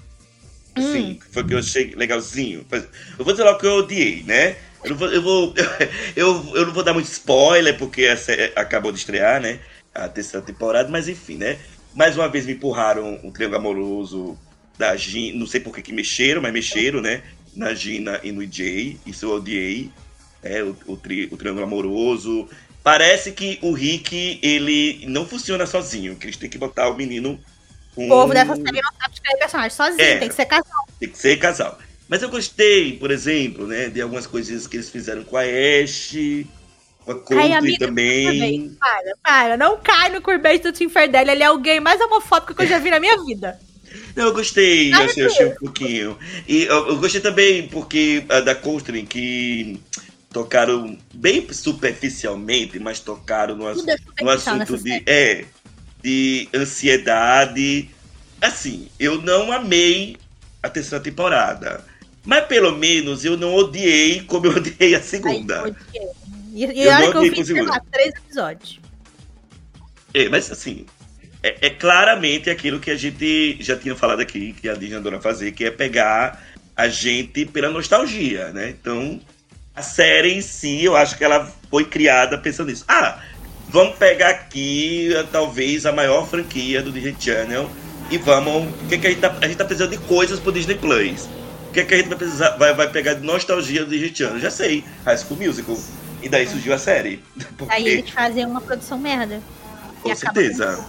[0.77, 0.93] Hum.
[0.93, 2.65] Sim, foi que eu achei legalzinho.
[2.71, 4.55] Eu vou dizer lá o que eu odiei, né?
[4.83, 5.53] Eu não vou, eu, vou,
[6.15, 9.59] eu, eu não vou dar muito spoiler, porque essa é- acabou de estrear, né?
[9.93, 11.57] A terceira temporada, mas enfim, né?
[11.93, 14.39] Mais uma vez me empurraram um triângulo amoroso
[14.77, 15.37] da Gina.
[15.37, 17.21] Não sei por que que mexeram, mas mexeram, né?
[17.53, 18.97] Na Gina e no Jay.
[19.05, 19.91] Isso eu odiei.
[20.43, 22.47] É, o, o, tri, o triângulo amoroso.
[22.83, 27.39] Parece que o Rick, ele não funciona sozinho, que eles têm que botar o menino
[27.93, 28.05] com...
[28.05, 30.17] O povo dessa série não sabe escrever personagem sozinho, É.
[30.17, 30.87] tem que ser casal.
[30.99, 31.77] Tem que ser casal.
[32.09, 36.47] Mas eu gostei, por exemplo, né, de algumas coisinhas que eles fizeram com a Ashe,
[37.05, 38.75] com a Courtney amiga, também.
[38.79, 42.55] Para, para, não cai no curbete do Tim Ferdinand, ele é o gay mais homofóbico
[42.55, 43.59] que eu já vi na minha vida.
[44.15, 46.17] Não, eu gostei, Ai, eu achei, eu achei um pouquinho.
[46.47, 49.79] E eu, eu gostei também porque a da Courtney, que
[50.31, 55.45] tocaram bem superficialmente, mas tocaram no, ass- é no superficial assunto de, é,
[56.01, 57.89] de ansiedade.
[58.41, 60.17] Assim, eu não amei
[60.63, 61.83] a terceira temporada.
[62.23, 65.63] Mas pelo menos eu não odiei como eu odiei a segunda.
[65.63, 66.09] Aí, odiei.
[66.53, 68.79] E, e Eu não que eu vi, lá, três episódios.
[70.13, 70.85] É, mas assim,
[71.41, 75.19] é, é claramente aquilo que a gente já tinha falado aqui, que a Disney adora
[75.21, 76.43] fazer, que é pegar
[76.75, 78.69] a gente pela nostalgia, né?
[78.69, 79.19] Então,
[79.75, 82.83] a série em si, eu acho que ela foi criada pensando nisso.
[82.87, 83.19] Ah,
[83.69, 87.69] vamos pegar aqui, eh, talvez, a maior franquia do Disney Channel
[88.09, 88.67] e vamos...
[88.83, 89.35] O que, que a gente tá...
[89.41, 91.29] A gente tá precisando de coisas pro Disney Plus.
[91.69, 92.49] O que, que a gente vai precisar...
[92.57, 94.39] Vai, vai pegar de nostalgia do Disney Channel?
[94.39, 95.77] Já sei, High School Musical.
[96.21, 97.23] E daí surgiu a série.
[97.57, 99.41] Porque, Aí eles fazem uma produção merda.
[100.01, 100.85] com e certeza.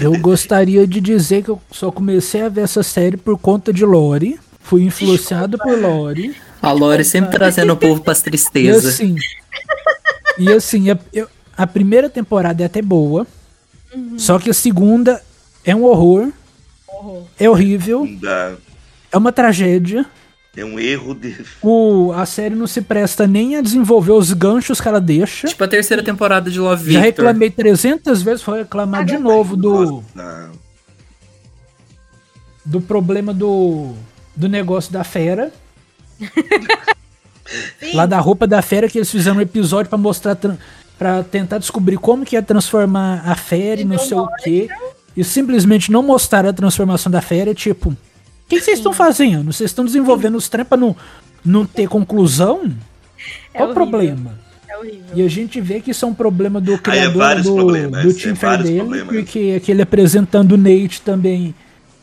[0.00, 3.84] Eu gostaria de dizer que eu só comecei a ver essa série por conta de
[3.84, 4.38] Lori.
[4.60, 6.36] Fui influenciado por Lori.
[6.62, 8.86] A Lore sempre trazendo o povo pras E tristezas.
[8.86, 9.16] assim.
[10.38, 13.26] e assim, a, eu- a primeira temporada é até boa.
[14.16, 15.20] Só que a segunda
[15.64, 16.30] é um horror.
[17.38, 18.06] É horrível.
[19.10, 20.06] É uma tragédia.
[20.56, 21.34] É um erro de.
[21.62, 25.48] O, a série não se presta nem a desenvolver os ganchos que ela deixa.
[25.48, 27.24] Tipo a terceira temporada de Love Já Victor.
[27.24, 30.50] reclamei 300 vezes, vou reclamar de novo do, Não.
[32.64, 33.94] do problema do,
[34.36, 35.50] do negócio da fera.
[37.78, 37.94] Sim.
[37.94, 40.36] Lá da roupa da fera que eles fizeram um episódio pra mostrar
[40.98, 44.68] pra tentar descobrir como que ia transformar a fera e não sei o quê.
[45.16, 47.96] E simplesmente não mostrar a transformação da fera, tipo, o
[48.48, 49.52] que vocês estão fazendo?
[49.52, 50.96] Vocês estão desenvolvendo os trem pra não,
[51.44, 52.72] não ter conclusão?
[53.52, 54.38] É Qual o problema?
[54.68, 55.04] É horrível.
[55.14, 58.12] E a gente vê que isso é um problema do criador vários do, do é
[58.14, 61.54] Tim vários Ferdinand, porque aquele apresentando o Nate também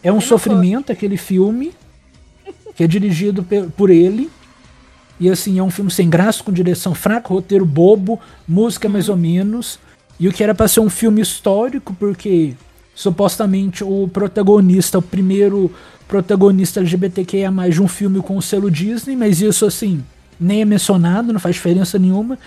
[0.03, 1.73] é um sofrimento, aquele filme,
[2.79, 4.29] que é dirigido por ele.
[5.19, 8.17] E assim, é um filme sem graça, com direção fraca, roteiro bobo,
[8.47, 9.77] música mais ou menos.
[10.17, 12.53] E o que era pra ser um filme histórico, porque
[12.95, 15.69] supostamente o protagonista, o primeiro
[16.07, 20.01] protagonista LGBTQIA de um filme com o selo Disney, mas isso assim,
[20.39, 22.39] nem é mencionado, não faz diferença nenhuma.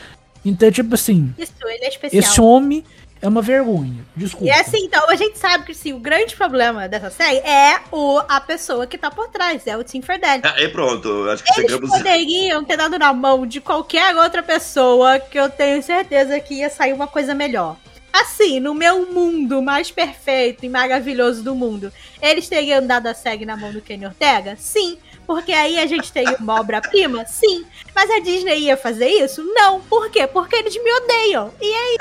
[0.43, 2.19] Então, tipo assim, Isso, ele é especial.
[2.23, 2.83] esse homem
[3.23, 4.05] é uma vergonha.
[4.17, 4.47] Desculpa.
[4.47, 8.21] E assim, então a gente sabe que assim, o grande problema dessa série é o,
[8.29, 10.41] a pessoa que tá por trás, é o Tim Ferdinand.
[10.43, 11.89] Ah, é pronto, acho que Eles chegamos.
[11.89, 16.69] poderiam ter dado na mão de qualquer outra pessoa que eu tenho certeza que ia
[16.69, 17.77] sair uma coisa melhor.
[18.13, 21.91] Assim, no meu mundo mais perfeito e maravilhoso do mundo,
[22.21, 24.55] eles teriam dado a série na mão do Kenny Ortega?
[24.57, 24.99] Sim.
[25.27, 27.25] Porque aí a gente teria uma obra-prima?
[27.25, 27.65] Sim.
[27.95, 29.43] Mas a Disney ia fazer isso?
[29.55, 29.81] Não.
[29.81, 30.27] Por quê?
[30.27, 31.55] Porque eles me odeiam.
[31.61, 31.97] E aí?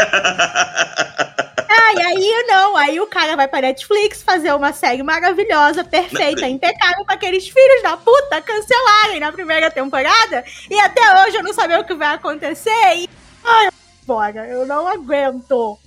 [1.70, 2.76] Ah, e aí não.
[2.76, 7.84] Aí o cara vai pra Netflix fazer uma série maravilhosa, perfeita, impecável pra aqueles filhos
[7.84, 10.44] da puta cancelarem na primeira temporada.
[10.70, 12.96] E até hoje eu não sabia o que vai acontecer.
[12.98, 13.10] E.
[13.44, 13.70] Ai,
[14.06, 15.80] bora, eu não aguento.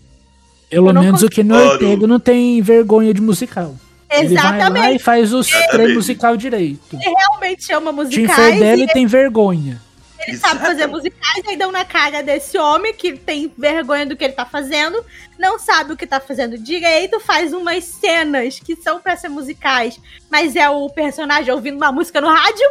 [0.75, 1.73] Pelo não menos o Kenny concordo.
[1.73, 3.75] Ortega não tem vergonha de musical.
[4.11, 5.03] Ele vai lá e Exatamente.
[5.03, 5.95] faz os trem Exatamente.
[5.95, 6.81] musical direito.
[6.93, 8.37] Ele realmente chama Tim musicais.
[8.37, 9.83] Ferdinand e tem vergonha.
[10.27, 10.71] Ele sabe Exato.
[10.71, 14.47] fazer musicais, aí dão na cara desse homem que tem vergonha do que ele tá
[14.47, 15.05] fazendo,
[15.39, 20.01] não sabe o que tá fazendo direito, faz umas cenas que são pra ser musicais,
[20.31, 22.67] mas é o personagem ouvindo uma música no rádio,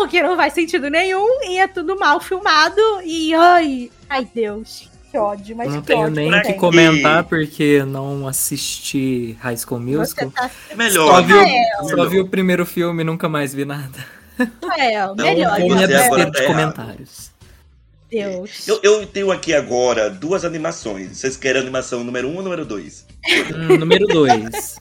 [0.00, 4.88] o que não faz sentido nenhum, e é tudo mal filmado, e ai, ai Deus,
[5.16, 9.56] que ódio, mas Não que tenho ódio nem o que comentar porque não assisti High
[9.56, 10.30] School Musical.
[10.30, 11.22] tá É Só melhor.
[11.24, 11.64] vi, Rafael.
[11.82, 14.04] o, só vi o primeiro filme e nunca mais vi nada.
[14.76, 17.30] é, melhor, Vou me abster de comentários.
[18.10, 18.68] Deus.
[18.68, 21.16] Eu, eu tenho aqui agora duas animações.
[21.18, 23.04] Vocês querem a animação número um ou número dois?
[23.54, 24.76] Hum, número 2.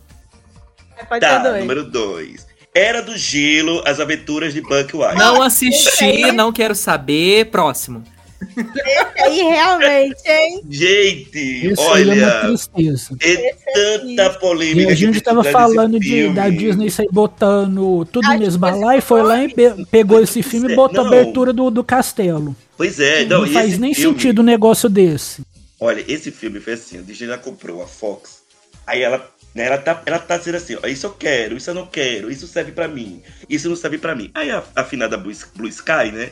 [1.09, 1.61] Pode Tá, dois.
[1.61, 2.45] número dois.
[2.73, 5.15] Era do Gelo, as aventuras de Buck White.
[5.17, 7.45] Não assisti, não quero saber.
[7.49, 8.03] Próximo.
[8.41, 10.61] Esse aí realmente, hein?
[10.69, 13.15] Gente, Isso aí é uma olha, tristeza.
[13.21, 14.89] é tanta polêmica.
[14.89, 19.01] E a gente tava falando de, da Disney sair botando tudo Ah, mesmo lá e
[19.01, 21.11] foi lá e pe- pegou esse filme e botou a Não.
[21.13, 22.55] abertura do, do castelo.
[22.77, 25.41] Pois é, Não, não, faz esse nem filme- sentido um negócio desse.
[25.79, 28.43] Olha, esse filme foi assim, a Disney já comprou a Fox.
[28.87, 31.73] Aí ela, né, ela tá, ela tá dizendo assim, ó, isso eu quero, isso eu
[31.73, 34.29] não quero, isso serve pra mim, isso não serve pra mim.
[34.33, 36.29] Aí a, a finada Blue, Blue Sky, né?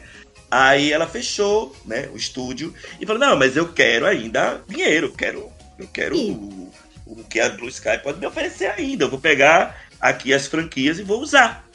[0.56, 5.12] Aí ela fechou, né, o estúdio e falou: "Não, mas eu quero ainda dinheiro, eu
[5.12, 5.50] quero,
[5.80, 6.72] eu quero o,
[7.08, 9.06] o que a Blue Sky pode me oferecer ainda.
[9.06, 11.68] Eu vou pegar aqui as franquias e vou usar".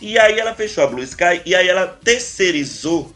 [0.00, 3.12] E aí ela fechou a Blue Sky e aí ela terceirizou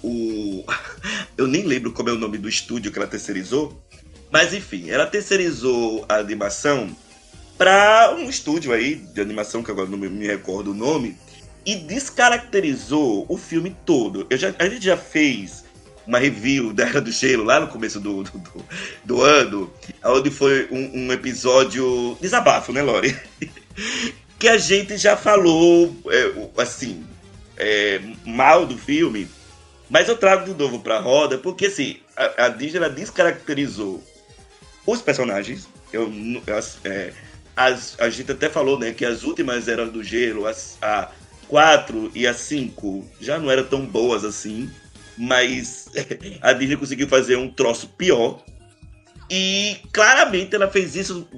[0.00, 0.64] o
[1.36, 3.82] eu nem lembro como é o nome do estúdio que ela terceirizou,
[4.30, 6.96] mas enfim, ela terceirizou a animação
[7.58, 11.16] para um estúdio aí de animação que agora não me- me recordo o nome
[11.66, 14.26] e descaracterizou o filme todo.
[14.30, 15.64] Eu já, a gente já fez
[16.06, 18.64] uma review da Era do Gelo lá no começo do, do, do-
[19.04, 19.72] do ano,
[20.04, 23.16] onde foi um, um episódio desabafo, né, Lore?
[24.38, 27.04] que a gente já falou, é, assim,
[27.56, 29.26] é, mal do filme,
[29.88, 34.02] mas eu trago de novo pra roda, porque assim, a, a Disney descaracterizou
[34.86, 35.66] os personagens.
[35.92, 36.12] Eu,
[36.54, 37.12] as, é,
[37.56, 41.08] as- a gente até falou né, que as últimas eras do gelo, as, a
[41.54, 44.68] 4 e a 5, já não eram tão boas assim.
[45.16, 45.88] Mas
[46.42, 48.42] a Disney conseguiu fazer um troço pior.
[49.30, 51.28] E claramente ela fez isso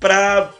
[0.00, 0.50] pra.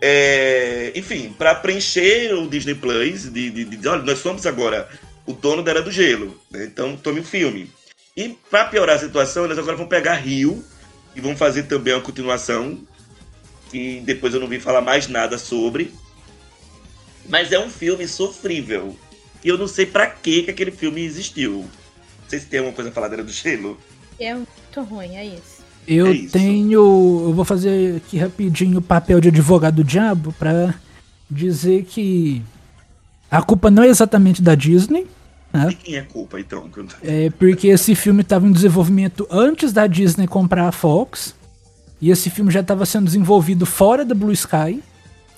[0.00, 4.88] é, enfim, pra preencher o Disney Plus de, de, de olha, nós somos agora
[5.26, 6.64] o dono da Era do Gelo, né?
[6.64, 7.70] então tome o filme.
[8.16, 10.64] E pra piorar a situação, eles agora vão pegar Rio
[11.14, 12.80] e vão fazer também uma continuação.
[13.74, 15.92] E depois eu não vi falar mais nada sobre.
[17.28, 18.96] Mas é um filme sofrível.
[19.44, 21.60] E eu não sei pra que que aquele filme existiu.
[21.60, 23.78] Não sei se tem alguma coisa a falar da Era do Gelo.
[24.18, 25.62] É muito ruim, é isso.
[25.86, 26.32] Eu É isso.
[26.32, 26.72] tenho.
[27.28, 30.74] Eu vou fazer aqui rapidinho o papel de advogado do diabo pra
[31.30, 32.42] dizer que
[33.30, 35.06] a culpa não é exatamente da Disney,
[35.52, 35.66] né?
[35.68, 36.68] De quem é culpa, então?
[37.02, 41.34] É porque esse filme estava em desenvolvimento antes da Disney comprar a Fox.
[42.00, 44.82] E esse filme já estava sendo desenvolvido fora da Blue Sky.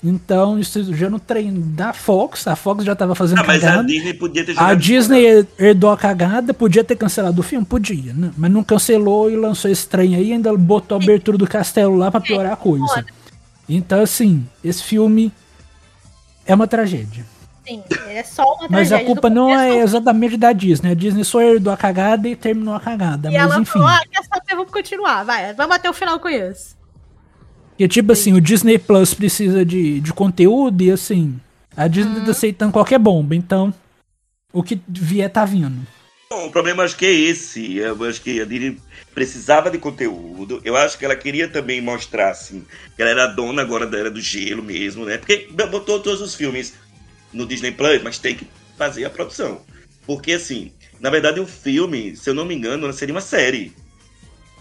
[0.03, 2.47] Então, isso já no trem da Fox.
[2.47, 3.87] A Fox já estava fazendo Ah, mas a cagada.
[3.87, 7.65] Disney podia ter A Disney herdou a cagada, podia ter cancelado o filme?
[7.65, 8.31] Podia, né?
[8.37, 12.11] Mas não cancelou e lançou esse trem aí ainda botou a abertura do castelo lá
[12.11, 13.05] pra piorar a coisa.
[13.67, 15.31] Então, assim, esse filme
[16.45, 17.25] é uma tragédia.
[17.67, 20.91] Sim, é só uma Mas a culpa não é exatamente da Disney.
[20.91, 23.29] A Disney só herdou a cagada e terminou a cagada.
[23.29, 23.71] E Mas ela enfim.
[23.71, 26.75] falou, ah, quer saber, vamos continuar, vai, vamos até o final com isso.
[27.75, 31.37] Porque, tipo assim, o Disney Plus precisa de, de conteúdo e, assim,
[31.75, 33.35] a Disney tá aceitando qualquer bomba.
[33.35, 33.73] Então,
[34.53, 35.85] o que vier tá vindo.
[36.29, 37.75] Bom, o problema acho que é esse.
[37.75, 38.77] Eu acho que a Disney
[39.13, 40.61] precisava de conteúdo.
[40.63, 42.63] Eu acho que ela queria também mostrar, assim,
[42.95, 45.17] que ela era dona agora da Era do Gelo mesmo, né?
[45.17, 46.75] Porque botou todos os filmes
[47.33, 48.47] no Disney Plus, mas tem que
[48.77, 49.59] fazer a produção.
[50.07, 50.71] Porque, assim,
[51.01, 53.73] na verdade o filme, se eu não me engano, seria uma série.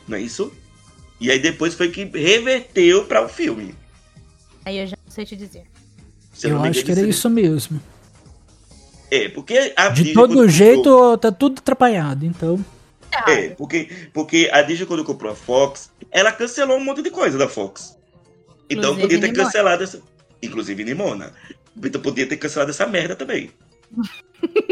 [0.09, 0.53] Não é isso?
[1.25, 3.75] E aí depois foi que reverteu para o filme.
[4.63, 5.63] Aí eu já não sei te dizer.
[6.35, 7.81] Se Eu me acho que era isso mesmo.
[9.11, 12.27] É, porque a De Disney, todo comprou- jeito, tá tudo atrapalhado.
[12.27, 12.63] Então,
[13.27, 17.39] É, porque, porque a Disney, quando comprou a Fox, ela cancelou um monte de coisa
[17.39, 17.97] da Fox.
[18.69, 19.45] Então Inclusive podia ter Nimona.
[19.45, 20.03] cancelado essa.
[20.43, 21.33] Inclusive Nimona.
[21.83, 23.49] Então podia ter cancelado essa merda também.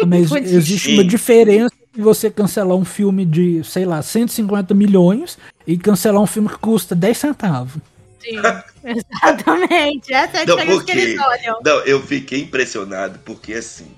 [0.07, 6.23] mas existe uma diferença você cancelar um filme de, sei lá, 150 milhões e cancelar
[6.23, 7.82] um filme que custa 10 centavos.
[8.20, 8.36] Sim,
[8.85, 10.12] exatamente.
[10.12, 11.60] Essa é a diferença por que eles olham.
[11.64, 13.90] Não, eu fiquei impressionado porque assim.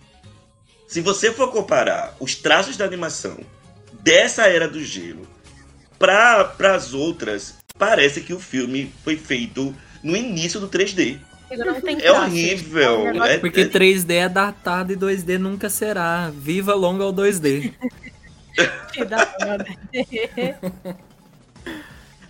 [0.88, 3.38] Se você for comparar os traços da animação
[4.02, 5.26] dessa era do gelo
[5.98, 11.18] para as outras, parece que o filme foi feito no início do 3D.
[11.56, 13.06] Não tem É horrível.
[13.06, 16.30] É negócio É- Porque 3D é datado e 2D nunca será.
[16.34, 17.72] Viva longa ao 2D.
[18.92, 19.04] que.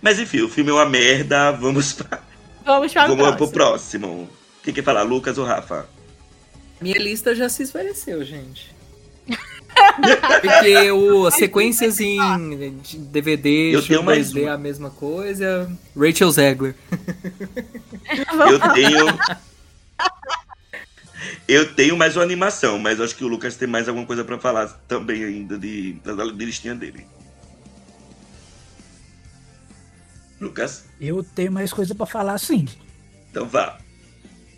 [0.01, 1.51] Mas enfim, o filme é uma merda.
[1.51, 2.19] Vamos pra,
[2.63, 3.51] Vamos para o vamos pro próximo.
[3.51, 4.29] próximo.
[4.63, 5.87] Quem quer falar, Lucas ou Rafa?
[6.81, 8.74] Minha lista já se esvaeceu, gente.
[10.41, 12.17] Porque o, as sequências em
[12.81, 14.53] de DVD, Eu tenho mais 2D é uma.
[14.53, 15.71] a mesma coisa.
[15.97, 16.75] Rachel Zegler.
[18.49, 19.05] Eu tenho.
[21.47, 24.39] Eu tenho mais uma animação, mas acho que o Lucas tem mais alguma coisa pra
[24.39, 27.05] falar também ainda de, da, da listinha dele.
[30.39, 30.85] Lucas?
[30.99, 32.67] Eu tenho mais coisa pra falar sim.
[33.29, 33.77] Então vá.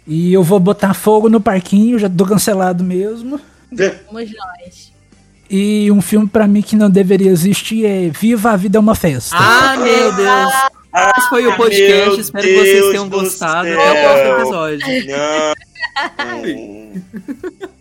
[0.06, 3.40] E eu vou botar fogo no parquinho, já tô cancelado mesmo.
[3.72, 4.94] Vamos nós.
[5.50, 8.96] E um filme pra mim que não deveria existir é Viva a Vida é uma
[8.96, 9.36] Festa.
[9.38, 10.54] Ah, meu Deus!
[11.18, 12.10] Esse foi o podcast.
[12.10, 13.68] meu Espero que vocês Deus tenham do gostado.
[13.68, 13.80] céu.
[13.80, 14.88] Até o próximo episódio.
[15.08, 15.54] Não.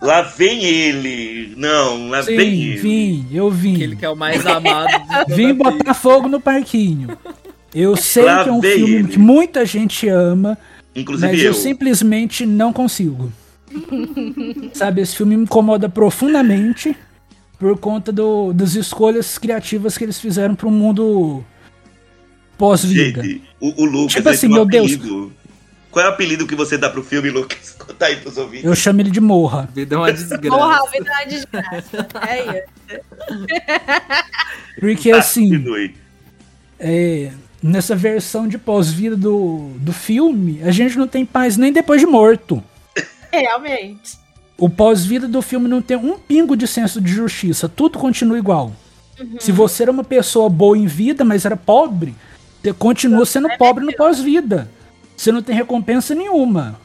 [0.00, 1.54] lá vem ele.
[1.56, 2.76] Não, lá vem Sim, ele.
[2.76, 3.74] vim, eu vim.
[3.76, 4.88] Aquele que é o mais amado
[5.28, 7.16] Vim botar fogo no parquinho.
[7.74, 9.08] Eu sei Lá que é um vem filme ele.
[9.08, 10.56] que muita gente ama,
[10.94, 11.46] Inclusive mas eu.
[11.48, 13.30] eu simplesmente não consigo.
[14.72, 16.96] Sabe, esse filme me incomoda profundamente
[17.58, 21.44] por conta do, das escolhas criativas que eles fizeram pro mundo
[22.58, 23.22] pós-vida.
[23.60, 24.98] O, o Lucas Tipo assim, meu Deus.
[25.90, 27.74] Qual é o apelido que você dá pro filme, Lucas?
[27.80, 28.66] Conta aí pros ouvintes.
[28.66, 29.66] Eu chamo ele de Morra.
[29.74, 30.48] Vida é uma desgraça.
[30.48, 32.08] Porra, a vida é uma desgraça.
[32.28, 33.46] É isso.
[34.78, 35.64] Porque Tá, assim,
[36.78, 42.00] é, nessa versão de pós-vida do, do filme, a gente não tem paz nem depois
[42.00, 42.62] de morto.
[43.32, 44.18] Realmente.
[44.58, 48.72] O pós-vida do filme não tem um pingo de senso de justiça, tudo continua igual.
[49.38, 52.14] Se você era uma pessoa boa em vida, mas era pobre,
[52.62, 54.70] você continua sendo pobre no pós-vida.
[55.16, 56.78] Você não tem recompensa nenhuma.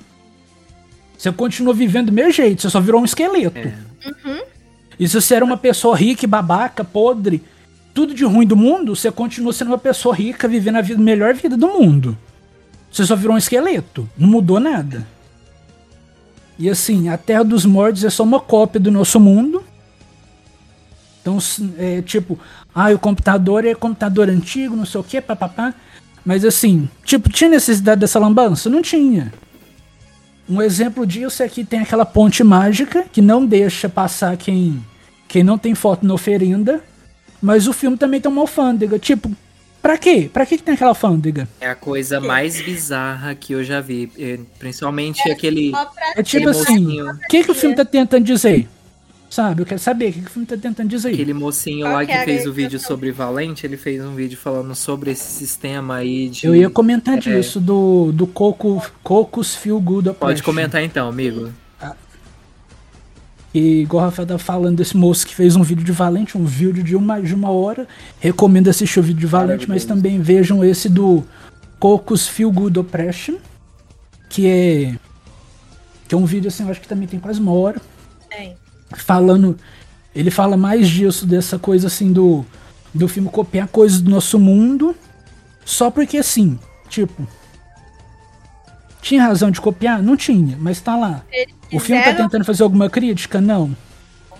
[1.18, 3.72] Você continua vivendo do mesmo jeito, você só virou um esqueleto.
[4.99, 7.41] E se você era uma pessoa rica e babaca, podre,
[7.93, 11.34] tudo de ruim do mundo, você continua sendo uma pessoa rica, vivendo a vida, melhor
[11.34, 12.18] vida do mundo.
[12.91, 15.07] Você só virou um esqueleto, não mudou nada.
[16.61, 19.63] E assim, a Terra dos Mortos é só uma cópia do nosso mundo.
[21.19, 21.39] Então,
[21.75, 22.39] é tipo,
[22.73, 25.73] ah, o computador é computador antigo, não sei o que, papapá.
[26.23, 28.69] Mas assim, tipo, tinha necessidade dessa lambança?
[28.69, 29.33] Não tinha.
[30.47, 34.85] Um exemplo disso é que tem aquela ponte mágica que não deixa passar quem,
[35.27, 36.79] quem não tem foto na oferenda.
[37.41, 38.99] Mas o filme também tem uma alfândega.
[38.99, 39.31] Tipo,
[39.82, 40.30] pra quê?
[40.32, 41.48] Pra que, que tem aquela alfândega?
[41.60, 44.12] É a coisa mais bizarra que eu já vi.
[44.18, 45.72] eh, Principalmente aquele.
[45.72, 48.68] Só pra É tipo aquele assim, mocinho, o que, que o filme tá tentando dizer?
[49.30, 49.62] Sabe?
[49.62, 51.14] Eu quero saber o que, que o filme tá tentando dizer.
[51.14, 54.14] aquele mocinho Qual lá que que era fez o vídeo sobre Valente, ele fez um
[54.14, 56.45] vídeo falando sobre esse sistema aí de.
[56.45, 57.20] Eu ia comentar É.
[57.22, 61.49] disso, do, do Coco, Cocos Feel Good Pode comentar então, amigo.
[63.53, 66.45] E igual o Rafael tava falando desse moço que fez um vídeo de Valente, um
[66.45, 67.88] vídeo de uma, de uma hora.
[68.19, 71.23] Recomendo assistir o vídeo de Valente, mas também vejam esse do
[71.78, 73.36] Cocos Feel Good Oppression.
[74.30, 74.95] Que é.
[76.07, 77.82] Que é um vídeo assim, eu acho que também tem quase uma hora.
[78.30, 78.56] Tem.
[78.95, 79.57] falando.
[80.15, 82.45] Ele fala mais disso, dessa coisa assim do.
[82.94, 84.95] Do filme copiar coisas do nosso mundo.
[85.65, 86.57] Só porque assim,
[86.88, 87.28] tipo.
[89.02, 90.02] Tinha razão de copiar?
[90.02, 91.23] Não tinha, mas tá lá.
[91.32, 93.39] Eles O filme tá quiseram- tentando fazer alguma crítica?
[93.39, 93.76] Não.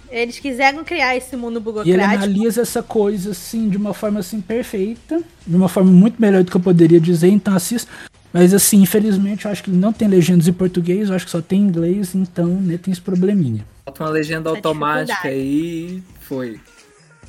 [0.10, 2.14] Eles quiseram criar esse mundo E ele burocrático.
[2.16, 6.52] analisa essa coisa assim de uma forma assim perfeita, de uma forma muito melhor do
[6.52, 7.90] que eu poderia dizer, então assista.
[8.34, 11.32] Mas assim, infelizmente eu acho que ele não tem legendas em português, eu acho que
[11.32, 13.66] só tem em inglês, então né, tem esse probleminha.
[13.86, 16.60] Bota uma legenda Essa automática aí e foi.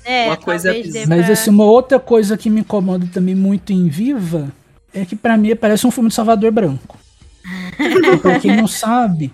[0.05, 1.07] É, uma coisa dê bizarra.
[1.09, 4.53] Mas pra- assim, uma outra coisa que me incomoda também muito em Viva
[4.93, 6.99] é que pra mim parece um filme de Salvador Branco.
[8.23, 9.33] Pra quem não sabe,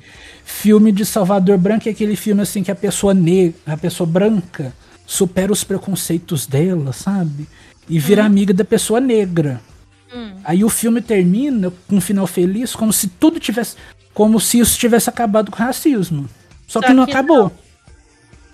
[0.49, 4.73] filme de Salvador Branco é aquele filme assim que a pessoa negra, a pessoa branca
[5.07, 7.47] supera os preconceitos dela, sabe?
[7.89, 9.61] E vira amiga da pessoa negra.
[10.43, 13.77] Aí o filme termina com um final feliz, como se tudo tivesse.
[14.15, 16.29] Como se isso tivesse acabado com o racismo.
[16.66, 17.53] Só, Só que não que acabou.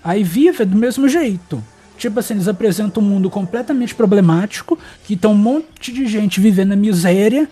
[0.02, 1.62] Aí Viva é do mesmo jeito.
[1.96, 6.70] Tipo assim, eles apresentam um mundo completamente problemático, que tem um monte de gente vivendo
[6.70, 7.48] na miséria,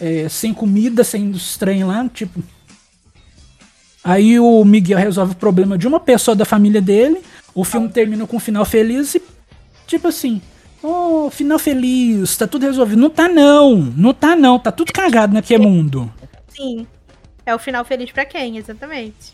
[0.00, 2.42] é, sem comida, sem trem lá, tipo.
[4.04, 7.22] Aí o Miguel resolve o problema de uma pessoa da família dele,
[7.54, 9.22] o filme termina com um final feliz e,
[9.86, 10.42] tipo assim,
[10.82, 13.00] oh, final feliz, tá tudo resolvido.
[13.00, 16.12] Não tá não, não tá não, tá tudo cagado naquele mundo.
[16.48, 16.86] Sim.
[17.46, 19.32] É o final feliz pra quem, exatamente.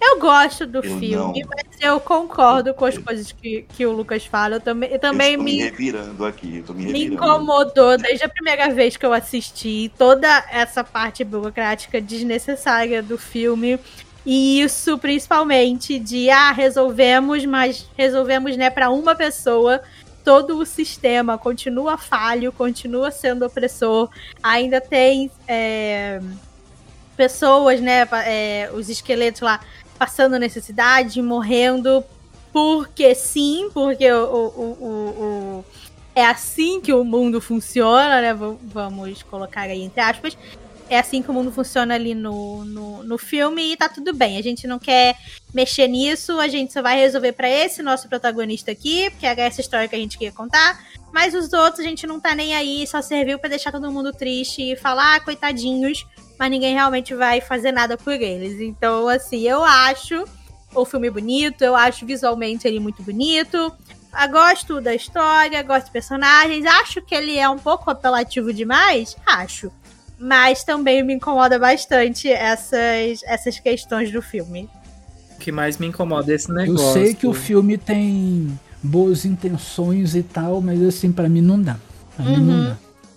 [0.00, 1.48] Eu gosto do Eu filme, não.
[1.48, 4.56] mas eu concordo com as coisas que, que o Lucas fala.
[4.56, 7.14] Eu também, eu também eu estou me me, revirando aqui, eu tô me me revirando.
[7.14, 13.78] incomodou desde a primeira vez que eu assisti toda essa parte burocrática desnecessária do filme.
[14.26, 19.82] E isso principalmente de ah, resolvemos, mas resolvemos né para uma pessoa.
[20.24, 24.08] Todo o sistema continua falho, continua sendo opressor.
[24.42, 26.18] Ainda tem é,
[27.14, 29.60] pessoas, né, é, os esqueletos lá
[29.98, 32.02] passando necessidade, morrendo
[32.52, 35.64] porque sim, porque o, o, o, o-
[36.14, 38.32] é assim que o mundo funciona, né?
[38.62, 40.38] Vamos colocar aí entre aspas.
[40.88, 44.36] É assim que o mundo funciona ali no, no, no filme e tá tudo bem.
[44.36, 45.16] A gente não quer
[45.52, 49.60] mexer nisso, a gente só vai resolver pra esse nosso protagonista aqui, porque é essa
[49.60, 50.78] história que a gente queria contar.
[51.12, 54.12] Mas os outros a gente não tá nem aí, só serviu pra deixar todo mundo
[54.12, 56.06] triste e falar, ah, coitadinhos,
[56.38, 58.60] mas ninguém realmente vai fazer nada por eles.
[58.60, 60.24] Então, assim, eu acho
[60.74, 63.56] o filme bonito, eu acho visualmente ele muito bonito.
[63.56, 66.66] Eu gosto da história, gosto dos personagens.
[66.66, 69.16] Acho que ele é um pouco apelativo demais?
[69.26, 69.72] Acho.
[70.18, 74.68] Mas também me incomoda bastante essas, essas questões do filme.
[75.36, 77.00] O que mais me incomoda é esse negócio.
[77.00, 81.60] Eu sei que o filme tem boas intenções e tal, mas assim, pra mim não
[81.60, 81.76] dá.
[82.16, 82.64] Pra mim não Uhum.
[82.64, 82.76] dá.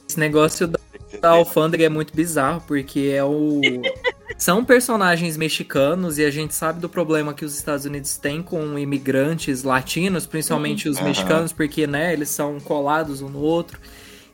[0.09, 0.79] Esse negócio da,
[1.21, 3.81] da alfândega é muito bizarro, porque é o.
[4.37, 8.77] São personagens mexicanos e a gente sabe do problema que os Estados Unidos têm com
[8.77, 11.05] imigrantes latinos, principalmente os Aham.
[11.05, 13.79] mexicanos, porque, né, eles são colados um no outro.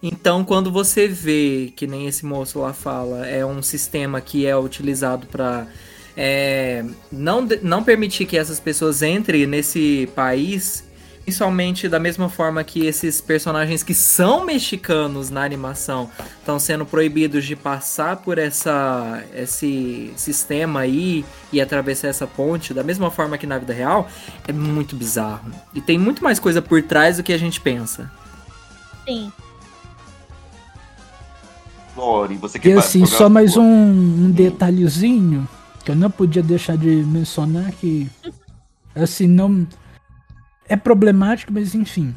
[0.06, 4.56] Então, quando você vê, que nem esse moço lá fala, é um sistema que é
[4.58, 5.66] utilizado para
[7.12, 10.84] não, de- não permitir que essas pessoas entrem nesse país,
[11.24, 17.46] principalmente da mesma forma que esses personagens que são mexicanos na animação estão sendo proibidos
[17.46, 23.48] de passar por essa, esse sistema aí e atravessar essa ponte, da mesma forma que
[23.48, 24.10] na vida real,
[24.48, 25.50] é muito bizarro.
[25.74, 28.12] E tem muito mais coisa por trás do que a gente pensa.
[29.08, 29.32] Sim.
[31.96, 35.48] Lore, você que E assim, só mais um, um detalhezinho
[35.84, 38.10] que eu não podia deixar de mencionar que
[38.96, 39.68] assim não
[40.68, 42.14] é problemático, mas enfim.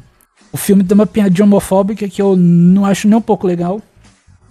[0.51, 3.81] O filme tem uma piadinha homofóbica que eu não acho nem um pouco legal,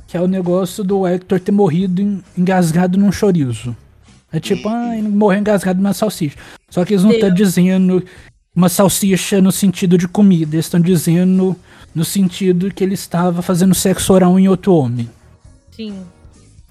[0.07, 3.74] que é o negócio do Hector ter morrido en- engasgado num chorizo.
[4.31, 6.36] É tipo, ah, ele morreu engasgado numa salsicha.
[6.69, 8.05] Só que eles não estão dizendo
[8.57, 11.55] uma salsicha no sentido de comida, eles estão dizendo
[11.95, 15.09] no sentido que ele estava fazendo sexo oral em outro homem.
[15.70, 15.95] Sim.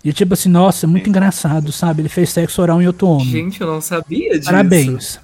[0.04, 2.02] E tipo assim, nossa, muito engraçado, sabe?
[2.02, 3.26] Ele fez sexo oral em outro homem.
[3.26, 4.46] Gente, eu não sabia disso.
[4.52, 5.20] Parabéns.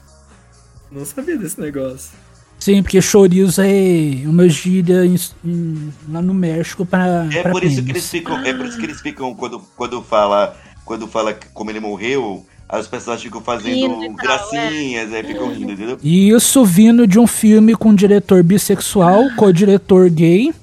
[0.92, 2.12] Não sabia desse negócio.
[2.60, 7.64] Sim, porque chorizo é uma gíria em- em- lá no México pra, É pra por
[7.64, 10.56] isso que eles ficam, é por isso que eles ficam quando quando fala,
[10.86, 16.00] quando fala como ele morreu, as pessoas ficam fazendo tal, gracinhas, aí ficam rindo, entendeu?
[16.02, 20.54] E isso vindo de um filme com diretor bissexual, co-diretor gay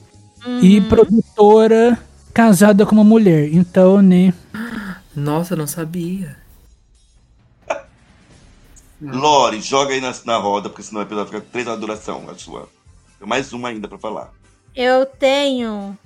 [0.62, 1.98] e produtora
[2.32, 3.52] casada com uma mulher.
[3.52, 4.32] Então, né?
[5.14, 6.34] Nossa, eu não sabia.
[9.02, 12.24] Lore, joga aí na, na roda, porque senão o episódio fica três horas de duração,
[12.30, 12.70] a sua.
[13.18, 14.32] Tem mais uma ainda pra falar.
[14.74, 15.98] Eu tenho.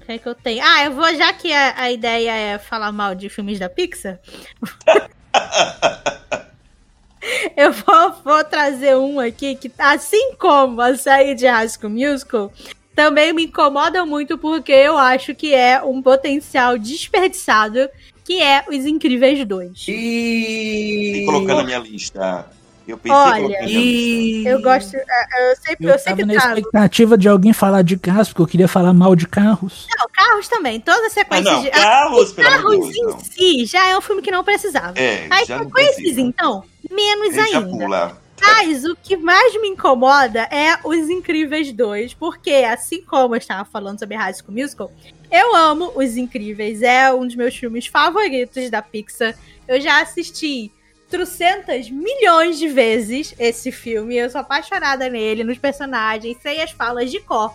[0.00, 0.64] O que é que eu tenho?
[0.64, 4.18] Ah, eu vou, já que a, a ideia é falar mal de filmes da Pixar.
[7.56, 12.52] eu vou, vou trazer um aqui que, assim como a série de High School Musical,
[12.94, 17.88] também me incomoda muito porque eu acho que é um potencial desperdiçado,
[18.24, 19.84] que é Os Incríveis 2.
[19.88, 22.46] E colocar na minha lista.
[22.86, 24.48] Eu pensei Olha, na minha lista.
[24.50, 24.96] Eu gosto.
[24.96, 26.58] é, Eu sempre, eu Eu sempre tava na trago.
[26.58, 29.86] expectativa de alguém falar de carros, porque eu queria falar mal de carros.
[29.98, 30.80] Não, carros também.
[30.80, 31.70] Todas as Ah, sequências não, de.
[31.70, 33.20] Carros, pelo amor de Carros Deus, em não.
[33.20, 34.98] si já é um filme que não precisava.
[34.98, 36.20] É, Aí já não sequências, precisa.
[36.20, 37.70] então, menos Ele já ainda.
[37.70, 38.22] pula.
[38.44, 43.64] Mas o que mais me incomoda é Os Incríveis 2, porque assim como eu estava
[43.64, 44.90] falando sobre High School Musical,
[45.30, 49.36] eu amo Os Incríveis, é um dos meus filmes favoritos da Pixar.
[49.68, 50.72] Eu já assisti
[51.12, 57.10] trocentas milhões de vezes esse filme, eu sou apaixonada nele, nos personagens, sei as falas
[57.10, 57.54] de cor.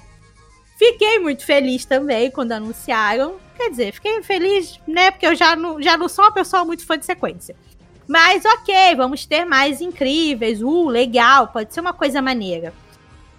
[0.77, 3.37] Fiquei muito feliz também quando anunciaram.
[3.55, 5.09] Quer dizer, fiquei feliz, né?
[5.09, 7.55] Porque eu já não, já não sou uma pessoa muito fã de sequência.
[8.07, 10.61] Mas ok, vamos ter mais incríveis.
[10.61, 12.71] Uh, legal, pode ser uma coisa maneira.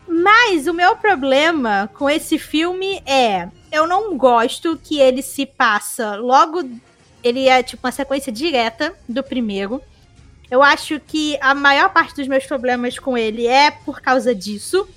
[0.09, 3.49] Mas o meu problema com esse filme é.
[3.71, 6.69] Eu não gosto que ele se passa logo.
[7.23, 9.81] Ele é tipo uma sequência direta do primeiro.
[10.51, 14.89] Eu acho que a maior parte dos meus problemas com ele é por causa disso.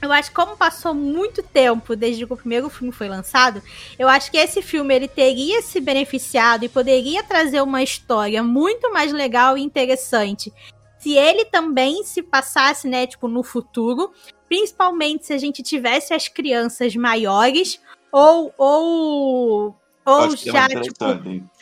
[0.00, 3.60] Eu acho que como passou muito tempo desde que o primeiro filme foi lançado,
[3.98, 8.92] eu acho que esse filme ele teria se beneficiado e poderia trazer uma história muito
[8.92, 10.52] mais legal e interessante
[10.98, 14.12] se ele também se passasse, né, tipo, no futuro,
[14.48, 17.80] principalmente se a gente tivesse as crianças maiores
[18.10, 19.76] ou ou
[20.08, 21.04] ou é já tipo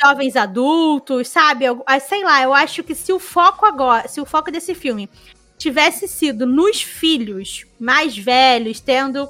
[0.02, 1.64] jovens adultos, sabe?
[1.64, 4.74] Eu, ah, sei lá, eu acho que se o foco agora, se o foco desse
[4.74, 5.10] filme
[5.58, 9.28] tivesse sido nos filhos mais velhos, tendo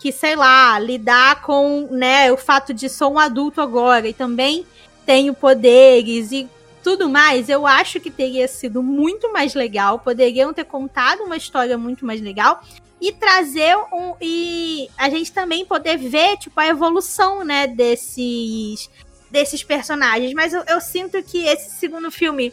[0.00, 4.66] que, sei lá, lidar com, né, o fato de sou um adulto agora e também
[5.06, 6.48] tenho poderes e
[6.82, 11.76] tudo mais, eu acho que teria sido muito mais legal, poderiam ter contado uma história
[11.76, 12.62] muito mais legal
[13.00, 18.90] e trazer um e a gente também poder ver tipo a evolução, né, desses
[19.30, 22.52] desses personagens, mas eu, eu sinto que esse segundo filme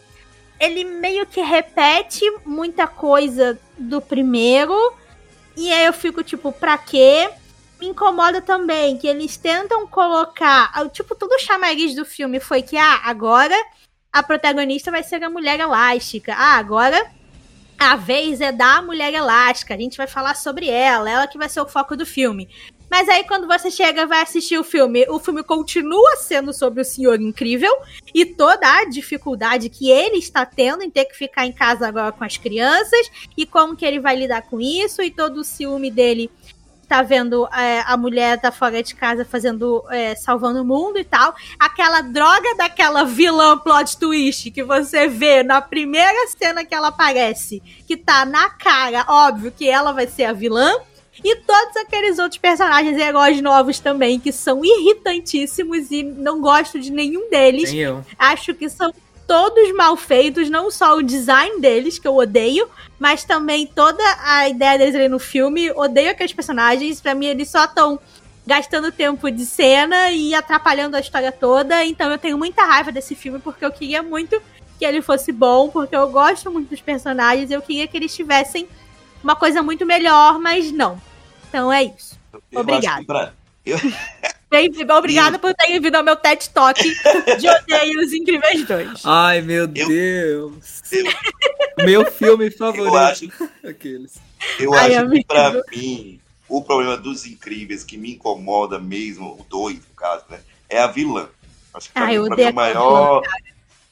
[0.60, 4.94] ele meio que repete muita coisa do primeiro
[5.58, 7.30] e aí eu fico tipo, pra quê?
[7.80, 12.62] Me incomoda também que eles tentam colocar, ah, tipo, todo o chamariz do filme foi
[12.62, 13.56] que ah, agora
[14.12, 16.34] a protagonista vai ser a mulher elástica.
[16.34, 17.10] Ah, agora
[17.78, 19.74] a vez é da mulher elástica.
[19.74, 22.50] A gente vai falar sobre ela, ela que vai ser o foco do filme.
[22.90, 26.86] Mas aí quando você chega vai assistir o filme, o filme continua sendo sobre o
[26.86, 27.72] Senhor Incrível
[28.14, 32.12] e toda a dificuldade que ele está tendo em ter que ficar em casa agora
[32.12, 35.90] com as crianças e como que ele vai lidar com isso e todo o ciúme
[35.90, 36.30] dele
[36.86, 41.04] tá vendo é, a mulher tá fora de casa fazendo é, salvando o mundo e
[41.04, 41.36] tal.
[41.60, 47.62] Aquela droga daquela vilã plot twist que você vê na primeira cena que ela aparece,
[47.88, 50.72] que tá na cara, óbvio que ela vai ser a vilã.
[51.24, 56.92] E todos aqueles outros personagens heróis novos também, que são irritantíssimos e não gosto de
[56.92, 57.72] nenhum deles.
[58.20, 58.94] Acho que são
[59.28, 62.68] todos mal feitos, não só o design deles, que eu odeio,
[63.00, 65.72] mas também toda a ideia deles ali no filme.
[65.72, 68.00] Odeio aqueles personagens, pra mim eles só estão
[68.46, 71.84] gastando tempo de cena e atrapalhando a história toda.
[71.84, 74.42] Então eu tenho muita raiva desse filme, porque eu queria muito
[74.78, 78.68] que ele fosse bom, porque eu gosto muito dos personagens, eu queria que eles tivessem
[79.24, 81.02] uma coisa muito melhor, mas não.
[81.48, 82.20] Então é isso.
[82.52, 83.34] Eu Obrigada.
[83.66, 83.78] eu-
[84.50, 89.02] Bem, obrigada por terem vindo ao meu TED Talk de Odeio os Incríveis 2.
[89.04, 90.82] Ai, meu Eu- Deus.
[90.92, 92.86] eu- Meu filme favorito.
[92.88, 93.26] Eu acho,
[93.68, 94.14] Aqueles.
[94.60, 99.46] eu Ai, acho que pra mim, o problema dos incríveis que me incomoda mesmo, o
[99.50, 100.40] dois, no caso, né?
[100.70, 101.28] É a vilã.
[101.74, 103.22] Acho que pra Ah, mim, eu pra odeio mim, o maior.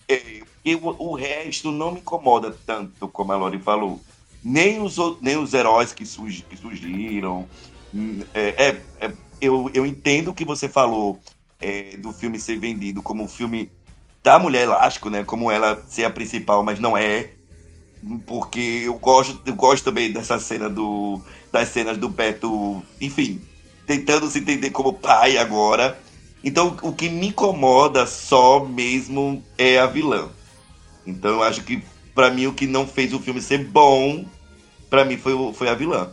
[0.08, 4.00] É, porque o, o resto não me incomoda tanto, como a Lori falou.
[4.44, 7.48] Nem os, nem os heróis que, surgi- que surgiram.
[7.94, 11.19] Hum, É, é- é- eu, eu entendo o que você falou
[11.60, 13.72] é, do filme ser vendido como um filme
[14.23, 15.23] da mulher elástico, né?
[15.23, 17.31] Como ela ser a principal, mas não é.
[18.26, 21.22] Porque eu gosto, eu gosto também dessa cena do.
[21.51, 23.41] das cenas do Beto, enfim,
[23.85, 25.97] tentando se entender como pai agora.
[26.43, 30.30] Então o que me incomoda só mesmo é a vilã.
[31.05, 31.81] Então eu acho que
[32.14, 34.26] pra mim o que não fez o filme ser bom,
[34.89, 36.11] pra mim foi, foi a vilã.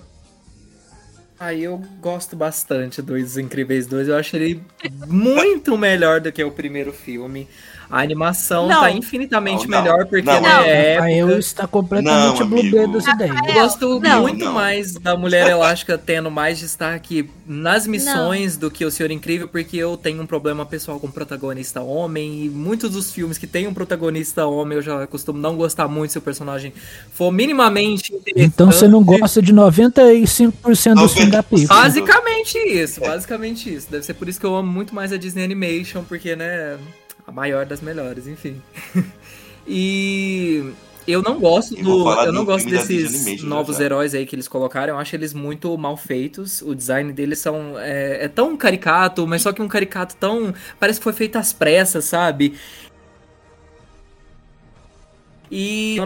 [1.41, 4.09] Aí eu gosto bastante dos Incríveis 2.
[4.09, 4.62] Eu acho ele
[5.07, 7.49] muito melhor do que o primeiro filme.
[7.91, 8.83] A animação Não.
[8.83, 9.83] tá infinitamente Não, não.
[9.83, 11.39] melhor porque Não, é Rafael épica.
[11.41, 12.93] está completamente Não, blue amigo.
[12.93, 13.37] das ideias.
[13.49, 14.21] Eu gosto Não.
[14.23, 14.53] muito Não.
[14.53, 19.77] mais da Mulher Elástica tendo mais destaque nas missões do que o Senhor Incrível, porque
[19.77, 23.67] eu tenho um problema pessoal com o protagonista homem, e muitos dos filmes que tem
[23.67, 26.73] um protagonista homem eu já costumo não gostar muito se o personagem
[27.12, 31.77] for minimamente Então você não gosta de 95% dos filmes da Pixar.
[31.77, 33.91] Basicamente isso, basicamente isso.
[33.91, 36.77] Deve ser por isso que eu amo muito mais a Disney Animation, porque, né,
[37.26, 38.62] a maior das melhores, enfim.
[39.66, 40.72] e
[41.06, 43.84] eu não gosto Eu do, eu não gosto filme desses Animation novos já.
[43.84, 44.94] heróis aí que eles colocaram.
[44.94, 46.62] Eu acho eles muito mal feitos.
[46.62, 51.01] O design deles são é, é tão caricato, mas só que um caricato tão parece
[51.01, 52.55] que foi feito às pressas, sabe?
[55.51, 55.97] E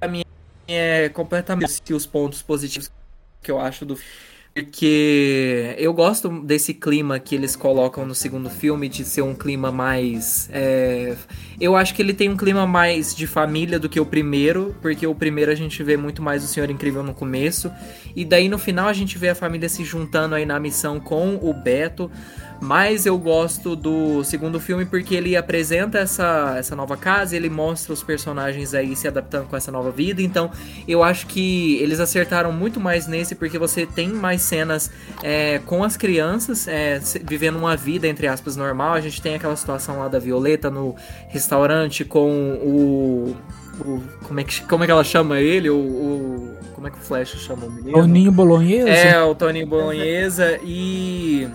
[0.00, 0.24] pra mim
[0.66, 2.90] é completamente os pontos positivos
[3.42, 3.96] que eu acho do
[4.54, 9.72] porque eu gosto desse clima que eles colocam no segundo filme, de ser um clima
[9.72, 10.48] mais.
[10.52, 11.16] é,
[11.60, 15.04] Eu acho que ele tem um clima mais de família do que o primeiro, porque
[15.08, 17.68] o primeiro a gente vê muito mais o Senhor Incrível no começo,
[18.14, 21.34] e daí no final a gente vê a família se juntando aí na missão com
[21.42, 22.08] o Beto.
[22.64, 27.92] Mas eu gosto do segundo filme porque ele apresenta essa, essa nova casa, ele mostra
[27.92, 30.22] os personagens aí se adaptando com essa nova vida.
[30.22, 30.50] Então
[30.88, 34.90] eu acho que eles acertaram muito mais nesse porque você tem mais cenas
[35.22, 38.94] é, com as crianças é, vivendo uma vida, entre aspas, normal.
[38.94, 40.96] A gente tem aquela situação lá da Violeta no
[41.28, 42.30] restaurante com
[42.62, 43.36] o.
[43.78, 45.68] o- como, é que, como é que ela chama ele?
[45.68, 47.92] O, o- como é que o Flash chama o menino?
[47.98, 48.88] Toninho Bolonhesa?
[48.88, 51.46] É, o Tony Bolonhesa e.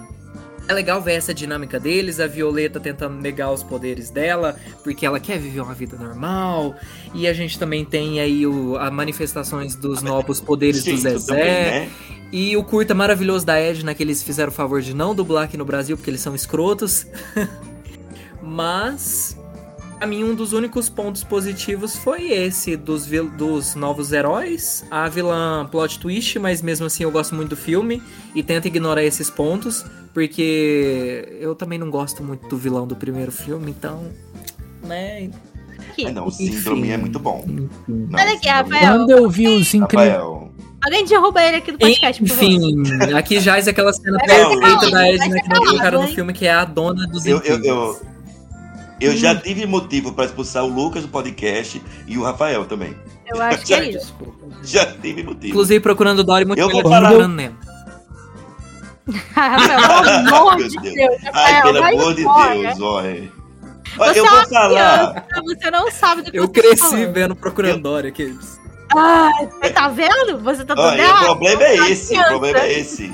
[0.70, 5.20] É legal ver essa dinâmica deles, a Violeta tentando negar os poderes dela, porque ela
[5.20, 6.76] quer viver uma vida normal.
[7.12, 11.26] E a gente também tem aí o, as manifestações dos novos poderes do Zezé.
[11.26, 11.92] também, né?
[12.32, 15.58] E o curta maravilhoso da Edna, que eles fizeram o favor de não dublar aqui
[15.58, 17.08] no Brasil, porque eles são escrotos.
[18.40, 19.36] Mas,
[20.00, 23.06] pra mim, um dos únicos pontos positivos foi esse, dos,
[23.38, 24.86] dos novos heróis.
[24.90, 28.02] A vilã plot twist, mas mesmo assim eu gosto muito do filme.
[28.34, 33.32] E tento ignorar esses pontos, porque eu também não gosto muito do vilão do primeiro
[33.32, 34.10] filme, então...
[34.82, 35.30] Né?
[36.06, 36.92] Ah, não, o síndrome Enfim.
[36.92, 37.44] é muito bom.
[37.46, 39.00] Não, Olha aqui, Rafael.
[39.00, 40.50] Quando eu vi os incríveis.
[40.82, 42.44] Alguém derruba ele aqui do podcast, por favor.
[42.46, 46.46] Enfim, aqui já é aquela cena perfeita da Edna que não colocaram no filme, que
[46.46, 48.02] é a dona dos eu, eu, incríveis.
[49.00, 52.96] Eu, eu já tive motivo pra expulsar o Lucas do podcast e o Rafael também.
[53.28, 54.00] Eu acho que é isso.
[54.00, 54.48] Desculpa.
[54.64, 55.48] Já tive motivo.
[55.48, 57.56] Inclusive procurando Dory muito Eu melhor vou falar- procurando Nemo.
[59.34, 60.94] Pelo amor de Deus.
[60.96, 61.16] Deus.
[61.34, 62.24] Ai, pelo amor de.
[62.24, 63.32] Deus, olha.
[63.98, 65.14] Você eu é vou falar.
[65.14, 67.14] criança, você não sabe do que Eu tá cresci falando.
[67.14, 68.60] vendo Procurando Dory, aqueles.
[69.62, 70.40] Você tá vendo?
[70.44, 73.12] Você tá tudo Olha, o problema é esse, o problema é esse.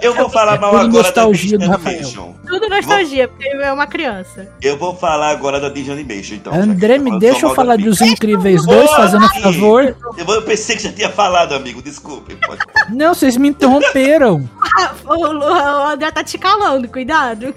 [0.00, 1.96] Eu vou falar É mal tudo agora da nostalgia do Disney Rafael.
[1.98, 2.34] Animation.
[2.46, 4.48] Tudo nostalgia, porque é uma criança.
[4.62, 6.54] Eu vou falar agora da Disney Animation, então.
[6.54, 8.00] André, me deixa eu falar da dos.
[8.00, 9.42] Incríveis 2, Porra, fazendo sim.
[9.42, 9.96] favor.
[10.16, 12.34] Eu, eu pensei que já tinha falado, amigo, desculpe.
[12.36, 14.48] Pode- Não, vocês me interromperam.
[15.06, 17.54] O, André tá te calando, cuidado.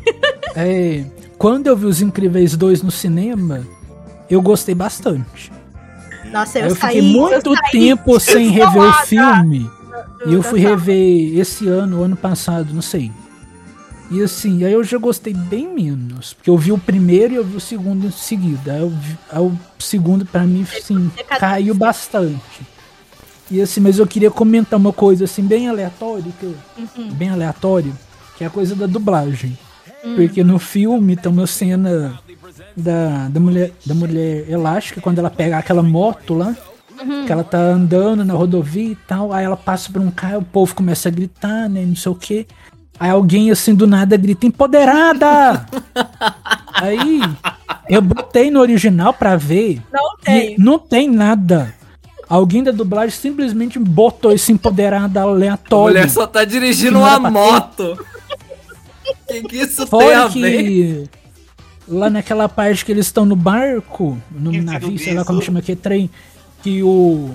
[0.55, 1.03] É,
[1.37, 3.65] quando eu vi os Incríveis 2 no cinema,
[4.29, 5.51] eu gostei bastante.
[6.31, 6.95] Nossa, eu, Eu saí.
[6.95, 9.69] fiquei muito eu saí tempo sem rever o filme.
[10.25, 13.11] E eu fui rever esse ano, ano passado, não sei.
[14.09, 16.33] E assim, aí eu já gostei bem menos.
[16.33, 18.73] Porque eu vi o primeiro e eu vi o segundo em seguida.
[18.73, 22.61] Aí, vi- aí o segundo, pra mim, assim, caiu bastante.
[23.51, 27.11] E assim, mas eu queria comentar uma coisa assim, bem aleatória, que Uhum.
[27.13, 27.91] bem aleatória,
[28.37, 29.57] que é a coisa da dublagem.
[30.03, 30.15] Hum.
[30.15, 32.19] Porque no filme tem uma cena
[32.75, 36.55] da, da, mulher, da mulher elástica, quando ela pega aquela moto lá,
[36.99, 37.25] Uhum.
[37.25, 40.43] que ela tá andando na rodovia e tal, aí ela passa por um carro, o
[40.45, 42.47] povo começa a gritar, né, não sei o que.
[42.99, 45.65] Aí alguém assim do nada grita, empoderada!
[46.73, 47.21] aí
[47.89, 50.55] eu botei no original pra ver Não tem.
[50.57, 51.73] não tem nada.
[52.29, 55.95] Alguém da dublagem simplesmente botou esse empoderada A aleatório.
[55.95, 57.33] mulher só tá dirigindo Que não uma ter.
[57.33, 58.05] moto.
[59.27, 60.63] que que isso tem a Fora ver?
[60.63, 61.09] que
[61.87, 65.59] lá naquela parte que eles estão no barco, no Que navio, sei lá como chama
[65.59, 66.09] aquele trem,
[66.67, 67.31] que o.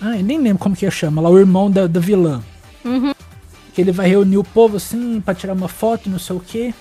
[0.00, 2.42] Ai, nem lembro como que chama, lá o irmão da, da vilã.
[2.82, 3.12] Uhum.
[3.74, 6.74] Que ele vai reunir o povo assim pra tirar uma foto, não sei o que.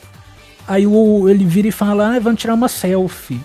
[0.66, 3.42] Aí o, ele vira e fala, ah, vamos tirar uma selfie.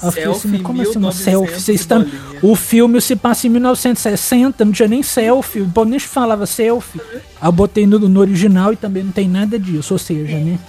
[0.00, 1.60] Aí eu fiquei assim, Selfie como assim uma 1900 selfie?
[1.60, 2.06] Vocês estão.
[2.40, 7.00] O filme se passa em 1960, não tinha nem selfie, o povo nem falava selfie.
[7.12, 10.60] Aí eu botei no, no original e também não tem nada disso, ou seja, né?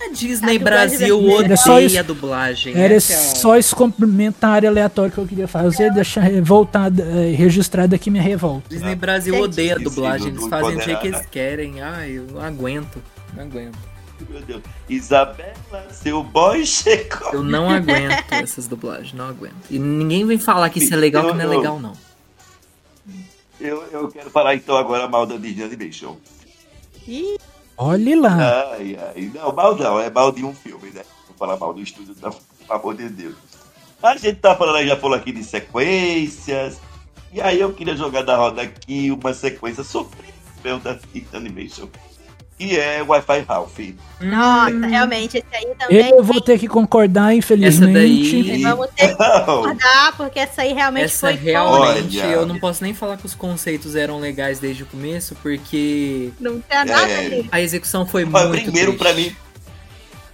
[0.00, 1.44] A Disney A Brasil brasileira.
[1.46, 1.98] Era só odeia isso.
[1.98, 2.74] a dublagem.
[2.76, 7.94] Era é a- só esse comentário aleatório que eu queria fazer, deixar voltado, eh, registrado
[7.94, 8.68] aqui minha revolta.
[8.68, 9.44] Disney Brasil Gente.
[9.44, 10.28] odeia a dublagem.
[10.28, 11.80] Eles fazem jeito que eles querem.
[11.82, 13.02] Ai, eu não aguento.
[13.34, 13.76] Não aguento.
[14.28, 14.62] Meu Deus.
[14.88, 17.32] Isabela, seu boy chegou.
[17.32, 19.54] Eu não aguento essas dublagens, não aguento.
[19.70, 21.92] E ninguém vem falar que isso é legal, que não é Eu- legal, não.
[23.60, 26.16] Eu, eu quero falar então agora mal da Disney Animation.
[27.06, 27.36] Ih,
[27.78, 28.72] Olhe lá.
[28.72, 29.30] Ai, ai.
[29.32, 31.02] Não, mal não, é mal de um filme, né?
[31.28, 33.36] Vou falar mal do estúdio, não, pelo amor de Deus.
[34.02, 36.80] A gente tá falando, já falou aqui de sequências.
[37.32, 41.88] E aí eu queria jogar da roda aqui uma sequência sofrível da Disney Animation.
[42.58, 43.78] Que é Wi-Fi Ralph.
[44.20, 44.80] Nossa, Hum.
[44.88, 46.08] realmente, esse aí também.
[46.10, 47.92] Eu vou ter que concordar, infelizmente.
[47.92, 52.26] daí- Vamos ter que concordar, porque essa aí realmente Essa foi realmente, Olha.
[52.32, 56.30] eu não posso nem falar que os conceitos eram legais desde o começo, porque.
[56.40, 57.26] Não tem nada É.
[57.26, 57.48] a ver.
[57.52, 59.34] a execução foi Olha, muito primeiro pra mim.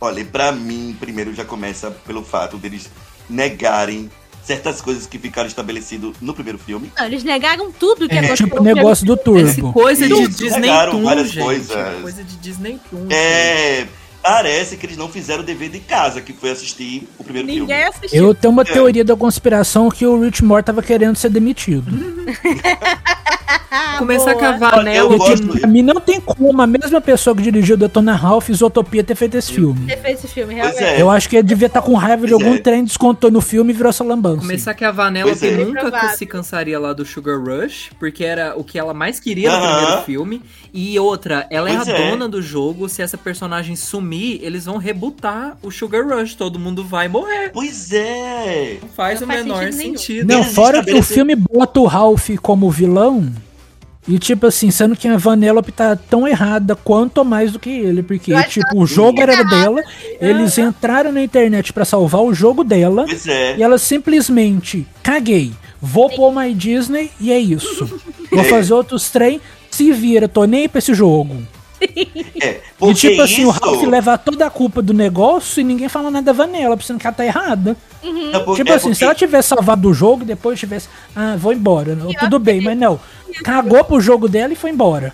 [0.00, 2.90] Olha, pra mim, primeiro já começa pelo fato deles
[3.28, 4.10] negarem
[4.44, 6.92] certas coisas que ficaram estabelecidas no primeiro filme.
[6.96, 8.46] Não, eles negaram tudo que É, aconteceu.
[8.46, 9.72] Tipo o negócio do Esse turbo.
[9.72, 11.42] coisa de Disney Toon, várias gente.
[11.44, 12.00] coisas.
[12.02, 13.06] Coisa de Disney Toon.
[13.10, 13.86] É.
[14.24, 17.66] Parece que eles não fizeram o dever de casa, que foi assistir o primeiro Ninguém
[17.66, 17.82] filme.
[17.94, 18.24] assistiu.
[18.24, 18.64] Eu tenho uma É.
[18.64, 21.84] teoria da conspiração que o Rich Moore tava querendo ser demitido.
[23.98, 27.34] Começar a cavar Olha, eu gosto- Porque pra mim não tem como a mesma pessoa
[27.36, 29.86] que dirigiu Detona Ralph e Isotopia ter feito esse filme.
[29.86, 30.82] Você fez esse filme, realmente.
[30.82, 31.00] é.
[31.00, 32.58] Eu acho que ele devia estar com raiva de Pois algum é.
[32.60, 34.40] trem, descontou no filme e virou essa lambança.
[34.40, 35.64] Começar que a Vanellope Pois é.
[35.64, 39.56] nunca se cansaria lá do Sugar Rush, porque era o que ela mais queria no
[39.56, 39.76] Aham.
[39.78, 40.42] primeiro filme.
[40.72, 42.10] E outra, ela Pois é a é.
[42.10, 42.88] dona do jogo.
[42.88, 46.34] Se essa personagem sumir, eles vão rebutar o Sugar Rush.
[46.34, 47.50] Todo mundo vai morrer.
[47.52, 48.78] Pois é.
[48.82, 50.28] Não faz Não o faz menor sentido sentido.
[50.28, 53.32] Não, Eles fora que o filme bota o Ralph como vilão.
[54.06, 58.02] E tipo assim, sendo que a Vanellope tá tão errada quanto mais do que ele.
[58.02, 59.82] Porque, acho tipo, o jogo era dela,
[60.20, 63.06] eles entraram na internet pra salvar o jogo dela.
[63.06, 63.56] Pois é.
[63.56, 68.00] E ela simplesmente, caguei, vou pôr My Disney e é isso.
[68.34, 71.40] Vou fazer outros trem, se vira, tô nem aí pra esse jogo.
[72.42, 72.60] É.
[72.84, 75.88] E Porque tipo assim, isso, o Ralph leva toda a culpa do negócio e ninguém
[75.88, 77.76] fala nada da Vanella, sendo que ela tá errada.
[78.02, 81.36] é por- Tipo é assim, se ela tivesse salvado o jogo e depois tivesse, ah,
[81.36, 83.00] vou embora, não, tudo bem, mas não.
[83.42, 85.12] Cagou pro jogo dela e foi embora.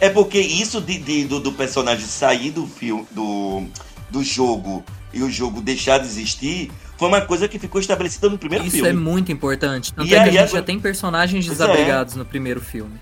[0.00, 3.64] É porque isso de, de- do, do personagem sair do filme, do,
[4.10, 8.38] do jogo e o jogo deixar de existir, foi uma coisa que ficou estabelecida no
[8.38, 8.90] primeiro Isso filme.
[8.90, 9.92] é muito importante.
[9.92, 11.48] Tanto E é que aí, a gente agora- já tem personagens é.
[11.50, 12.92] desabrigados no primeiro filme.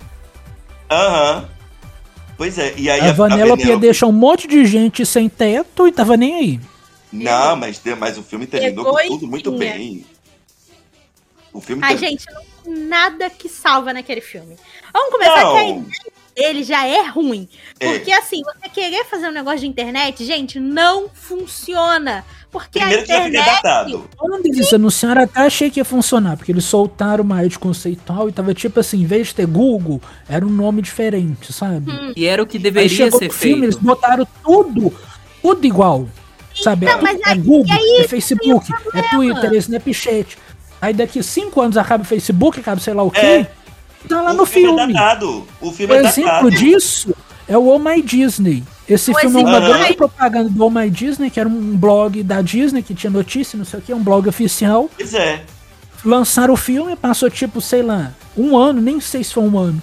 [0.90, 1.44] Aham.
[2.36, 5.86] Pois é, e aí A Vanellope ia Penélope- deixar um monte de gente sem teto
[5.88, 6.60] e tava nem aí.
[7.12, 10.04] Não, mas, mas o filme terminou com tudo muito bem.
[11.52, 12.42] O filme Ai, ter- gente, não
[12.74, 14.56] tem nada que salva naquele filme.
[14.92, 15.52] Vamos começar Não.
[15.52, 15.84] que a ideia
[16.36, 17.48] dele já é ruim.
[17.80, 17.92] É.
[17.92, 22.24] Porque assim, você querer fazer um negócio de internet, gente, não funciona.
[22.52, 23.62] Porque Primeiro a que já fica internet.
[23.62, 24.10] datado.
[24.16, 28.32] Quando eles anunciaram, até achei que ia funcionar, porque eles soltaram uma arte conceitual e
[28.32, 31.90] tava tipo assim, em vez de ter Google, era um nome diferente, sabe?
[31.90, 32.12] Hum.
[32.14, 33.86] E era o que Aí deveria chegou ser filme, eles feito.
[33.86, 34.94] botaram tudo,
[35.42, 36.06] tudo igual.
[36.54, 36.86] Sabe?
[36.86, 40.38] Então, é, mas é Google, e aí é Facebook, é Twitter, é Snapchat.
[40.80, 43.20] Aí daqui cinco anos acaba o Facebook, acaba sei lá o quê.
[43.20, 43.50] É.
[44.09, 44.93] Tá lá o no filme é filme.
[44.93, 45.47] datado.
[45.60, 46.51] O O filme é exemplo datado.
[46.51, 47.14] disso
[47.48, 48.62] é o Oh My Disney.
[48.89, 51.77] Esse O filme é uma exemplo- grande propaganda do Oh My Disney, que era um
[51.77, 54.89] blog da Disney que tinha notícia, não sei o que, um blog oficial.
[54.97, 55.43] Pois é.
[56.05, 59.82] Lançaram o filme, passou tipo, sei lá, um ano, nem sei se foi um ano.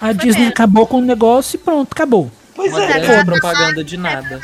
[0.00, 0.48] A Disney mesmo.
[0.48, 2.30] acabou com o negócio e pronto, acabou.
[2.56, 3.00] Pois Uma é.
[3.00, 4.40] grande propaganda de nada.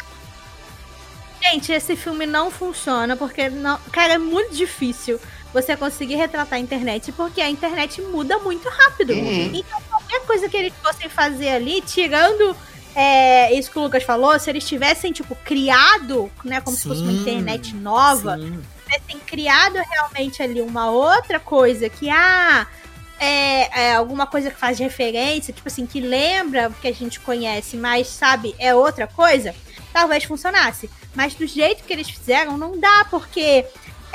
[1.43, 5.19] Gente, esse filme não funciona porque, não, cara, é muito difícil
[5.53, 9.13] você conseguir retratar a internet porque a internet muda muito rápido.
[9.13, 9.53] Uhum.
[9.55, 12.57] Então, qualquer coisa que eles fossem fazer ali, tirando
[12.95, 17.03] é, isso que o Lucas falou, se eles tivessem, tipo, criado, né, como se fosse
[17.03, 18.63] uma Sim, internet nova, Sim.
[18.85, 22.67] tivessem criado realmente ali uma outra coisa que, ah,
[23.21, 27.21] é, é alguma coisa que faz referência, tipo assim, que lembra o que a gente
[27.21, 29.55] conhece, mas sabe, é outra coisa,
[29.93, 30.89] talvez funcionasse.
[31.15, 33.67] Mas do jeito que eles fizeram, não dá, porque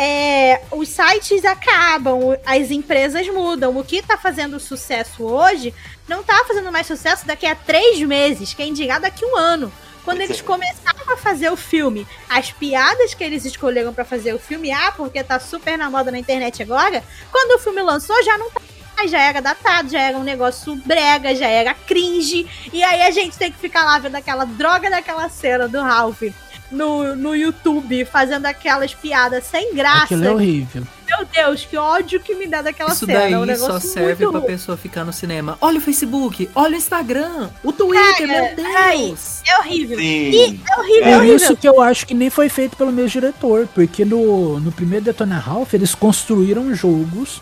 [0.04, 3.78] é, os sites acabam, as empresas mudam.
[3.78, 5.72] O que tá fazendo sucesso hoje
[6.08, 9.72] não tá fazendo mais sucesso daqui a três meses, quem dirá daqui a um ano.
[10.04, 10.44] Quando eles é.
[10.44, 14.92] começaram a fazer o filme, as piadas que eles escolheram pra fazer o filme, ah,
[14.98, 18.60] porque tá super na moda na internet agora, quando o filme lançou já não tá
[18.98, 23.12] mais, já era datado, já era um negócio brega, já era cringe, e aí a
[23.12, 26.24] gente tem que ficar lá vendo aquela droga daquela cena do Ralph
[26.72, 30.06] no, no YouTube, fazendo aquelas piadas sem graça.
[30.06, 30.84] Aquilo é horrível.
[31.08, 33.20] Meu Deus, que ódio que me dá daquela Isso cena.
[33.20, 35.58] daí é um só negócio serve muito pra pessoa ficar no cinema.
[35.60, 39.42] Olha o Facebook, olha o Instagram, o Twitter, Cara, meu ai, Deus!
[39.46, 39.98] É horrível.
[39.98, 40.62] Sim.
[40.70, 41.36] É horrível, é Por horrível.
[41.36, 45.04] isso que eu acho que nem foi feito pelo mesmo diretor, porque no, no primeiro
[45.04, 47.42] Detona Ralph eles construíram jogos.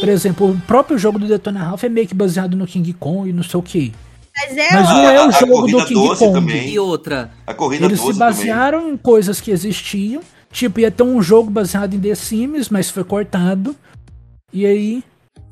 [0.00, 3.28] Por exemplo, o próprio jogo do Detona Ralph é meio que baseado no King Kong
[3.30, 3.92] e não sei o que.
[4.48, 6.32] Mas é Mas não é o jogo do King Kong.
[6.32, 6.68] também.
[6.70, 8.34] E outra, A corrida Eles se 12 também.
[8.34, 10.22] basearam em coisas que existiam.
[10.52, 13.74] Tipo, ia ter um jogo baseado em The Sims, mas foi cortado.
[14.52, 15.02] E aí,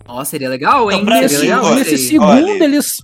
[0.06, 1.00] ó, seria legal, hein?
[1.02, 2.98] Então, mim, legal, nesse segundo, olha- eles.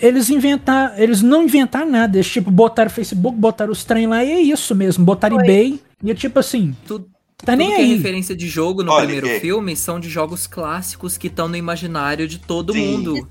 [0.00, 0.96] Eles inventaram.
[0.96, 2.16] Eles não inventaram nada.
[2.16, 5.04] Eles, tipo, botaram Facebook, botaram os trem lá e é isso mesmo.
[5.04, 5.44] Botaram Foi.
[5.44, 5.80] eBay.
[6.02, 7.06] E é tipo assim, Tudo,
[7.44, 7.96] tá nem tudo que é aí.
[7.96, 11.56] referência de jogo no Olha, primeiro é- filme são de jogos clássicos que estão no
[11.56, 12.86] imaginário de todo Sim.
[12.98, 13.28] mundo.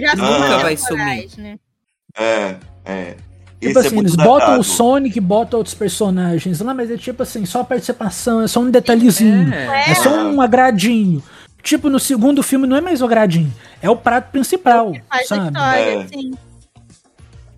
[0.00, 1.58] Já Nunca vai temporais, né?
[2.16, 3.16] É, é.
[3.60, 4.60] Tipo Esse é assim, muito eles botam datado.
[4.60, 8.70] o Sonic, botam outros personagens lá, mas é tipo assim, só participação, é só um
[8.70, 9.52] detalhezinho.
[9.54, 9.90] É.
[9.90, 11.22] É só um agradinho.
[11.62, 15.36] Tipo, no segundo filme não é mais o agradinho, é o prato principal, Faz a
[15.36, 15.46] sabe?
[15.46, 16.02] história, É.
[16.02, 16.32] assim.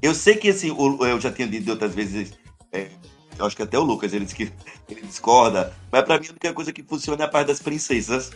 [0.03, 2.35] Eu sei que assim, eu já tinha dito outras vezes,
[2.71, 2.89] é,
[3.39, 4.51] eu acho que até o Lucas ele disse que
[4.89, 8.31] ele discorda, mas pra mim a única coisa que funciona é a parte das princesas.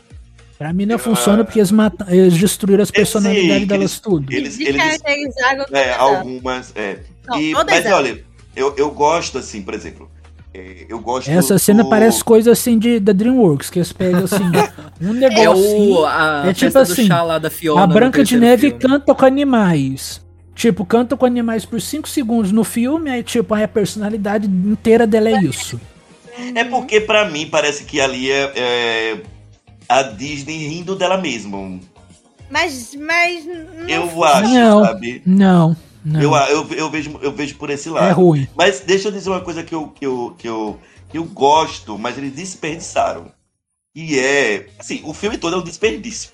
[0.58, 4.00] Pra mim não funciona porque eles, mata- eles destruíram as sei personalidades que delas eles-
[4.00, 4.32] tudo.
[4.32, 6.72] Eles, eles caracterizaram é, algumas.
[6.74, 6.98] É.
[7.28, 7.92] Não, E- mas elas.
[7.92, 8.24] olha,
[8.56, 10.10] eu, eu gosto assim, por exemplo.
[10.52, 11.28] é, eu gosto.
[11.30, 14.42] Essa cena do- parece coisa assim de, da DreamWorks, que eles pegam assim,
[15.00, 15.92] um É negocinho.
[16.00, 17.84] o, a é tipo assim, chá lá da Fiona.
[17.84, 18.80] A Branca de Neve filme.
[18.82, 20.20] canta com animais.
[20.58, 25.06] Tipo, canta com animais por 5 segundos no filme, aí tipo, aí a personalidade inteira
[25.06, 25.80] dela é isso.
[26.52, 29.22] É porque pra mim parece que ali é, é
[29.88, 31.78] a Disney rindo dela mesma.
[32.50, 33.46] Mas, mas.
[33.46, 34.84] Não Eu acho, Não.
[34.84, 35.22] sabe?
[35.24, 36.20] Não, não.
[36.20, 38.08] Eu, eu, eu, vejo, eu vejo por esse lado.
[38.08, 38.48] é ruim.
[38.56, 41.96] Mas deixa eu dizer uma coisa que eu, que eu, que eu, que eu gosto,
[41.96, 43.30] mas eles desperdiçaram.
[43.94, 44.66] E é.
[44.76, 46.32] Assim, o filme todo é um desperdício.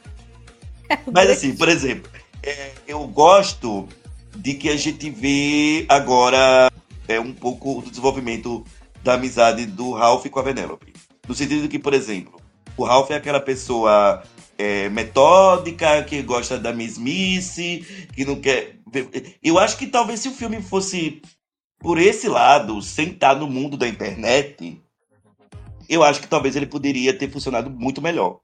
[1.12, 2.10] Mas assim, por exemplo,
[2.42, 3.88] é, eu gosto
[4.36, 6.70] de que a gente vê agora
[7.08, 8.64] é, um pouco do desenvolvimento
[9.02, 10.92] da amizade do Ralph com a Penélope.
[11.28, 12.40] No sentido de que, por exemplo,
[12.76, 14.22] o Ralph é aquela pessoa
[14.58, 18.78] é, metódica, que gosta da mesmice, que não quer.
[19.42, 21.20] Eu acho que talvez se o filme fosse
[21.78, 24.80] por esse lado, sem estar no mundo da internet,
[25.88, 28.40] eu acho que talvez ele poderia ter funcionado muito melhor.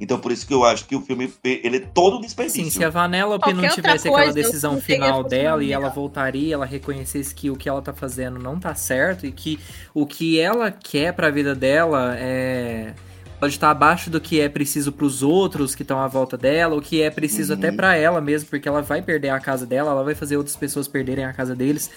[0.00, 2.64] Então por isso que eu acho que o filme ele é todo desperdício.
[2.64, 6.54] Sim, se a Vanellope Qualquer não tivesse coisa, aquela decisão final dela e ela voltaria,
[6.54, 9.60] ela reconhecesse que o que ela tá fazendo não tá certo e que
[9.94, 12.94] o que ela quer pra vida dela é
[13.38, 16.80] pode estar abaixo do que é preciso pros outros que estão à volta dela, o
[16.80, 17.58] que é preciso Uhum.
[17.58, 20.54] até pra ela mesmo, porque ela vai perder a casa dela, ela vai fazer outras
[20.54, 21.90] pessoas perderem a casa deles.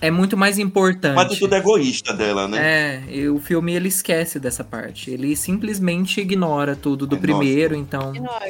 [0.00, 1.12] É muito mais importante.
[1.14, 2.58] Uma atitude egoísta dela, né?
[2.58, 5.10] É, e o filme ele esquece dessa parte.
[5.10, 8.14] Ele simplesmente ignora tudo do É, primeiro, então.
[8.14, 8.44] Ignora.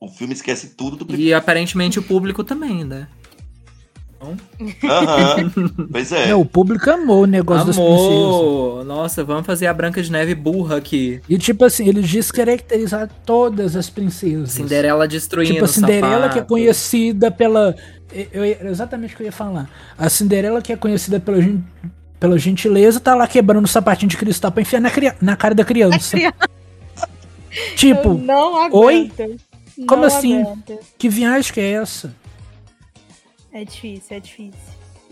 [0.00, 1.36] O filme esquece tudo do E primeiro.
[1.38, 3.08] aparentemente o público também, né?
[4.84, 5.52] Aham.
[5.90, 6.28] Pois é.
[6.28, 8.86] Não, o público amou o negócio das princesas.
[8.86, 11.20] Nossa, vamos fazer a Branca de Neve burra aqui.
[11.28, 14.50] E tipo assim, eles descaracterizaram todas as princesas.
[14.52, 16.46] Cinderela destruindo Tipo a Cinderela que é sapato.
[16.48, 17.74] conhecida pela.
[18.12, 19.68] eu- eu- exatamente o que eu ia falar.
[19.98, 21.38] A Cinderela que é conhecida pela,
[22.20, 25.54] pela gentileza tá lá quebrando o sapatinho de cristal pra enfiar na, cria- na cara
[25.54, 26.16] da criança.
[26.18, 26.32] Eu
[27.76, 28.74] Tipo, não aguento.
[28.74, 29.12] oi?
[29.78, 30.40] Não Como assim?
[30.42, 30.78] aguento.
[30.98, 32.14] que viagem que é essa?
[33.56, 34.58] É difícil, é difícil.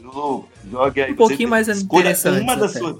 [0.02, 1.12] Lu, jogue aí.
[1.12, 2.98] Um pouquinho mais interessante Uma das suas.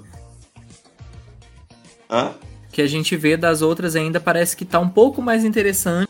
[2.09, 2.33] Hã?
[2.71, 6.09] Que a gente vê das outras ainda parece que tá um pouco mais interessante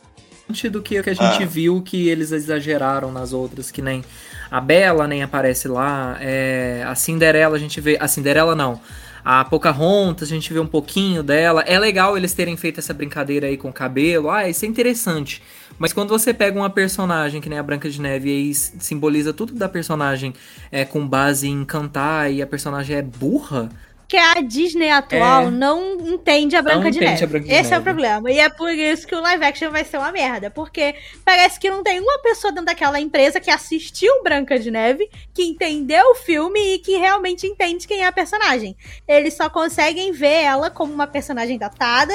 [0.71, 1.45] do que o que a gente Ah.
[1.45, 4.05] viu que eles exageraram nas outras, que nem
[4.49, 8.79] a Bela nem aparece lá, é, a Cinderela a gente vê, a Cinderela não,
[9.23, 13.47] a Pocahontas a gente vê um pouquinho dela, é legal eles terem feito essa brincadeira
[13.47, 15.41] aí com o cabelo, ah, isso é interessante,
[15.77, 19.53] mas quando você pega uma personagem que nem a Branca de Neve e simboliza tudo
[19.53, 20.34] da personagem
[20.72, 23.69] é, com base em cantar e a personagem é burra,
[24.07, 25.49] Que a Disney atual É.
[25.52, 27.26] não entende a Branca Não de Neve.
[27.26, 27.84] Branca de Esse é o Neve.
[27.84, 28.31] problema.
[28.31, 30.52] E é por isso que o live action vai ser uma merda.
[30.52, 30.93] Porque
[31.26, 35.41] parece que não tem uma pessoa dentro daquela empresa que assistiu Branca de Neve, que
[35.43, 38.77] entendeu o filme e que realmente entende quem é a personagem.
[39.07, 42.14] Eles só conseguem ver ela como uma personagem datada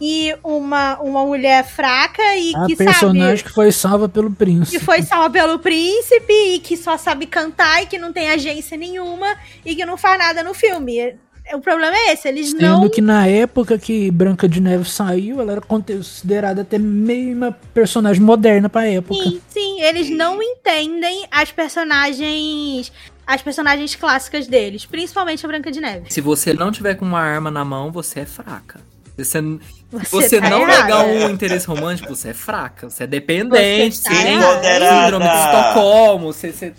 [0.00, 3.42] e uma, uma mulher fraca e A que personagem sabe.
[3.48, 4.78] que foi salva pelo príncipe.
[4.78, 8.76] Que foi salva pelo príncipe e que só sabe cantar e que não tem agência
[8.76, 11.14] nenhuma e que não faz nada no filme.
[11.52, 15.40] O problema é esse, eles Sendo não que na época que Branca de Neve saiu,
[15.40, 19.20] ela era considerada até meio uma personagem moderna pra época.
[19.20, 22.92] Sim, sim, eles não entendem as personagens.
[23.26, 26.06] As personagens clássicas deles, principalmente a Branca de Neve.
[26.12, 28.80] Se você não tiver com uma arma na mão, você é fraca.
[29.16, 29.38] Você,
[29.90, 30.82] Você, você tá não errada.
[30.82, 32.88] negar um interesse romântico, você é fraca.
[32.88, 36.74] Você é dependente, Você tá você tem síndrome de Estocolmo, você, você-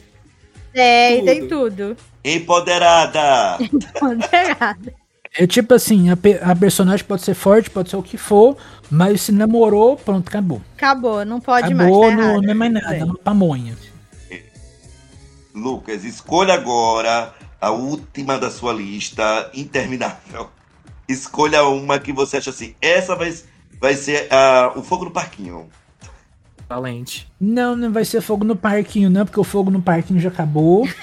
[0.74, 1.26] É, e tudo.
[1.26, 1.98] tem tudo.
[2.24, 3.58] Empoderada!
[4.00, 4.92] Ponderado.
[5.38, 8.58] É tipo assim, a, pe- a personagem pode ser forte, pode ser o que for,
[8.90, 10.62] mas se namorou, pronto, acabou.
[10.76, 12.18] Acabou, não pode acabou, mais.
[12.18, 13.78] Tá não, é mais nada, é uma pamonha.
[15.54, 20.50] Lucas, escolha agora a última da sua lista, interminável.
[21.12, 23.34] Escolha uma que você acha assim, essa vai,
[23.80, 25.68] vai ser ah, o fogo no parquinho.
[26.70, 27.30] valente.
[27.40, 30.88] Não, não vai ser fogo no parquinho, não, porque o fogo no parquinho já acabou.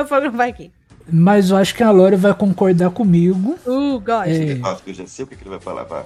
[0.00, 0.70] O fogo não vai aqui.
[1.10, 3.58] mas eu acho que a Lore vai concordar comigo.
[3.66, 4.28] Uh, gosto.
[4.30, 5.84] É, Acho que eu já sei o que, ele vai falar.
[5.86, 6.04] Pá.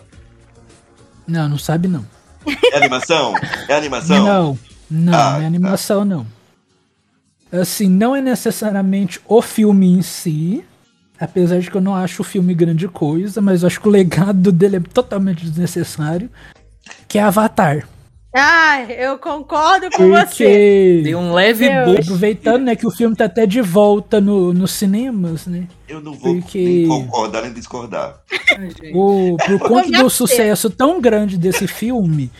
[1.27, 2.03] não, não sabe não.
[2.73, 3.35] É animação?
[3.69, 4.24] É animação?
[4.24, 4.59] Não,
[4.90, 5.47] não, Ah, não é tá.
[5.47, 6.27] animação, não.
[7.53, 10.65] Assim, não é necessariamente o filme em si,
[11.23, 13.90] apesar de que eu não acho o filme grande coisa, mas eu acho que o
[13.90, 16.28] legado dele é totalmente desnecessário,
[17.07, 17.86] que é Avatar.
[18.35, 20.24] Ah, eu concordo com você.
[20.24, 22.01] Porque, Deu um leve bug.
[22.01, 25.69] aproveitando né, que o filme tá até de volta no, nos cinemas, né?
[25.86, 28.20] Eu não vou Porque- nem concordar nem discordar.
[28.94, 32.31] O, por conta do sucesso tão grande desse filme,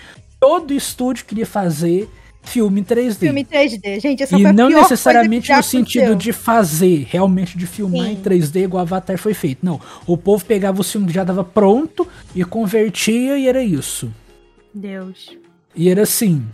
[0.41, 2.09] todo estúdio queria fazer
[2.43, 3.19] filme em 3D.
[3.19, 6.33] Filme 3D, gente, essa E foi a não necessariamente no sentido aconteceu.
[6.33, 8.13] de fazer, realmente de filmar Sim.
[8.13, 9.65] em 3D igual Avatar foi feito.
[9.65, 14.13] Não, o povo pegava o filme que já tava pronto e convertia e era isso.
[14.75, 15.37] Deus.
[15.75, 16.45] E era assim.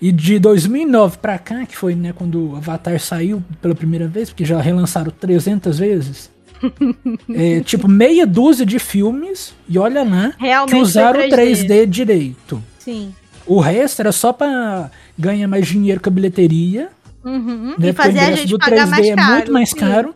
[0.00, 4.28] E de 2009 pra cá, que foi né, quando o Avatar saiu pela primeira vez,
[4.28, 6.30] porque já relançaram 300 vezes.
[7.34, 12.62] é, tipo, meia dúzia de filmes, e olha lá, Realmente que usaram foi 3D direito.
[12.78, 13.14] Sim.
[13.46, 16.88] O resto era só pra ganhar mais dinheiro com a bilheteria.
[17.24, 17.74] Uhum.
[17.78, 17.88] Né?
[17.88, 19.32] E fazer a gente do pagar 3D mais é caro.
[19.32, 19.76] muito mais sim.
[19.76, 20.14] caro.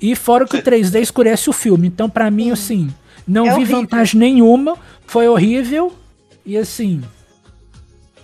[0.00, 1.86] E fora que o 3D escurece o filme.
[1.86, 2.92] Então, pra mim, assim,
[3.26, 3.76] não É vi horrível.
[3.78, 4.76] vantagem nenhuma.
[5.06, 5.94] Foi horrível.
[6.44, 7.02] E assim.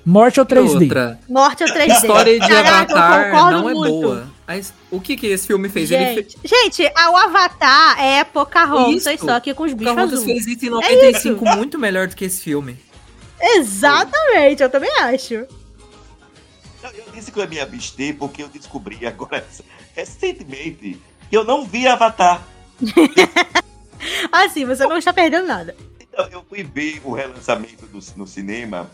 [0.04, 0.82] Morte ao 3D.
[0.82, 1.18] Outra.
[1.28, 1.80] Morte ao 3D.
[1.82, 3.90] A história de Caraca, Avatar não é muito.
[4.00, 4.26] boa.
[4.46, 5.90] Mas o que que esse filme fez?
[5.90, 6.16] Ele fez...
[6.16, 6.38] Gente,
[6.82, 9.26] gente, a- o Avatar é Pocahontas, Isso.
[9.26, 10.24] só que com os bichos azuis.
[10.24, 12.76] fez isso em 95 muito melhor do que esse filme.
[13.40, 15.44] Exatamente, eu também acho.
[16.82, 19.46] Eu disse que eu ia me abster porque eu descobri agora,
[19.94, 22.46] recentemente, que eu não vi Avatar.
[24.30, 25.76] Assim, você não está perdendo nada.
[26.00, 28.88] Então, eu fui ver o relançamento do, no cinema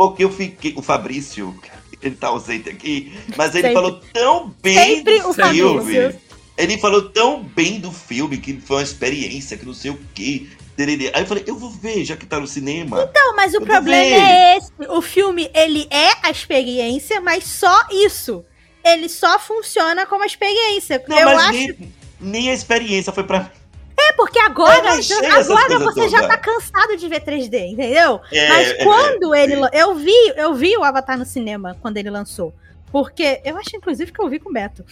[0.00, 0.72] porque eu fiquei.
[0.76, 1.54] O Fabrício,
[2.00, 3.74] ele tá ausente aqui, mas ele Sempre.
[3.74, 5.78] falou tão bem Sempre do filme.
[5.78, 6.20] Fabrício.
[6.56, 10.46] Ele falou tão bem do filme que foi uma experiência, que não sei o quê.
[10.80, 11.10] Tererê.
[11.14, 13.10] Aí eu falei, eu vou ver, já que tá no cinema.
[13.14, 14.72] Não, mas o problema é esse.
[14.88, 18.44] O filme, ele é a experiência, mas só isso.
[18.82, 21.02] Ele só funciona como experiência.
[21.06, 23.50] Não, eu mas acho nem, nem a experiência foi pra mim.
[23.98, 28.18] É, porque agora, agora você já tá cansado de ver 3D, entendeu?
[28.32, 29.56] É, Mas é, quando é, ele.
[29.74, 32.54] Eu vi, eu vi o Avatar no cinema quando ele lançou.
[32.90, 34.84] Porque eu acho, inclusive, que eu vi com o Beto.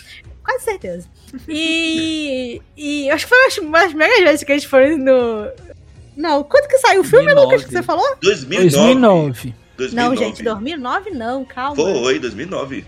[0.44, 1.08] Quase certeza.
[1.48, 2.60] E.
[2.76, 5.50] E acho que foi uma das primeiras vezes que a gente foi no.
[6.18, 7.46] Não, quando que saiu o filme, 2009.
[7.46, 8.04] Lucas, que você falou?
[8.20, 8.70] 2009.
[8.70, 9.54] 2009.
[9.76, 9.94] 2009.
[9.94, 11.76] Não, gente, 2009 não, calma.
[11.76, 12.84] Foi, 2009.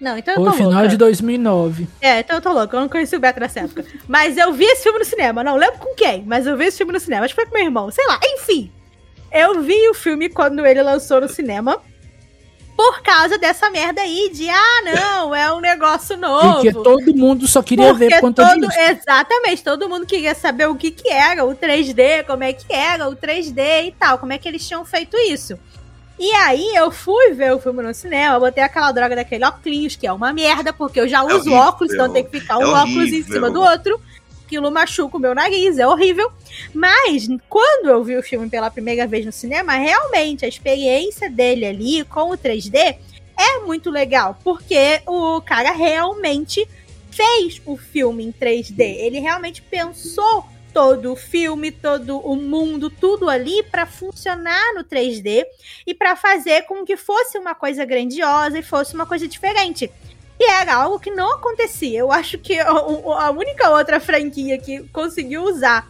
[0.00, 0.88] Não, então eu Foi tô final louca.
[0.88, 1.88] de 2009.
[2.00, 3.84] É, então eu tô louca, eu não conheci o Beto nessa época.
[4.08, 6.78] Mas eu vi esse filme no cinema, não lembro com quem, mas eu vi esse
[6.78, 7.24] filme no cinema.
[7.24, 8.72] Acho que foi com meu irmão, sei lá, enfim.
[9.30, 11.80] Eu vi o filme quando ele lançou no cinema.
[12.82, 16.54] Por causa dessa merda aí de, ah, não, é um negócio novo.
[16.54, 18.76] Porque todo mundo só queria ver por conta todo, disso.
[18.76, 23.08] Exatamente, todo mundo queria saber o que que era o 3D, como é que era
[23.08, 25.56] o 3D e tal, como é que eles tinham feito isso.
[26.18, 30.06] E aí eu fui ver o filme no cinema, botei aquela droga daquele óculos, que
[30.06, 31.58] é uma merda, porque eu já uso horrível.
[31.58, 34.00] óculos, então tem que ficar um É óculos em cima do outro.
[34.52, 36.30] Aquilo machuca o meu nariz, é horrível.
[36.74, 41.64] Mas, quando eu vi o filme pela primeira vez no cinema, realmente a experiência dele
[41.64, 42.98] ali com o 3D
[43.34, 46.68] é muito legal, porque o cara realmente
[47.10, 48.78] fez o filme em 3D.
[48.78, 55.46] Ele realmente pensou todo o filme, todo o mundo, tudo ali para funcionar no 3D
[55.86, 59.90] e para fazer com que fosse uma coisa grandiosa e fosse uma coisa diferente.
[60.42, 62.00] E era algo que não acontecia.
[62.00, 65.88] Eu acho que a, única outra franquia que conseguiu usar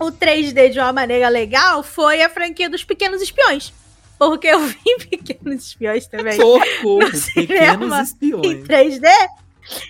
[0.00, 3.74] o 3D de uma maneira legal foi a franquia dos Pequenos Espiões.
[4.18, 4.78] Porque eu vi
[5.10, 8.64] Pequenos Espiões também Socorro, No cinema, pequenos em espiões.
[8.66, 9.08] 3D.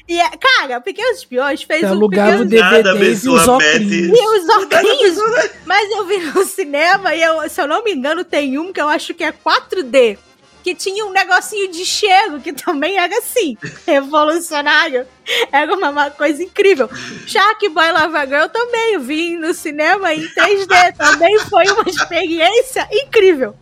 [0.08, 2.60] E, é- cara, Pequenos Espiões fez Você um alugava o pequeno...
[2.60, 3.92] Nada DVD e os óculos.
[3.92, 8.24] E os óculos, mas eu vi no cinema e eu, se eu não me engano,
[8.24, 10.18] tem um que eu acho que é 4D.
[10.66, 13.56] Que tinha um negocinho de cheiro que também era assim,
[13.86, 15.06] revolucionário.
[15.52, 16.90] Era uma, uma coisa incrível.
[17.24, 20.96] Shark Boy Lava Girl também eu vi no cinema em 3D.
[20.96, 23.54] Também foi uma experiência incrível.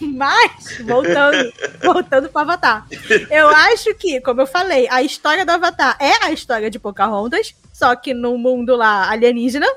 [0.00, 2.86] Mas, voltando, voltando para Avatar.
[3.30, 7.54] Eu acho que, como eu falei, a história do Avatar é a história de Pocahontas,
[7.72, 9.68] só que no mundo lá alienígena.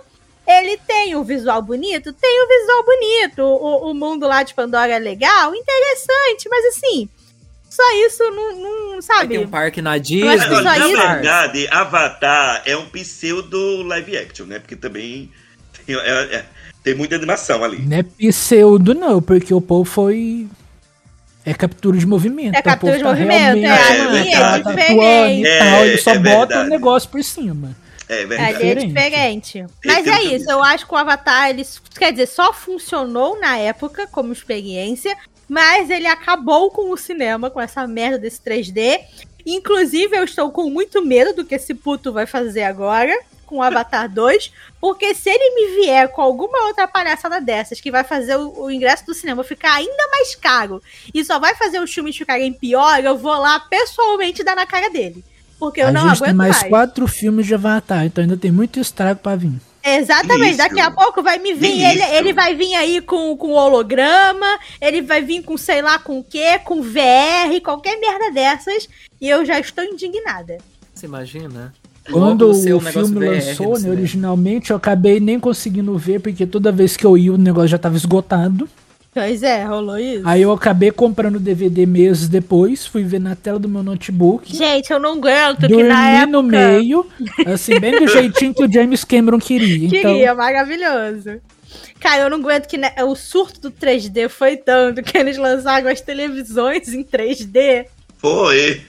[0.48, 2.14] Ele tem o visual bonito?
[2.14, 3.42] Tem o visual bonito.
[3.42, 7.10] O, o mundo lá de Pandora é legal, interessante, mas assim,
[7.70, 9.38] só isso não, não sabe?
[9.38, 10.38] ter um parque na acho Disney.
[10.48, 14.60] que Olha, na isso- verdade, Avatar é um pseudo live action, né?
[14.60, 15.32] Porque também
[15.86, 16.46] tem, é- é-
[16.84, 17.80] tem muita animação ali.
[17.80, 20.48] Não é pseudo, não, porque o povo foi.
[21.44, 22.56] É captura de movimento.
[22.56, 24.82] É o captura povo de tá movimento, realmente, é, é tá diferente.
[24.92, 27.76] atuando e É, tal, ele só é bota o negócio por cima.
[28.08, 28.54] É Ali verdade.
[28.54, 28.88] é diferente.
[28.88, 29.66] diferente.
[29.84, 31.66] Mas é isso, eu acho que o Avatar, ele,
[31.98, 35.18] quer dizer, só funcionou na época como experiência,
[35.48, 39.00] mas ele acabou com o cinema, com essa merda desse 3D.
[39.46, 43.16] Inclusive, eu estou com muito medo do que esse puto vai fazer agora
[43.46, 44.52] com o Avatar 2,
[44.82, 48.72] porque se ele me vier com alguma outra palhaçada dessas que vai fazer o, o
[48.72, 50.82] ingresso do cinema ficar ainda mais caro
[51.14, 54.90] e só vai fazer os filmes ficarem pior, eu vou lá pessoalmente dar na cara
[54.90, 55.24] dele.
[55.60, 56.70] Porque eu a não gente aguento tem mais, mais.
[56.70, 59.54] quatro filmes de Avatar, então ainda tem muito estrago pra vir.
[59.84, 60.58] Exatamente, Isso.
[60.58, 61.86] daqui a pouco vai me vir, Isso.
[61.86, 66.20] ele, ele vai vir aí com, com holograma, ele vai vir com sei lá com
[66.20, 68.90] o quê, com VR, qualquer merda dessas,
[69.22, 70.58] e eu já estou indignada.
[70.94, 71.74] Você imagina?
[72.12, 76.46] Quando ser o negócio filme VR lançou, né, originalmente, eu acabei nem conseguindo ver, porque
[76.46, 78.68] toda vez que eu ia o negócio já tava esgotado.
[79.16, 80.28] Pois é, rolou isso.
[80.28, 84.54] Aí eu acabei comprando o DVD meses depois, fui ver na tela do meu notebook.
[84.54, 87.08] Gente, eu não aguento que na época no meio,
[87.46, 89.88] assim, bem do jeitinho que o James Cameron queria.
[89.88, 91.40] Então, queria, maravilhoso.
[91.98, 95.90] Cara, eu não aguento que né, o surto do 3D foi tanto que eles lançaram
[95.90, 97.86] as televisões em 3D.
[98.18, 98.82] Foi.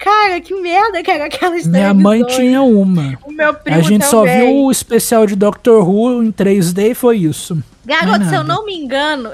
[0.00, 3.18] Cara, que merda que era aquelas minha mãe tinha uma.
[3.22, 4.40] O meu primo A gente só também.
[4.40, 7.62] viu o especial de Doctor Who em 3D e foi isso.
[7.84, 9.30] Garoto, é se eu não me engano,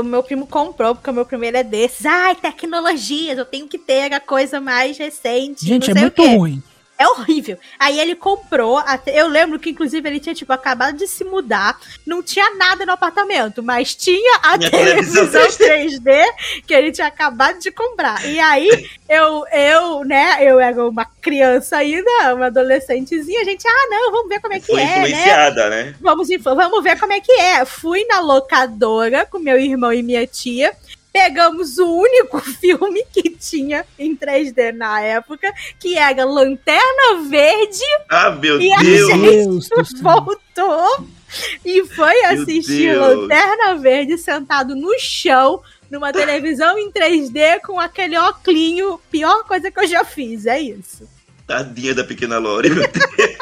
[0.00, 2.06] o meu primo comprou, porque o meu primo ele é desses.
[2.06, 5.66] Ai, tecnologias, eu tenho que ter a coisa mais recente.
[5.66, 6.36] Gente, não é muito o quê.
[6.36, 6.62] ruim.
[6.98, 7.58] É horrível.
[7.78, 11.78] Aí ele comprou, até- eu lembro que inclusive ele tinha, tipo, acabado de se mudar,
[12.06, 16.24] não tinha nada no apartamento, mas tinha a televisão televisão 3D
[16.66, 18.24] que ele tinha acabado de comprar.
[18.24, 23.86] E aí, eu, eu, né, eu era uma criança ainda, uma adolescentezinha, a gente, ah,
[23.90, 24.98] não, vamos ver como é que Foi é, né?
[25.00, 25.94] influenciada, né?
[26.00, 27.64] Vamos, info- vamos ver como é que é.
[27.64, 30.72] Fui na locadora com meu irmão e minha tia.
[31.18, 38.30] Pegamos o único filme que tinha em 3D na época, que era Lanterna Verde, Ah,
[38.32, 39.06] meu E a Deus.
[39.10, 39.96] gente- Deus do céu.
[40.02, 41.08] voltou
[41.64, 42.94] e foi assistir.
[42.98, 49.00] Lanterna Verde sentado no chão, numa televisão em 3D, com aquele óculinho.
[49.10, 51.08] Pior coisa que eu já fiz, é isso.
[51.46, 52.68] Tadinha da pequena Lore.
[52.70, 53.36] meu Deus.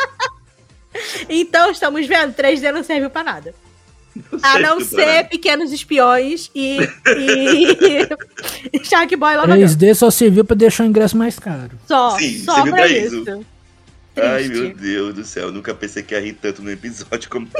[1.28, 3.52] Então, estamos vendo, 3D não serviu pra nada.
[4.42, 6.78] A não ser pequenos espiões e.
[7.16, 8.08] e...
[8.84, 9.68] Shark Boy Lava Girl.
[9.68, 11.78] 3D só serviu pra deixar o ingresso mais caro.
[11.86, 13.16] Só, Sim, só serviu pra pra isso.
[13.22, 13.46] isso.
[14.16, 17.48] Ai, meu Deus do céu, nunca pensei que ia rir tanto no episódio como.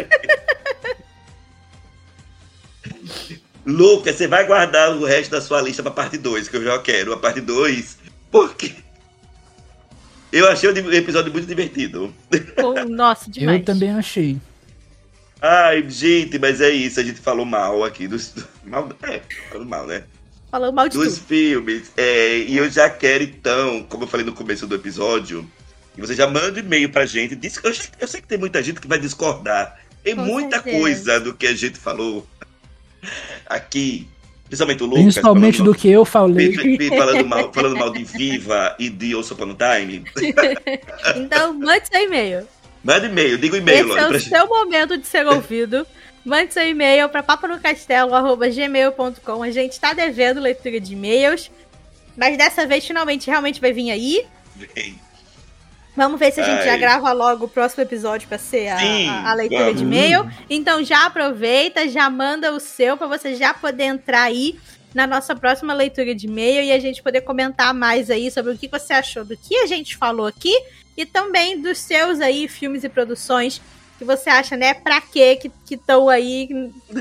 [3.66, 6.78] Lucas, você vai guardar o resto da sua lista pra parte 2, que eu já
[6.78, 7.98] quero a parte 2,
[8.30, 8.74] porque
[10.30, 12.12] eu achei o episódio muito divertido.
[12.88, 13.60] Nossa, demais.
[13.60, 14.36] Eu também achei.
[15.46, 18.32] Ai, gente, mas é isso, a gente falou mal aqui dos.
[18.64, 20.04] Mal, é, falou mal, né?
[20.50, 21.26] Falando mal de dos tudo.
[21.26, 21.92] filmes.
[21.98, 25.46] É, e eu já quero, então, como eu falei no começo do episódio,
[25.94, 27.36] que você já manda um e-mail pra gente.
[27.36, 29.78] Diz, eu, sei- eu sei que tem muita gente que vai discordar.
[30.02, 30.78] Tem Com muita certeza.
[30.78, 32.26] coisa do que a gente falou
[33.46, 34.08] aqui.
[34.46, 35.02] Principalmente o Lucas.
[35.02, 36.48] Principalmente do que eu falei.
[36.50, 40.04] vi- vi- falando, mal, falando mal de Viva e de Once Upon a Time.
[41.16, 42.46] Então, mande seu e-mail.
[42.84, 45.86] Manda e-mail, diga o e-mail, Esse Lore, é o seu momento de ser ouvido.
[46.24, 49.42] Mande seu e-mail para papanocastelo.gmail.com.
[49.42, 51.50] A gente tá devendo leitura de e-mails.
[52.16, 54.24] Mas dessa vez, finalmente, realmente vai vir aí.
[54.74, 54.98] Vem.
[55.96, 56.64] Vamos ver se a gente Ai.
[56.66, 59.76] já grava logo o próximo episódio para ser a, Sim, a- a leitura vamos.
[59.78, 60.28] de e-mail.
[60.50, 64.58] Então já aproveita, já manda o seu para você já poder entrar aí
[64.92, 68.58] na nossa próxima leitura de e-mail e a gente poder comentar mais aí sobre o
[68.58, 70.52] que você achou do que a gente falou aqui
[70.96, 73.60] e também dos seus aí filmes e produções
[73.98, 76.48] que você acha, né, pra quê que estão aí,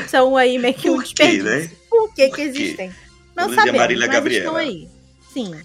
[0.08, 1.72] são aí meio que um Por quê, né?
[1.90, 2.92] Por que que existem?
[3.36, 4.60] Não dizia sabemos, Marília mas estão Gabriela.
[4.60, 4.88] aí.
[5.34, 5.56] Sim,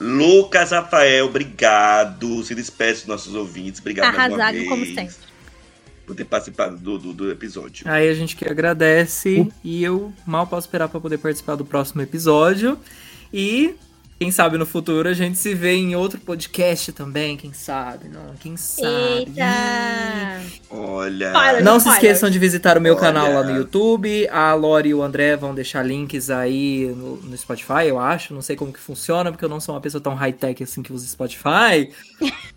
[0.00, 2.42] Lucas Rafael, obrigado.
[2.42, 3.80] Se despeça dos nossos ouvintes.
[3.80, 5.14] Obrigado arrasado vez como sempre.
[6.06, 7.84] por ter participado do, do, do episódio.
[7.86, 12.00] Aí a gente que agradece e eu mal posso esperar pra poder participar do próximo
[12.00, 12.78] episódio.
[13.32, 13.74] E
[14.20, 18.34] quem sabe no futuro a gente se vê em outro podcast também, quem sabe, não,
[18.38, 18.86] quem sabe.
[18.86, 20.42] Eita!
[20.68, 21.32] Olha.
[21.62, 23.00] Não se esqueçam de visitar o meu Olha.
[23.00, 24.28] canal lá no YouTube.
[24.28, 28.34] A Lori e o André vão deixar links aí no, no Spotify, eu acho.
[28.34, 30.92] Não sei como que funciona, porque eu não sou uma pessoa tão high-tech assim que
[30.92, 31.90] usa Spotify.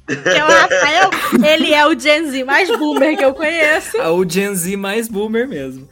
[0.05, 1.09] Porque o Rafael,
[1.49, 3.95] ele é o Gen Z mais boomer que eu conheço.
[3.95, 5.87] É o Gen Z mais boomer mesmo.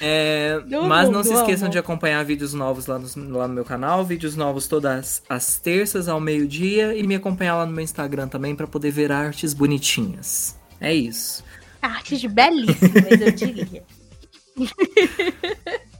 [0.00, 0.58] É,
[0.88, 1.72] mas não mundo, se esqueçam amo.
[1.72, 6.08] de acompanhar vídeos novos lá no, lá no meu canal, vídeos novos todas as terças
[6.08, 10.56] ao meio-dia e me acompanhar lá no meu Instagram também pra poder ver artes bonitinhas.
[10.80, 11.44] É isso.
[11.82, 13.82] Artes belíssimas, eu diria.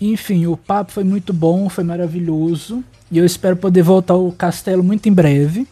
[0.00, 2.84] Enfim, o papo foi muito bom, foi maravilhoso.
[3.10, 5.66] E eu espero poder voltar ao castelo muito em breve.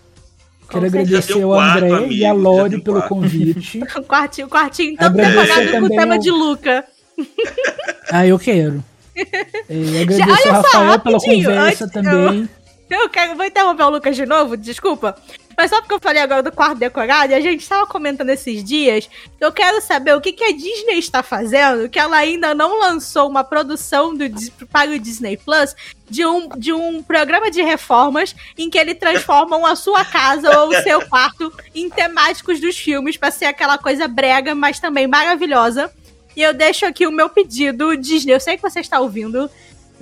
[0.68, 3.80] Quero agradecer Já um ao André amigo, e a já um pelo convite.
[3.96, 6.84] O quartinho, o quartinho tão Agradecer decorado com o tema ao- de Luca.
[8.10, 8.82] Ah, eu quero.
[9.68, 12.48] É, agradecer olha ao só, Rafael pela rapidinho, conversa antes- também.
[12.90, 15.16] Eu quero, vou interromper o Lucas de novo, desculpa.
[15.56, 18.62] Mas só porque eu falei agora do quarto decorado, e a gente estava comentando esses
[18.62, 19.08] dias,
[19.40, 23.28] eu quero saber o que, que a Disney está fazendo, que ela ainda não lançou
[23.28, 24.24] uma produção do,
[24.70, 25.74] para o Disney Plus
[26.08, 30.68] de um, de um programa de reformas em que ele transformam a sua casa ou
[30.68, 35.90] o seu quarto em temáticos dos filmes para ser aquela coisa brega, mas também maravilhosa.
[36.36, 39.50] E eu deixo aqui o meu pedido, Disney, eu sei que você está ouvindo.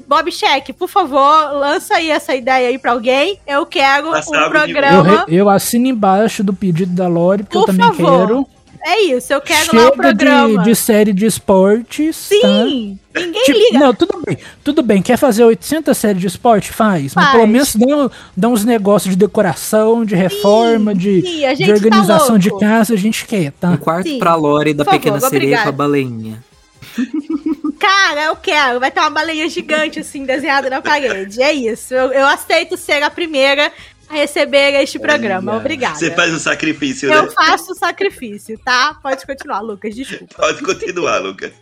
[0.07, 3.39] Bob Check, por favor, lança aí essa ideia aí pra alguém.
[3.47, 5.25] Eu quero um de- Eu, programa.
[5.27, 8.47] re- eu assino embaixo do pedido da Lori, porque eu Por também favor, quero.
[8.87, 10.59] É isso, eu quero lá o Chega programa.
[10.59, 12.29] de, de série de esportes.
[12.43, 12.49] tá?
[12.67, 13.79] Sim, ninguém Tipo, liga.
[13.79, 14.37] Não, tudo bem.
[14.63, 15.01] Tudo bem.
[15.01, 16.71] Quer fazer 800 séries de esporte?
[16.71, 17.15] Faz.
[17.15, 17.37] Mas Faz.
[17.37, 22.39] pelo menos dá, dá uns negócios de decoração, de reforma, de, sim, de tá organização
[22.39, 22.63] de louco.
[22.63, 22.93] casa.
[22.93, 23.71] A gente quer, tá?
[23.71, 24.19] Um quarto Sim.
[24.19, 26.45] pra Lori da Por Pequena favor, Sereia com a baleinha.
[27.79, 28.81] Cara, eu quero.
[28.81, 31.43] Vai ter uma balinha gigante assim desenhada na parede.
[31.43, 31.95] É isso.
[31.95, 33.73] Eu, eu aceito ser a primeira
[34.09, 35.53] a receber este programa.
[35.53, 35.97] Olha, Obrigada.
[35.97, 37.31] Você faz um sacrifício, Eu né?
[37.31, 38.95] faço o sacrifício, tá?
[39.03, 40.35] Pode continuar, Lucas, desculpa.
[40.37, 41.53] Pode continuar, Lucas.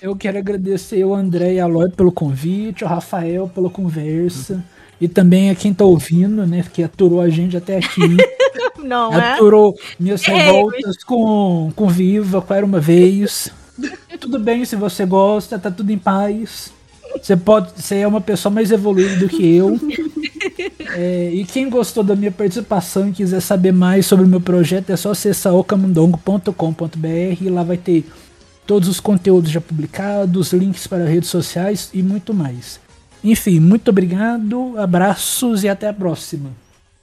[0.00, 4.62] Eu quero agradecer ao André e a Lori pelo convite, ao Rafael pela conversa.
[5.00, 6.64] E também a quem tá ouvindo, né?
[6.72, 8.16] Que aturou a gente até aqui.
[8.82, 9.32] Não é?
[9.32, 13.50] aturou minhas Ei, revoltas com, com Viva, com Era Uma Vez.
[14.20, 16.72] Tudo bem se você gosta, tá tudo em paz.
[17.20, 19.78] Você pode ser é uma pessoa mais evoluída do que eu.
[20.98, 24.88] É, e quem gostou da minha participação e quiser saber mais sobre o meu projeto,
[24.88, 28.04] é só acessar ocamundongo.com.br e lá vai ter
[28.66, 32.80] todos os conteúdos já publicados, links para redes sociais e muito mais.
[33.22, 36.50] Enfim, muito obrigado, abraços e até a próxima.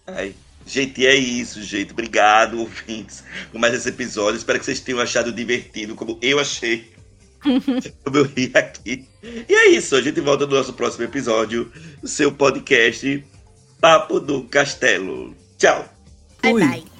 [0.07, 0.33] Ai,
[0.65, 1.91] gente, e é isso, gente.
[1.91, 4.37] Obrigado, ouvintes, por mais esse episódio.
[4.37, 6.91] Espero que vocês tenham achado divertido, como eu achei.
[8.03, 9.05] como eu ri aqui.
[9.21, 11.71] E é isso, a gente volta no nosso próximo episódio,
[12.01, 13.23] o seu podcast
[13.79, 15.35] Papo do Castelo.
[15.57, 15.85] Tchau.
[16.41, 16.92] Bye, bye.